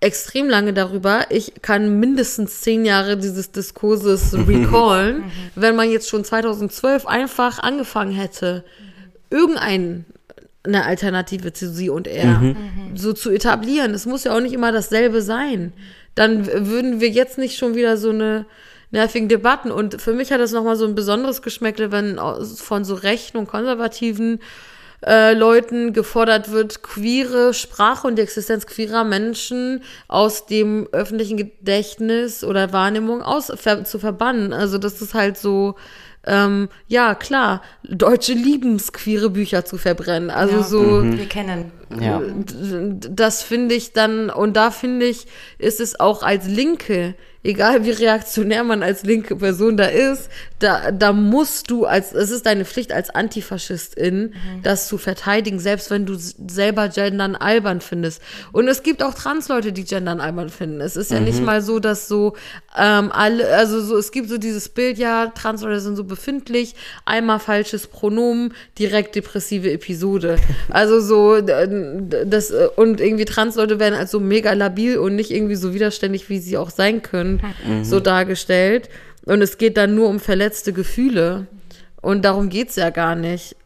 extrem 0.00 0.48
lange 0.48 0.72
darüber. 0.72 1.26
Ich 1.30 1.62
kann 1.62 2.00
mindestens 2.00 2.60
zehn 2.60 2.84
Jahre 2.84 3.16
dieses 3.16 3.52
Diskurses 3.52 4.34
recallen, 4.48 5.24
wenn 5.54 5.76
man 5.76 5.90
jetzt 5.90 6.08
schon 6.08 6.24
2012 6.24 7.06
einfach 7.06 7.60
angefangen 7.60 8.12
hätte, 8.12 8.64
irgendein 9.30 10.04
eine 10.64 10.84
Alternative 10.84 11.52
zu 11.52 11.68
sie 11.68 11.90
und 11.90 12.06
er 12.06 12.54
so 12.94 13.12
zu 13.12 13.30
etablieren. 13.30 13.94
Es 13.94 14.06
muss 14.06 14.24
ja 14.24 14.36
auch 14.36 14.40
nicht 14.40 14.52
immer 14.52 14.70
dasselbe 14.70 15.20
sein. 15.20 15.72
Dann 16.14 16.46
würden 16.46 17.00
wir 17.00 17.08
jetzt 17.08 17.38
nicht 17.38 17.56
schon 17.56 17.74
wieder 17.74 17.96
so 17.96 18.10
eine 18.10 18.46
nervigen 18.90 19.28
Debatten. 19.28 19.70
Und 19.70 20.00
für 20.00 20.12
mich 20.12 20.32
hat 20.32 20.40
das 20.40 20.52
nochmal 20.52 20.76
so 20.76 20.86
ein 20.86 20.94
besonderes 20.94 21.42
Geschmäckle, 21.42 21.90
wenn 21.90 22.18
von 22.56 22.84
so 22.84 22.94
rechten 22.94 23.38
und 23.38 23.48
konservativen 23.48 24.40
äh, 25.04 25.34
Leuten 25.34 25.92
gefordert 25.92 26.52
wird, 26.52 26.82
queere 26.82 27.54
Sprache 27.54 28.06
und 28.06 28.16
die 28.16 28.22
Existenz 28.22 28.66
queerer 28.66 29.02
Menschen 29.02 29.82
aus 30.06 30.46
dem 30.46 30.88
öffentlichen 30.92 31.36
Gedächtnis 31.36 32.44
oder 32.44 32.72
Wahrnehmung 32.72 33.22
aus, 33.22 33.52
ver, 33.56 33.84
zu 33.84 33.98
verbannen. 33.98 34.52
Also 34.52 34.78
das 34.78 35.02
ist 35.02 35.14
halt 35.14 35.36
so, 35.36 35.74
ähm, 36.26 36.68
ja 36.86 37.14
klar, 37.14 37.62
Deutsche 37.82 38.32
lieben 38.32 38.76
es, 38.76 38.92
queere 38.92 39.30
Bücher 39.30 39.64
zu 39.64 39.76
verbrennen. 39.76 40.30
Also 40.30 40.56
Ja. 40.56 40.62
so, 40.62 41.02
Wir 41.04 41.26
kennen. 41.28 41.72
Ja. 42.00 42.22
Das 43.10 43.42
finde 43.42 43.74
ich 43.74 43.92
dann, 43.92 44.30
und 44.30 44.56
da 44.56 44.70
finde 44.70 45.06
ich, 45.06 45.26
ist 45.58 45.80
es 45.80 45.98
auch 46.00 46.22
als 46.22 46.46
Linke, 46.46 47.14
egal 47.44 47.84
wie 47.84 47.90
reaktionär 47.90 48.64
man 48.64 48.82
als 48.82 49.02
linke 49.02 49.36
Person 49.36 49.76
da 49.76 49.86
ist, 49.86 50.28
da, 50.60 50.92
da 50.92 51.12
musst 51.12 51.70
du 51.70 51.86
als, 51.86 52.12
es 52.12 52.30
ist 52.30 52.46
deine 52.46 52.64
Pflicht 52.64 52.92
als 52.92 53.10
Antifaschistin, 53.10 54.34
das 54.62 54.86
zu 54.86 54.96
verteidigen, 54.96 55.58
selbst 55.58 55.90
wenn 55.90 56.06
du 56.06 56.14
selber 56.16 56.88
Gendern 56.88 57.34
albern 57.34 57.80
findest. 57.80 58.22
Und 58.52 58.68
es 58.68 58.82
gibt 58.82 59.02
auch 59.02 59.14
Trans-Leute, 59.14 59.72
die 59.72 59.84
Gendern 59.84 60.20
albern 60.20 60.50
finden. 60.50 60.80
Es 60.80 60.96
ist 60.96 61.10
ja 61.10 61.18
nicht 61.20 61.42
mal 61.42 61.62
so, 61.62 61.80
dass 61.80 62.06
so 62.06 62.34
ähm, 62.78 63.10
alle, 63.12 63.48
also 63.48 63.80
so, 63.80 63.96
es 63.96 64.12
gibt 64.12 64.28
so 64.28 64.38
dieses 64.38 64.68
Bild, 64.68 64.98
ja, 64.98 65.26
Trans-Leute 65.26 65.80
sind 65.80 65.96
so 65.96 66.04
befindlich, 66.04 66.74
einmal 67.04 67.40
falsches 67.40 67.88
Pronomen, 67.88 68.54
direkt 68.78 69.14
depressive 69.14 69.70
Episode. 69.70 70.36
Also 70.68 71.00
so, 71.00 71.40
das, 71.40 72.50
äh, 72.50 72.68
und 72.76 73.00
irgendwie 73.00 73.24
Trans-Leute 73.24 73.78
werden 73.78 73.94
als 73.94 74.10
so 74.10 74.20
mega 74.20 74.52
labil 74.52 74.96
und 74.96 75.16
nicht 75.16 75.30
irgendwie 75.30 75.54
so 75.54 75.74
widerständig, 75.74 76.28
wie 76.28 76.38
sie 76.38 76.56
auch 76.56 76.70
sein 76.70 77.02
können, 77.02 77.31
so 77.82 78.00
dargestellt. 78.00 78.88
Und 79.24 79.40
es 79.40 79.58
geht 79.58 79.76
dann 79.76 79.94
nur 79.94 80.08
um 80.08 80.20
verletzte 80.20 80.72
Gefühle. 80.72 81.46
Und 82.00 82.24
darum 82.24 82.48
geht's 82.48 82.76
ja 82.76 82.90
gar 82.90 83.14
nicht. 83.14 83.56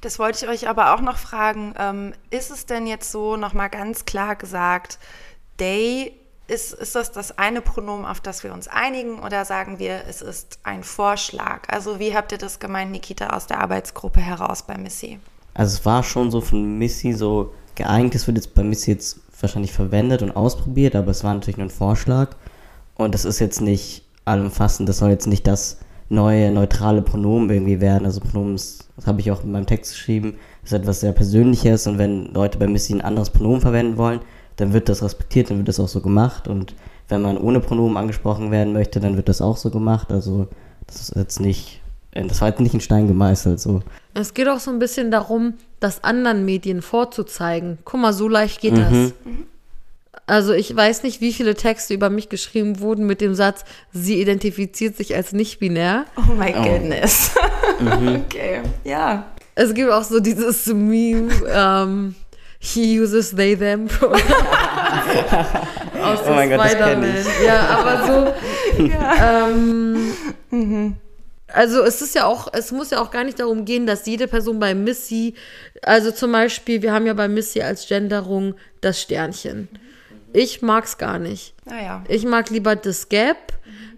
Das 0.00 0.18
wollte 0.18 0.44
ich 0.44 0.50
euch 0.50 0.68
aber 0.68 0.94
auch 0.94 1.00
noch 1.00 1.18
fragen. 1.18 1.74
Ähm, 1.78 2.12
ist 2.30 2.50
es 2.50 2.66
denn 2.66 2.86
jetzt 2.86 3.12
so 3.12 3.36
nochmal 3.36 3.70
ganz 3.70 4.06
klar 4.06 4.34
gesagt, 4.34 4.98
they, 5.58 6.12
ist, 6.48 6.72
ist 6.72 6.96
das 6.96 7.12
das 7.12 7.38
eine 7.38 7.60
Pronomen, 7.60 8.04
auf 8.04 8.20
das 8.20 8.42
wir 8.42 8.52
uns 8.52 8.66
einigen 8.66 9.20
oder 9.20 9.44
sagen 9.44 9.78
wir, 9.78 10.02
es 10.08 10.20
ist 10.20 10.58
ein 10.64 10.82
Vorschlag? 10.82 11.68
Also 11.68 12.00
wie 12.00 12.14
habt 12.14 12.32
ihr 12.32 12.38
das 12.38 12.58
gemeint, 12.58 12.90
Nikita, 12.90 13.28
aus 13.28 13.46
der 13.46 13.60
Arbeitsgruppe 13.60 14.20
heraus 14.20 14.64
bei 14.64 14.76
Missy? 14.76 15.20
Also 15.54 15.76
es 15.76 15.86
war 15.86 16.02
schon 16.02 16.30
so 16.30 16.40
von 16.40 16.78
Missy 16.78 17.12
so 17.12 17.54
geeignet, 17.76 18.14
es 18.16 18.26
wird 18.26 18.36
jetzt 18.36 18.54
bei 18.54 18.64
Missy 18.64 18.90
jetzt 18.90 19.20
wahrscheinlich 19.40 19.72
verwendet 19.72 20.22
und 20.22 20.32
ausprobiert, 20.32 20.96
aber 20.96 21.12
es 21.12 21.22
war 21.22 21.34
natürlich 21.34 21.56
nur 21.56 21.66
ein 21.66 21.70
Vorschlag. 21.70 22.30
Und 23.00 23.14
das 23.14 23.24
ist 23.24 23.38
jetzt 23.38 23.60
nicht 23.60 24.04
allumfassend, 24.24 24.88
das 24.88 24.98
soll 24.98 25.10
jetzt 25.10 25.26
nicht 25.26 25.46
das 25.46 25.78
neue 26.08 26.50
neutrale 26.50 27.02
Pronomen 27.02 27.48
irgendwie 27.50 27.80
werden. 27.80 28.04
Also 28.04 28.20
Pronomen, 28.20 28.54
ist- 28.56 28.88
das 28.96 29.06
habe 29.06 29.20
ich 29.20 29.30
auch 29.30 29.42
in 29.44 29.52
meinem 29.52 29.66
Text 29.66 29.92
geschrieben, 29.92 30.34
ist 30.64 30.72
etwas 30.72 31.00
sehr 31.00 31.12
Persönliches 31.12 31.86
und 31.86 31.98
wenn 31.98 32.32
Leute 32.34 32.58
bei 32.58 32.66
Missy 32.66 32.92
ein 32.94 33.00
anderes 33.00 33.30
Pronomen 33.30 33.60
verwenden 33.60 33.96
wollen, 33.96 34.20
dann 34.56 34.72
wird 34.72 34.88
das 34.88 35.02
respektiert, 35.02 35.50
dann 35.50 35.58
wird 35.58 35.68
das 35.68 35.80
auch 35.80 35.88
so 35.88 36.00
gemacht 36.00 36.46
und 36.48 36.74
wenn 37.08 37.22
man 37.22 37.38
ohne 37.38 37.60
Pronomen 37.60 37.96
angesprochen 37.96 38.50
werden 38.50 38.72
möchte, 38.72 39.00
dann 39.00 39.16
wird 39.16 39.28
das 39.28 39.40
auch 39.40 39.56
so 39.56 39.70
gemacht. 39.70 40.12
Also 40.12 40.48
das 40.86 41.00
ist 41.00 41.16
jetzt 41.16 41.40
nicht, 41.40 41.80
äh, 42.12 42.26
das 42.26 42.40
war 42.40 42.48
jetzt 42.48 42.60
nicht 42.60 42.74
in 42.74 42.80
Stein 42.80 43.06
gemeißelt 43.08 43.58
so. 43.58 43.80
Es 44.14 44.34
geht 44.34 44.48
auch 44.48 44.60
so 44.60 44.70
ein 44.70 44.78
bisschen 44.78 45.10
darum, 45.10 45.54
das 45.80 46.04
anderen 46.04 46.44
Medien 46.44 46.82
vorzuzeigen. 46.82 47.78
Guck 47.84 48.00
mal, 48.00 48.12
so 48.12 48.28
leicht 48.28 48.60
geht 48.60 48.76
das. 48.76 49.12
Also 50.30 50.52
ich 50.52 50.74
weiß 50.76 51.02
nicht, 51.02 51.20
wie 51.20 51.32
viele 51.32 51.56
Texte 51.56 51.92
über 51.92 52.08
mich 52.08 52.28
geschrieben 52.28 52.78
wurden 52.78 53.04
mit 53.04 53.20
dem 53.20 53.34
Satz, 53.34 53.64
sie 53.92 54.20
identifiziert 54.20 54.96
sich 54.96 55.16
als 55.16 55.32
nicht-binär. 55.32 56.04
Oh 56.16 56.32
my 56.34 56.52
goodness. 56.52 57.32
okay, 58.26 58.60
ja. 58.84 59.26
Es 59.56 59.74
gibt 59.74 59.90
auch 59.90 60.04
so 60.04 60.20
dieses 60.20 60.66
Meme, 60.66 61.30
ähm, 61.52 62.14
he 62.60 63.00
uses 63.00 63.34
they, 63.34 63.56
them. 63.56 63.88
Aus 66.00 66.20
Oh 66.26 66.30
mein 66.30 66.48
dem 66.48 66.58
Gott, 66.58 66.66
das 66.66 66.76
kenn 66.78 67.02
Spider-Man. 67.02 67.16
ich. 67.16 67.26
Ja, 67.44 67.60
aber 67.68 68.06
so. 68.06 68.32
ähm, 70.52 70.96
Also 71.48 71.82
es 71.82 72.00
ist 72.02 72.14
ja 72.14 72.26
auch, 72.26 72.46
es 72.52 72.70
muss 72.70 72.90
ja 72.90 73.00
auch 73.02 73.10
gar 73.10 73.24
nicht 73.24 73.40
darum 73.40 73.64
gehen, 73.64 73.84
dass 73.84 74.06
jede 74.06 74.28
Person 74.28 74.60
bei 74.60 74.76
Missy, 74.76 75.34
also 75.82 76.12
zum 76.12 76.30
Beispiel, 76.30 76.82
wir 76.82 76.92
haben 76.92 77.06
ja 77.06 77.14
bei 77.14 77.26
Missy 77.26 77.62
als 77.62 77.88
Genderung 77.88 78.54
das 78.80 79.00
Sternchen. 79.00 79.68
Ich 80.32 80.62
mag's 80.62 80.98
gar 80.98 81.18
nicht. 81.18 81.54
Naja. 81.64 82.04
Ich 82.08 82.24
mag 82.24 82.50
lieber 82.50 82.76
das 82.76 83.08
Gap. 83.08 83.36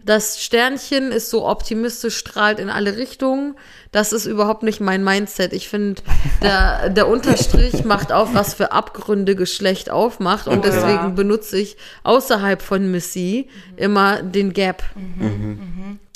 Das 0.05 0.43
Sternchen 0.43 1.13
ist 1.13 1.31
so 1.31 1.47
optimistisch, 1.47 2.17
strahlt 2.17 2.59
in 2.59 2.71
alle 2.71 2.97
Richtungen. 2.97 3.55
Das 3.93 4.13
ist 4.13 4.27
überhaupt 4.27 4.65
nicht 4.65 4.81
mein 4.81 5.05
Mindset. 5.05 5.53
Ich 5.53 5.69
finde, 5.69 6.03
der, 6.43 6.89
der 6.91 7.07
Unterstrich 7.07 7.85
macht 7.85 8.11
auf, 8.11 8.35
was 8.35 8.55
für 8.55 8.73
Abgründe 8.73 9.37
Geschlecht 9.37 9.91
aufmacht. 9.91 10.49
Und 10.49 10.59
Oh, 10.59 10.65
ja. 10.65 10.73
deswegen 10.73 11.15
benutze 11.15 11.57
ich 11.59 11.77
außerhalb 12.03 12.63
von 12.63 12.91
Missy 12.91 13.49
immer 13.77 14.23
den 14.25 14.53
Gap. 14.53 14.83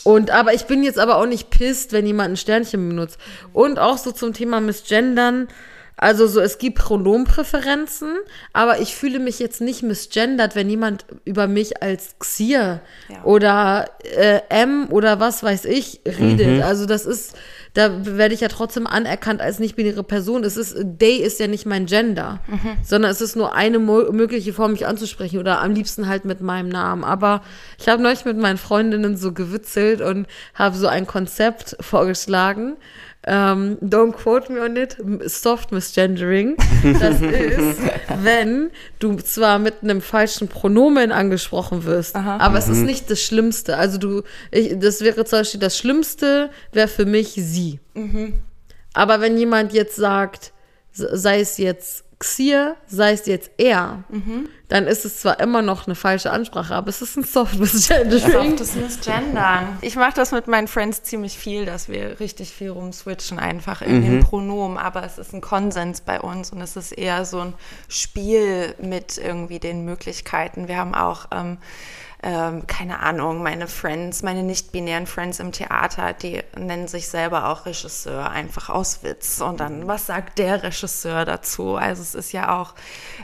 Und 0.03 0.31
aber 0.33 0.53
ich 0.55 0.65
bin 0.65 0.83
jetzt 0.83 0.99
aber 0.99 1.17
auch 1.19 1.27
nicht 1.27 1.51
pisst, 1.51 1.93
wenn 1.93 2.07
jemand 2.07 2.31
ein 2.33 2.37
Sternchen 2.37 2.89
benutzt. 2.89 3.19
Und 3.53 3.79
auch 3.79 3.99
so 3.99 4.11
zum 4.11 4.33
Thema 4.33 4.61
Missgendern. 4.61 5.47
Also 5.99 6.27
so, 6.27 6.41
es 6.41 6.59
gibt 6.59 6.79
Pronompräferenzen, 6.79 8.17
aber 8.53 8.81
ich 8.81 8.95
fühle 8.95 9.19
mich 9.19 9.39
jetzt 9.39 9.61
nicht 9.61 9.83
misgendert, 9.83 10.55
wenn 10.55 10.69
jemand 10.69 11.07
über 11.25 11.47
mich 11.49 11.83
als 11.83 12.17
Xier 12.19 12.81
Ja. 13.09 13.25
oder 13.25 13.91
äh, 14.05 14.41
M 14.51 14.89
oder 14.91 15.21
was 15.21 15.43
weiß 15.43 15.65
ich 15.65 16.01
redet. 16.07 16.63
Also 16.63 16.85
das 16.87 17.07
ist, 17.07 17.35
da 17.77 18.07
werde 18.07 18.33
ich 18.33 18.41
ja 18.41 18.49
trotzdem 18.49 18.87
anerkannt 18.87 19.43
als 19.43 19.59
nicht-binäre 19.59 20.03
Person. 20.03 20.45
Es 20.45 20.57
ist, 20.57 20.75
they 20.99 21.17
ist 21.17 21.39
ja 21.39 21.47
nicht 21.47 21.67
mein 21.67 21.85
Gender, 21.85 22.41
sondern 22.83 23.11
es 23.11 23.21
ist 23.21 23.37
nur 23.37 23.55
eine 23.55 23.79
mögliche 23.79 24.55
Form, 24.55 24.73
mich 24.73 24.87
anzusprechen 24.87 25.39
oder 25.39 25.61
am 25.61 25.75
liebsten 25.75 26.09
halt 26.09 26.25
mit 26.25 26.41
meinem 26.41 26.71
Namen. 26.71 27.05
Aber 27.05 27.43
ich 27.79 27.89
habe 27.89 28.03
neulich 28.03 28.25
mit 28.25 28.39
meinen 28.39 28.57
Freundinnen 28.57 29.19
so 29.19 29.33
gewitzelt 29.33 30.01
und 30.01 30.27
habe 30.55 30.75
so 30.75 30.87
ein 30.87 31.07
Konzept 31.07 31.77
vorgeschlagen. 31.81 32.77
Ähm, 33.29 33.77
don't 33.83 34.13
quote 34.13 34.53
me 34.53 34.61
on 34.61 34.77
it. 34.77 34.97
Soft 35.25 35.73
Misgendering. 35.73 36.57
Das 37.01 37.21
ist, 37.21 37.81
wenn 38.23 38.71
du 39.01 39.17
zwar 39.17 39.59
mit 39.59 39.83
einem 39.83 40.01
falschen 40.01 40.47
Pronomen 40.47 41.11
angesprochen 41.11 41.85
wirst, 41.85 42.15
aber 42.15 42.57
es 42.57 42.69
ist 42.69 42.83
nicht 42.83 43.11
das 43.11 43.21
Schlimmste. 43.21 43.77
Also 43.77 43.99
du, 43.99 44.23
ich, 44.53 44.79
das 44.79 45.01
wäre 45.01 45.25
zum 45.25 45.41
Beispiel 45.41 45.59
das 45.59 45.77
Schlimmste, 45.77 46.51
wäre 46.73 46.87
für 46.87 47.05
mich 47.05 47.33
sie. 47.35 47.66
Aber 48.95 49.21
wenn 49.21 49.37
jemand 49.37 49.73
jetzt 49.73 49.97
sagt, 49.97 50.53
sei 50.93 51.41
es 51.41 51.59
jetzt 51.59 52.05
Xier, 52.19 52.77
sei 52.87 53.13
es 53.13 53.27
jetzt 53.27 53.51
er, 53.59 54.05
dann 54.69 54.87
ist 54.87 55.05
es 55.05 55.21
zwar 55.21 55.39
immer 55.39 55.61
noch 55.61 55.87
eine 55.87 55.95
falsche 55.95 56.31
Ansprache, 56.31 56.75
aber 56.75 56.89
es 56.89 57.03
ist 57.03 57.17
ein 57.17 57.25
Soft 57.25 57.59
Misgendering. 57.59 58.57
Softes 58.57 58.75
Misgendern. 58.75 59.77
Ich 59.83 59.97
mache 59.97 60.15
das 60.15 60.33
mit 60.33 60.49
meinen 60.49 60.67
Friends 60.67 61.03
ziemlich 61.03 61.37
viel, 61.37 61.67
dass 61.67 61.91
wir 61.91 62.19
richtig 62.19 62.53
viel 62.53 62.71
rumswitchen, 62.71 63.39
einfach 63.39 63.83
in 63.83 64.03
den 64.03 64.21
Pronomen. 64.21 64.79
Aber 64.79 65.05
es 65.05 65.19
ist 65.19 65.35
ein 65.35 65.43
Konsens 65.43 66.01
bei 66.01 66.19
uns 66.19 66.53
und 66.53 66.63
es 66.63 66.75
ist 66.77 66.93
eher 66.93 67.27
so 67.27 67.41
ein 67.41 67.55
Spiel 67.89 68.75
mit 68.81 69.19
irgendwie 69.19 69.59
den 69.59 69.85
Möglichkeiten. 69.85 70.69
Wir 70.69 70.79
haben 70.79 70.95
auch, 70.95 71.27
ähm, 71.33 71.59
ähm, 72.23 72.67
keine 72.67 73.01
Ahnung, 73.01 73.43
meine 73.43 73.69
Friends, 73.69 74.23
meine 74.23 74.43
nicht-binären 74.43 75.07
Friends 75.07 75.39
im 75.39 75.53
Theater, 75.53 76.13
die 76.15 76.43
nennen 76.57 76.89
sich 76.89 77.09
selber 77.09 77.49
auch 77.49 77.67
Regisseur, 77.67 78.31
einfach 78.31 78.71
aus 78.71 79.03
Witz. 79.03 79.41
Und 79.41 79.61
dann, 79.61 79.87
was 79.87 80.07
sagt 80.07 80.39
der 80.39 80.63
Regisseur 80.63 81.25
dazu? 81.25 81.77
Also 81.77 82.03
es 82.03 82.15
ist 82.15 82.33
ja 82.33 82.59
auch, 82.59 82.75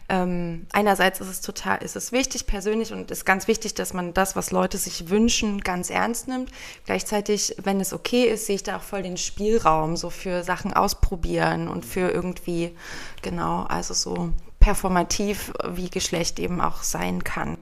ähm, 0.09 0.67
einerseits 0.73 1.21
ist 1.21 1.29
es 1.29 1.41
total, 1.41 1.83
ist 1.83 1.97
es 1.97 2.13
wichtig 2.13 2.47
persönlich 2.47 2.93
und 2.93 3.11
ist 3.11 3.25
ganz 3.25 3.49
wichtig, 3.49 3.75
dass 3.75 3.95
man 3.95 4.13
das, 4.13 4.37
was 4.37 4.51
Leute 4.51 4.77
sich 4.77 5.09
wünschen, 5.09 5.61
ganz 5.63 5.89
ernst 5.89 6.29
nimmt. 6.29 6.51
Gleichzeitig, 6.85 7.57
wenn 7.63 7.81
es 7.81 7.93
okay 7.93 8.25
ist, 8.25 8.47
sehe 8.47 8.57
ich 8.57 8.63
da 8.63 8.77
auch 8.77 8.83
voll 8.83 9.03
den 9.03 9.17
Spielraum, 9.17 9.97
so 9.97 10.11
für 10.11 10.43
Sachen 10.43 10.75
ausprobieren 10.75 11.69
und 11.69 11.87
für 11.87 12.11
irgendwie, 12.11 12.77
genau, 13.23 13.63
also 13.63 13.95
so 13.95 14.33
performativ, 14.61 15.53
wie 15.71 15.91
Geschlecht 15.91 16.39
eben 16.39 16.61
auch 16.61 16.83
sein 16.83 17.25
kann. 17.25 17.59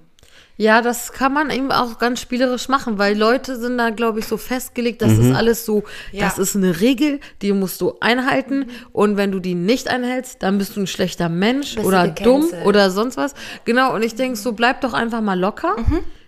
Ja, 0.61 0.82
das 0.82 1.14
kann 1.14 1.32
man 1.32 1.48
eben 1.48 1.72
auch 1.72 1.96
ganz 1.98 2.20
spielerisch 2.20 2.68
machen, 2.68 2.98
weil 2.98 3.16
Leute 3.16 3.58
sind 3.58 3.78
da, 3.78 3.88
glaube 3.88 4.18
ich, 4.18 4.26
so 4.26 4.36
festgelegt, 4.36 5.00
das 5.00 5.12
ist 5.12 5.34
alles 5.34 5.64
so, 5.64 5.84
Ja. 6.12 6.26
das 6.26 6.38
ist 6.38 6.54
eine 6.54 6.82
Regel, 6.82 7.20
die 7.40 7.54
musst 7.54 7.80
du 7.80 7.94
einhalten 8.00 8.66
und 8.92 9.16
wenn 9.16 9.32
du 9.32 9.40
die 9.40 9.54
nicht 9.54 9.88
einhältst, 9.88 10.42
dann 10.42 10.58
bist 10.58 10.76
du 10.76 10.80
ein 10.80 10.86
schlechter 10.86 11.30
Mensch 11.30 11.76
Bist 11.76 11.86
oder 11.86 12.08
dumm 12.08 12.46
oder 12.66 12.90
sonst 12.90 13.16
was. 13.16 13.32
Genau, 13.64 13.94
und 13.94 14.02
ich 14.02 14.16
denke 14.16 14.36
so, 14.36 14.52
bleib 14.52 14.82
doch 14.82 14.92
einfach 14.92 15.22
mal 15.22 15.38
locker. 15.40 15.76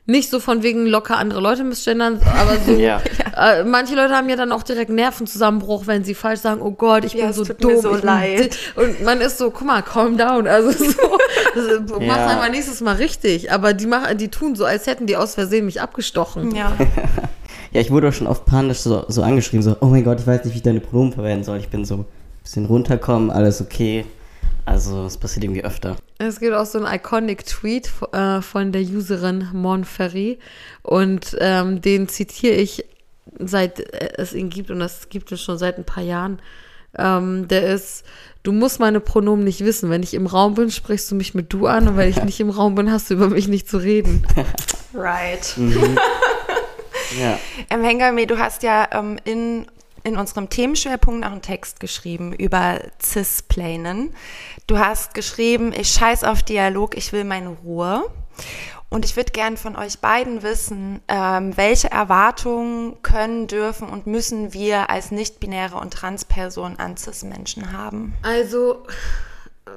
Nicht 0.04 0.30
so 0.30 0.40
von 0.40 0.64
wegen 0.64 0.86
locker 0.86 1.16
andere 1.16 1.40
Leute 1.40 1.62
missgendern, 1.62 2.20
aber 2.36 2.56
so, 2.66 2.72
Ja. 2.76 3.00
äh, 3.36 3.62
manche 3.62 3.94
Leute 3.94 4.14
haben 4.16 4.28
ja 4.28 4.34
dann 4.34 4.50
auch 4.50 4.64
direkt 4.64 4.90
Nervenzusammenbruch, 4.90 5.86
wenn 5.86 6.02
sie 6.02 6.14
falsch 6.14 6.40
sagen, 6.40 6.60
oh 6.60 6.72
Gott, 6.72 7.04
ich 7.04 7.12
Ja, 7.14 7.26
bin 7.26 7.34
so 7.34 7.44
tut 7.44 7.62
dumm. 7.62 7.72
mir 7.74 7.80
so 7.80 7.90
ich 7.94 8.00
bin 8.00 8.06
leid. 8.06 8.58
Und 8.74 9.02
man 9.04 9.20
ist 9.20 9.38
so, 9.38 9.50
guck 9.52 9.64
mal, 9.66 9.80
calm 9.82 10.16
down. 10.18 10.48
Also 10.48 10.72
so, 10.72 10.84
das, 11.54 11.66
äh, 11.66 11.80
mach's 11.88 12.04
Ja. 12.04 12.26
einfach 12.26 12.50
nächstes 12.50 12.80
Mal 12.80 12.96
richtig. 12.96 13.52
Aber 13.52 13.74
die 13.74 13.86
machen, 13.86 14.18
die 14.18 14.28
tun 14.28 14.56
so, 14.56 14.64
als 14.64 14.88
hätten 14.88 15.06
die 15.06 15.16
aus 15.16 15.34
Versehen 15.34 15.66
mich 15.66 15.80
abgestochen. 15.80 16.54
Ja. 16.54 16.72
Ja, 17.74 17.80
ich 17.80 17.90
wurde 17.90 18.08
auch 18.08 18.12
schon 18.12 18.26
oft 18.26 18.44
panisch 18.44 18.80
so, 18.80 19.06
so 19.08 19.22
angeschrieben, 19.22 19.62
so, 19.62 19.76
oh 19.80 19.86
mein 19.86 20.04
Gott, 20.04 20.20
ich 20.20 20.26
weiß 20.26 20.44
nicht, 20.44 20.52
wie 20.52 20.58
ich 20.58 20.62
deine 20.62 20.80
Pronomen 20.80 21.10
verwenden 21.14 21.42
soll. 21.42 21.56
Ich 21.56 21.70
bin 21.70 21.86
so 21.86 21.94
ein 21.94 22.04
bisschen 22.42 22.66
runterkommen, 22.66 23.30
alles 23.30 23.62
okay. 23.62 24.04
Also, 24.64 25.06
es 25.06 25.16
passiert 25.18 25.44
irgendwie 25.44 25.64
öfter. 25.64 25.96
Es 26.18 26.40
gibt 26.40 26.54
auch 26.54 26.66
so 26.66 26.78
einen 26.78 26.94
iconic 26.94 27.44
Tweet 27.46 27.90
äh, 28.12 28.40
von 28.40 28.72
der 28.72 28.82
Userin 28.82 29.48
Monferry 29.52 30.38
und 30.82 31.36
ähm, 31.40 31.80
den 31.80 32.08
zitiere 32.08 32.54
ich 32.54 32.84
seit 33.38 33.80
äh, 33.80 34.12
es 34.16 34.32
ihn 34.32 34.50
gibt 34.50 34.70
und 34.70 34.78
das 34.78 35.08
gibt 35.08 35.32
es 35.32 35.42
schon 35.42 35.58
seit 35.58 35.78
ein 35.78 35.84
paar 35.84 36.04
Jahren. 36.04 36.40
Ähm, 36.96 37.48
der 37.48 37.74
ist, 37.74 38.04
du 38.42 38.52
musst 38.52 38.78
meine 38.78 39.00
Pronomen 39.00 39.44
nicht 39.44 39.64
wissen. 39.64 39.90
Wenn 39.90 40.02
ich 40.02 40.14
im 40.14 40.26
Raum 40.26 40.54
bin, 40.54 40.70
sprichst 40.70 41.10
du 41.10 41.14
mich 41.14 41.34
mit 41.34 41.52
du 41.52 41.66
an 41.66 41.88
und 41.88 41.96
wenn 41.96 42.08
ich 42.08 42.22
nicht 42.24 42.40
im 42.40 42.50
Raum 42.50 42.74
bin, 42.74 42.90
hast 42.90 43.10
du 43.10 43.14
über 43.14 43.28
mich 43.28 43.48
nicht 43.48 43.68
zu 43.68 43.78
reden. 43.78 44.26
Right. 44.94 45.54
Ja. 47.20 47.38
Ähm, 47.70 47.82
Hengame, 47.82 48.26
du 48.26 48.38
hast 48.38 48.62
ja 48.62 48.88
ähm, 48.92 49.18
in, 49.24 49.66
in 50.04 50.16
unserem 50.16 50.48
Themenschwerpunkt 50.48 51.24
auch 51.24 51.32
einen 51.32 51.42
Text 51.42 51.80
geschrieben 51.80 52.32
über 52.32 52.80
Cisplanen. 53.00 54.14
Du 54.66 54.78
hast 54.78 55.14
geschrieben, 55.14 55.72
ich 55.72 55.88
scheiß 55.90 56.24
auf 56.24 56.42
Dialog, 56.42 56.96
ich 56.96 57.12
will 57.12 57.24
meine 57.24 57.50
Ruhe. 57.50 58.04
Und 58.92 59.06
ich 59.06 59.16
würde 59.16 59.32
gern 59.32 59.56
von 59.56 59.74
euch 59.74 60.00
beiden 60.00 60.42
wissen, 60.42 61.00
ähm, 61.08 61.56
welche 61.56 61.90
Erwartungen 61.90 63.02
können, 63.02 63.46
dürfen 63.46 63.88
und 63.88 64.06
müssen 64.06 64.52
wir 64.52 64.90
als 64.90 65.10
nicht-binäre 65.10 65.76
und 65.76 65.94
Transpersonen 65.94 66.78
an 66.78 66.98
Cis-Menschen 66.98 67.72
haben? 67.72 68.12
Also, 68.20 68.84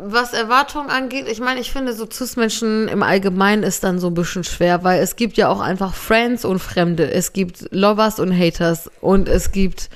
was 0.01 0.33
Erwartungen 0.33 0.89
angeht, 0.89 1.29
ich 1.29 1.39
meine, 1.39 1.61
ich 1.61 1.71
finde, 1.71 1.93
so 1.93 2.05
Cis-Menschen 2.11 2.89
im 2.89 3.03
Allgemeinen 3.03 3.63
ist 3.63 3.85
dann 3.85 3.99
so 3.99 4.07
ein 4.07 4.13
bisschen 4.13 4.43
schwer, 4.43 4.83
weil 4.83 5.01
es 5.01 5.15
gibt 5.15 5.37
ja 5.37 5.47
auch 5.47 5.61
einfach 5.61 5.93
Friends 5.93 6.43
und 6.43 6.59
Fremde. 6.59 7.09
Es 7.09 7.31
gibt 7.31 7.71
Lovers 7.71 8.19
und 8.19 8.37
Haters 8.37 8.91
und 8.99 9.29
es 9.29 9.53
gibt 9.53 9.89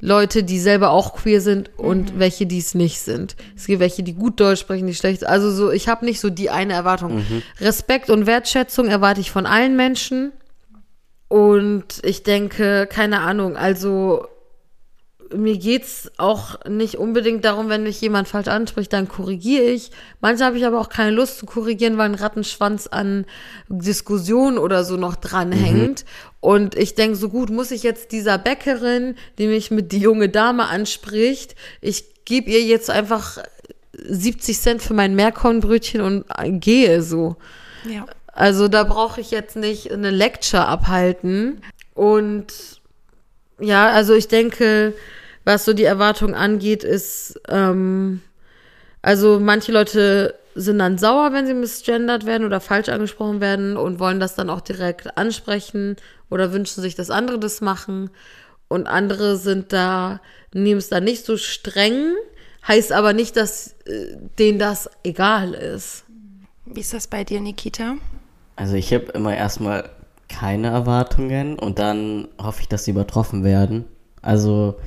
Leute, 0.00 0.44
die 0.44 0.58
selber 0.58 0.90
auch 0.90 1.14
queer 1.14 1.40
sind 1.40 1.70
und 1.78 2.18
welche, 2.18 2.46
die 2.46 2.58
es 2.58 2.74
nicht 2.74 3.00
sind. 3.00 3.34
Es 3.56 3.66
gibt 3.66 3.80
welche, 3.80 4.02
die 4.02 4.12
gut 4.12 4.38
Deutsch 4.40 4.60
sprechen, 4.60 4.86
die 4.86 4.94
schlecht. 4.94 5.26
Also 5.26 5.50
so, 5.50 5.70
ich 5.70 5.88
habe 5.88 6.04
nicht 6.04 6.20
so 6.20 6.28
die 6.28 6.50
eine 6.50 6.74
Erwartung. 6.74 7.24
Respekt 7.60 8.10
und 8.10 8.26
Wertschätzung 8.26 8.88
erwarte 8.88 9.20
ich 9.20 9.30
von 9.30 9.46
allen 9.46 9.74
Menschen. 9.76 10.32
Und 11.28 12.00
ich 12.04 12.22
denke, 12.22 12.86
keine 12.86 13.20
Ahnung, 13.20 13.56
also 13.56 14.26
mir 15.34 15.58
geht's 15.58 16.10
auch 16.18 16.64
nicht 16.66 16.96
unbedingt 16.96 17.44
darum, 17.44 17.68
wenn 17.68 17.82
mich 17.82 18.00
jemand 18.00 18.28
falsch 18.28 18.48
anspricht, 18.48 18.92
dann 18.92 19.08
korrigiere 19.08 19.64
ich. 19.64 19.90
Manchmal 20.20 20.48
habe 20.48 20.58
ich 20.58 20.66
aber 20.66 20.80
auch 20.80 20.88
keine 20.88 21.10
Lust 21.10 21.38
zu 21.38 21.46
korrigieren, 21.46 21.98
weil 21.98 22.10
ein 22.10 22.14
Rattenschwanz 22.14 22.86
an 22.86 23.24
Diskussion 23.68 24.58
oder 24.58 24.84
so 24.84 24.96
noch 24.96 25.16
dranhängt. 25.16 26.04
Und 26.46 26.76
ich 26.76 26.94
denke, 26.94 27.16
so 27.16 27.28
gut 27.28 27.50
muss 27.50 27.72
ich 27.72 27.82
jetzt 27.82 28.12
dieser 28.12 28.38
Bäckerin, 28.38 29.16
die 29.36 29.48
mich 29.48 29.72
mit 29.72 29.90
die 29.90 29.98
junge 29.98 30.28
Dame 30.28 30.68
anspricht, 30.68 31.56
ich 31.80 32.24
gebe 32.24 32.52
ihr 32.52 32.62
jetzt 32.62 32.88
einfach 32.88 33.38
70 33.94 34.60
Cent 34.60 34.80
für 34.80 34.94
mein 34.94 35.16
Meerkornbrötchen 35.16 36.00
und 36.00 36.24
gehe 36.60 37.02
so. 37.02 37.34
Ja. 37.84 38.06
Also 38.26 38.68
da 38.68 38.84
brauche 38.84 39.20
ich 39.20 39.32
jetzt 39.32 39.56
nicht 39.56 39.90
eine 39.90 40.10
Lecture 40.10 40.68
abhalten. 40.68 41.62
Und 41.94 42.80
ja, 43.58 43.90
also 43.90 44.14
ich 44.14 44.28
denke, 44.28 44.94
was 45.44 45.64
so 45.64 45.72
die 45.72 45.82
Erwartung 45.82 46.36
angeht, 46.36 46.84
ist, 46.84 47.40
ähm, 47.48 48.20
also 49.02 49.40
manche 49.40 49.72
Leute 49.72 50.36
sind 50.56 50.78
dann 50.78 50.98
sauer, 50.98 51.32
wenn 51.32 51.46
sie 51.46 51.54
misgendert 51.54 52.24
werden 52.24 52.46
oder 52.46 52.60
falsch 52.60 52.88
angesprochen 52.88 53.40
werden 53.40 53.76
und 53.76 54.00
wollen 54.00 54.20
das 54.20 54.34
dann 54.34 54.50
auch 54.50 54.62
direkt 54.62 55.16
ansprechen 55.16 55.96
oder 56.30 56.52
wünschen 56.52 56.80
sich, 56.80 56.94
dass 56.94 57.10
andere 57.10 57.38
das 57.38 57.60
machen. 57.60 58.10
Und 58.68 58.86
andere 58.86 59.36
sind 59.36 59.72
da, 59.72 60.20
nehmen 60.52 60.78
es 60.78 60.88
da 60.88 61.00
nicht 61.00 61.24
so 61.24 61.36
streng, 61.36 62.14
heißt 62.66 62.92
aber 62.92 63.12
nicht, 63.12 63.36
dass 63.36 63.76
äh, 63.84 64.16
denen 64.38 64.58
das 64.58 64.90
egal 65.04 65.52
ist. 65.54 66.04
Wie 66.64 66.80
ist 66.80 66.94
das 66.94 67.06
bei 67.06 67.22
dir, 67.22 67.40
Nikita? 67.40 67.96
Also, 68.56 68.74
ich 68.74 68.92
habe 68.92 69.12
immer 69.12 69.36
erstmal 69.36 69.90
keine 70.28 70.68
Erwartungen 70.68 71.58
und 71.58 71.78
dann 71.78 72.28
hoffe 72.42 72.62
ich, 72.62 72.68
dass 72.68 72.84
sie 72.84 72.90
übertroffen 72.90 73.44
werden. 73.44 73.84
Also, 74.22 74.80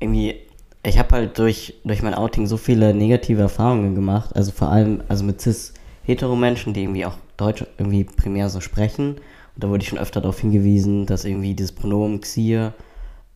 irgendwie, 0.00 0.40
ich 0.84 0.98
habe 0.98 1.14
halt 1.14 1.38
durch, 1.38 1.74
durch 1.84 2.02
mein 2.02 2.14
Outing 2.14 2.46
so 2.46 2.56
viele 2.56 2.94
negative 2.94 3.42
Erfahrungen 3.42 3.94
gemacht. 3.94 4.34
Also, 4.34 4.50
vor 4.52 4.70
allem, 4.70 5.02
also 5.08 5.24
mit 5.24 5.40
cis-hetero-Menschen, 5.40 6.74
die 6.74 6.82
irgendwie 6.82 7.06
auch 7.06 7.16
Deutsch 7.36 7.64
irgendwie 7.78 8.04
primär 8.04 8.48
so 8.48 8.60
sprechen. 8.60 9.14
Und 9.54 9.64
da 9.64 9.68
wurde 9.68 9.82
ich 9.82 9.88
schon 9.88 9.98
öfter 9.98 10.20
darauf 10.20 10.40
hingewiesen, 10.40 11.06
dass 11.06 11.24
irgendwie 11.24 11.54
dieses 11.54 11.72
Pronomen 11.72 12.20
Xier, 12.20 12.74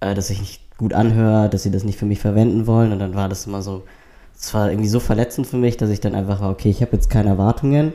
äh, 0.00 0.14
dass 0.14 0.30
ich 0.30 0.40
nicht 0.40 0.76
gut 0.78 0.92
anhöre, 0.92 1.48
dass 1.48 1.62
sie 1.62 1.70
das 1.70 1.84
nicht 1.84 1.98
für 1.98 2.06
mich 2.06 2.18
verwenden 2.18 2.66
wollen. 2.66 2.92
Und 2.92 2.98
dann 2.98 3.14
war 3.14 3.28
das 3.28 3.46
immer 3.46 3.62
so, 3.62 3.84
es 4.36 4.52
war 4.52 4.70
irgendwie 4.70 4.88
so 4.88 5.00
verletzend 5.00 5.46
für 5.46 5.56
mich, 5.56 5.76
dass 5.76 5.90
ich 5.90 6.00
dann 6.00 6.14
einfach 6.14 6.40
war, 6.40 6.50
okay, 6.50 6.70
ich 6.70 6.82
habe 6.82 6.92
jetzt 6.92 7.10
keine 7.10 7.30
Erwartungen, 7.30 7.92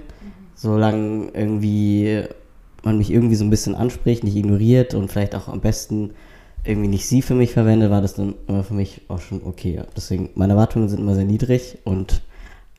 solange 0.56 1.30
irgendwie 1.34 2.24
man 2.84 2.98
mich 2.98 3.12
irgendwie 3.12 3.36
so 3.36 3.44
ein 3.44 3.50
bisschen 3.50 3.76
anspricht, 3.76 4.24
nicht 4.24 4.36
ignoriert 4.36 4.96
und 4.96 5.12
vielleicht 5.12 5.36
auch 5.36 5.48
am 5.48 5.62
besten 5.62 6.12
irgendwie 6.64 6.90
nicht 6.90 7.08
sie 7.08 7.22
für 7.22 7.34
mich 7.34 7.54
verwendet, 7.54 7.90
war 7.90 8.02
das 8.02 8.14
dann 8.14 8.36
immer 8.48 8.64
für 8.64 8.74
mich 8.74 9.02
auch 9.08 9.20
schon 9.20 9.42
okay. 9.44 9.82
Deswegen, 9.96 10.30
meine 10.36 10.54
Erwartungen 10.54 10.90
sind 10.90 11.00
immer 11.00 11.16
sehr 11.16 11.26
niedrig 11.26 11.80
und 11.84 12.22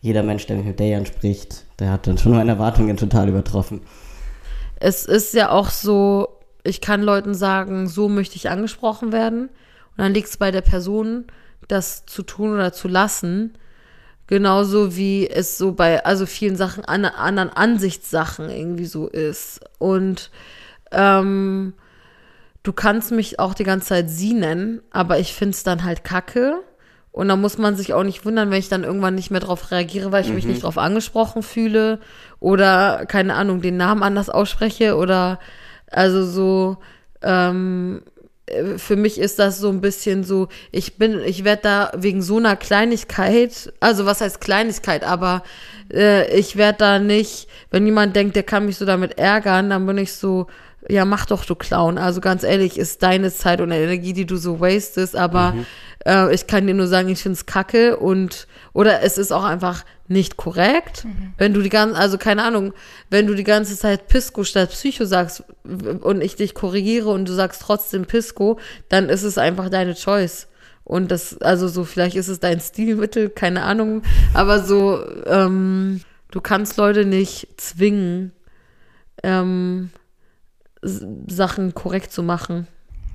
jeder 0.01 0.22
Mensch, 0.22 0.47
der 0.47 0.57
mich 0.57 0.66
mit 0.66 0.80
Day 0.80 0.95
anspricht, 0.95 1.64
der 1.78 1.91
hat 1.91 2.07
dann 2.07 2.18
schon 2.18 2.33
meine 2.33 2.53
Erwartungen 2.53 2.97
total 2.97 3.28
übertroffen. 3.28 3.80
Es 4.76 5.07
ist 5.07 5.33
ja 5.35 5.51
auch 5.51 5.70
so, 5.70 6.28
ich 6.64 6.80
kann 6.80 7.03
Leuten 7.03 7.35
sagen, 7.35 7.89
so 7.89 8.09
möchte 8.09 8.37
ich 8.37 8.51
angesprochen 8.51 9.12
werden. 9.12 9.43
Und 9.43 9.99
dann 9.99 10.14
liegt 10.14 10.28
es 10.28 10.37
bei 10.37 10.51
der 10.51 10.61
Person, 10.61 11.26
das 11.68 12.05
zu 12.07 12.22
tun 12.22 12.53
oder 12.53 12.72
zu 12.72 12.89
lassen. 12.89 13.57
Genauso 14.26 14.97
wie 14.97 15.28
es 15.28 15.59
so 15.59 15.72
bei 15.72 16.05
also 16.05 16.26
vielen 16.26 16.57
Sachen, 16.57 16.85
an, 16.85 17.05
anderen 17.05 17.51
Ansichtssachen 17.51 18.51
irgendwie 18.51 18.87
so 18.87 19.07
ist. 19.07 19.61
Und 19.78 20.30
ähm, 20.91 21.74
du 22.62 22.72
kannst 22.72 23.10
mich 23.10 23.38
auch 23.38 23.54
die 23.54 23.64
ganze 23.64 23.88
Zeit 23.88 24.10
sie 24.10 24.34
nennen, 24.34 24.80
aber 24.90 25.18
ich 25.18 25.34
finde 25.34 25.54
es 25.54 25.64
dann 25.64 25.84
halt 25.84 26.04
kacke. 26.04 26.60
Und 27.10 27.28
da 27.28 27.36
muss 27.36 27.58
man 27.58 27.76
sich 27.76 27.92
auch 27.92 28.04
nicht 28.04 28.24
wundern, 28.24 28.50
wenn 28.50 28.58
ich 28.58 28.70
dann 28.70 28.84
irgendwann 28.84 29.14
nicht 29.14 29.30
mehr 29.30 29.40
drauf 29.40 29.70
reagiere, 29.70 30.12
weil 30.12 30.22
ich 30.22 30.30
mhm. 30.30 30.34
mich 30.36 30.46
nicht 30.46 30.62
drauf 30.62 30.78
angesprochen 30.78 31.42
fühle 31.42 31.98
oder, 32.40 33.04
keine 33.06 33.34
Ahnung, 33.34 33.60
den 33.60 33.76
Namen 33.76 34.02
anders 34.02 34.30
ausspreche 34.30 34.96
oder 34.96 35.38
also 35.90 36.24
so, 36.24 36.78
ähm, 37.20 38.02
für 38.76 38.96
mich 38.96 39.20
ist 39.20 39.38
das 39.38 39.58
so 39.58 39.68
ein 39.68 39.82
bisschen 39.82 40.24
so, 40.24 40.48
ich 40.70 40.96
bin, 40.96 41.20
ich 41.20 41.44
werde 41.44 41.62
da 41.62 41.92
wegen 41.96 42.22
so 42.22 42.38
einer 42.38 42.56
Kleinigkeit, 42.56 43.72
also 43.80 44.06
was 44.06 44.22
heißt 44.22 44.40
Kleinigkeit, 44.40 45.04
aber 45.04 45.42
äh, 45.92 46.34
ich 46.34 46.56
werde 46.56 46.78
da 46.78 46.98
nicht, 46.98 47.46
wenn 47.70 47.86
jemand 47.86 48.16
denkt, 48.16 48.36
der 48.36 48.42
kann 48.42 48.66
mich 48.66 48.76
so 48.76 48.84
damit 48.84 49.18
ärgern, 49.18 49.70
dann 49.70 49.86
bin 49.86 49.98
ich 49.98 50.12
so, 50.14 50.48
ja, 50.89 51.05
mach 51.05 51.26
doch, 51.26 51.45
du 51.45 51.55
Clown. 51.55 51.99
Also 51.99 52.20
ganz 52.20 52.43
ehrlich, 52.43 52.78
ist 52.78 53.03
deine 53.03 53.33
Zeit 53.33 53.61
und 53.61 53.70
Energie, 53.70 54.12
die 54.12 54.26
du 54.26 54.37
so 54.37 54.61
wastest, 54.61 55.14
aber 55.16 55.53
mhm. 55.53 55.66
äh, 56.05 56.35
ich 56.35 56.47
kann 56.47 56.66
dir 56.66 56.74
nur 56.74 56.89
sagen, 56.89 57.09
ich 57.09 57.22
finde 57.22 57.35
es 57.35 57.47
kacke 57.47 57.97
und 57.97 58.47
oder 58.72 59.03
es 59.03 59.18
ist 59.18 59.33
auch 59.33 59.45
einfach 59.45 59.85
nicht 60.09 60.37
korrekt. 60.37 61.05
Mhm. 61.05 61.35
Wenn 61.39 61.55
du 61.55 61.62
die 61.62 61.68
ganze, 61.68 61.97
also 61.97 62.18
keine 62.18 62.43
Ahnung, 62.43 62.72
wenn 63.11 63.26
du 63.26 63.35
die 63.35 63.45
ganze 63.45 63.76
Zeit 63.76 64.09
Pisco 64.09 64.45
statt 64.45 64.70
Psycho 64.70 65.05
sagst 65.05 65.45
und 65.64 66.20
ich 66.20 66.37
dich 66.37 66.55
korrigiere 66.55 67.11
und 67.11 67.28
du 67.28 67.33
sagst 67.33 67.62
trotzdem 67.62 68.07
Pisco, 68.07 68.59
dann 68.89 69.09
ist 69.09 69.22
es 69.22 69.39
einfach 69.39 69.68
deine 69.68 69.95
Choice. 69.95 70.49
Und 70.85 71.12
das, 71.12 71.41
also 71.41 71.68
so, 71.68 71.85
vielleicht 71.85 72.16
ist 72.16 72.28
es 72.28 72.41
dein 72.41 72.61
Stilmittel, 72.61 73.30
keine 73.30 73.62
Ahnung, 73.62 74.03
aber 74.35 74.62
so, 74.64 75.01
ähm, 75.26 76.01
du 76.33 76.41
kannst 76.41 76.76
Leute 76.76 77.05
nicht 77.05 77.49
zwingen, 77.57 78.33
ähm, 79.22 79.91
Sachen 80.83 81.74
korrekt 81.74 82.12
zu 82.12 82.22
machen. 82.22 82.66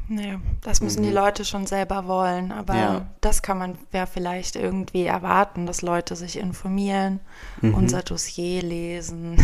Nee, 0.10 0.38
das 0.62 0.82
müssen 0.82 1.02
mhm. 1.02 1.08
die 1.08 1.14
Leute 1.14 1.44
schon 1.44 1.68
selber 1.68 2.08
wollen. 2.08 2.52
Aber 2.52 2.76
ja. 2.76 3.06
das 3.22 3.42
kann 3.42 3.58
man 3.58 3.78
ja 3.92 4.06
vielleicht 4.06 4.56
irgendwie 4.56 5.04
erwarten, 5.04 5.66
dass 5.66 5.82
Leute 5.82 6.16
sich 6.16 6.38
informieren, 6.38 7.20
mhm. 7.62 7.74
unser 7.74 8.04
Dossier 8.04 8.62
lesen, 8.62 9.38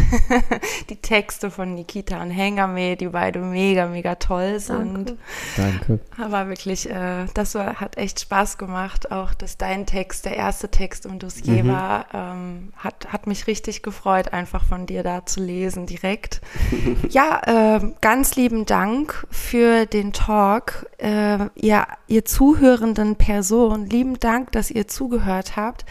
die 0.90 0.96
Texte 0.96 1.52
von 1.52 1.76
Nikita 1.76 2.22
und 2.22 2.32
Hengame, 2.32 2.96
die 2.96 3.08
beide 3.08 3.40
mega, 3.40 3.88
mega 3.88 4.16
toll 4.16 4.60
sind. 4.60 5.18
Danke. 5.58 5.84
Danke. 5.88 6.00
Aber 6.18 6.48
wirklich, 6.48 6.90
äh, 6.90 7.26
das 7.34 7.56
war, 7.56 7.80
hat 7.80 7.98
echt 7.98 8.22
Spaß 8.22 8.58
gemacht. 8.58 9.12
Auch, 9.12 9.34
dass 9.34 9.58
dein 9.58 9.86
Text 9.86 10.26
der 10.26 10.38
erste 10.38 10.70
Text 10.70 11.06
im 11.06 11.20
Dossier 11.20 11.64
mhm. 11.64 11.68
war, 11.70 12.06
ähm, 12.14 12.74
hat, 12.78 13.12
hat 13.12 13.28
mich 13.28 13.48
richtig 13.48 13.84
gefreut, 13.84 14.34
einfach 14.34 14.64
von 14.64 14.86
dir 14.86 15.04
da 15.04 15.26
zu 15.26 15.42
lesen 15.42 15.86
direkt. 15.86 16.42
ja, 17.10 17.42
äh, 17.78 17.92
ganz 18.02 18.36
lieben 18.36 18.66
Dank 18.66 19.26
für 19.30 19.86
den 19.86 20.14
Talk. 20.14 20.53
Talk. 20.54 20.86
Äh, 21.00 21.50
ihr, 21.56 21.88
ihr 22.08 22.26
zuhörenden 22.26 23.16
Person, 23.16 23.88
lieben 23.88 24.20
Dank, 24.20 24.52
dass 24.52 24.70
ihr 24.70 24.88
zugehört 24.88 25.56
habt. 25.56 25.86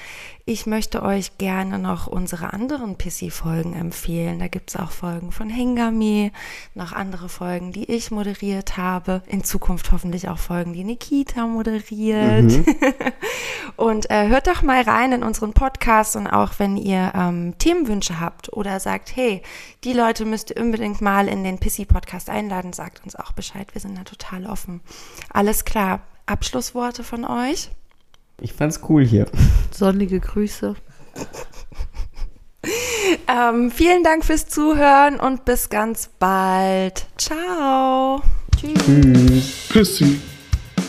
Ich 0.45 0.66
möchte 0.66 1.05
euch 1.05 1.38
gerne 1.38 1.78
noch 1.78 2.09
unsere 2.09 2.53
anderen 2.53 2.97
Pissy-Folgen 2.97 3.74
empfehlen. 3.74 4.40
Da 4.40 4.49
gibt 4.49 4.70
es 4.70 4.76
auch 4.76 4.90
Folgen 4.90 5.30
von 5.30 5.49
Hengami, 5.49 6.32
noch 6.74 6.93
andere 6.93 7.28
Folgen, 7.28 7.70
die 7.70 7.84
ich 7.84 8.11
moderiert 8.11 8.76
habe. 8.76 9.22
In 9.28 9.45
Zukunft 9.45 9.93
hoffentlich 9.93 10.28
auch 10.28 10.38
Folgen, 10.38 10.72
die 10.72 10.82
Nikita 10.82 11.47
moderiert. 11.47 12.43
Mhm. 12.43 12.66
und 13.76 14.11
äh, 14.11 14.26
hört 14.28 14.49
doch 14.49 14.62
mal 14.62 14.82
rein 14.82 15.12
in 15.12 15.22
unseren 15.22 15.53
Podcast 15.53 16.16
und 16.16 16.26
auch 16.26 16.59
wenn 16.59 16.76
ihr 16.76 17.12
ähm, 17.14 17.55
Themenwünsche 17.59 18.18
habt 18.18 18.53
oder 18.53 18.80
sagt, 18.80 19.14
hey, 19.14 19.43
die 19.84 19.93
Leute 19.93 20.24
müsst 20.24 20.51
ihr 20.51 20.61
unbedingt 20.61 21.01
mal 21.01 21.28
in 21.28 21.45
den 21.45 21.59
Pissy-Podcast 21.59 22.28
einladen, 22.28 22.72
sagt 22.72 23.05
uns 23.05 23.14
auch 23.14 23.30
Bescheid. 23.30 23.68
Wir 23.74 23.80
sind 23.80 23.97
da 23.97 24.03
total 24.03 24.47
offen. 24.47 24.80
Alles 25.32 25.64
klar. 25.64 26.01
Abschlussworte 26.26 27.05
von 27.05 27.24
euch? 27.24 27.70
Ich 28.41 28.53
fand's 28.53 28.80
cool 28.89 29.05
hier. 29.05 29.26
Sonnige 29.70 30.20
Grüße. 30.20 30.74
ähm, 33.28 33.70
vielen 33.70 34.03
Dank 34.03 34.24
fürs 34.24 34.49
Zuhören 34.49 35.20
und 35.20 35.45
bis 35.45 35.68
ganz 35.68 36.11
bald. 36.18 37.07
Ciao. 37.18 38.22
Tschüss. 38.57 39.68
Pissy, 39.68 40.20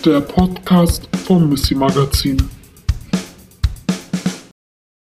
der 0.05 0.21
Podcast 0.21 1.07
vom 1.25 1.49
Missy 1.49 1.75
Magazin. 1.75 2.37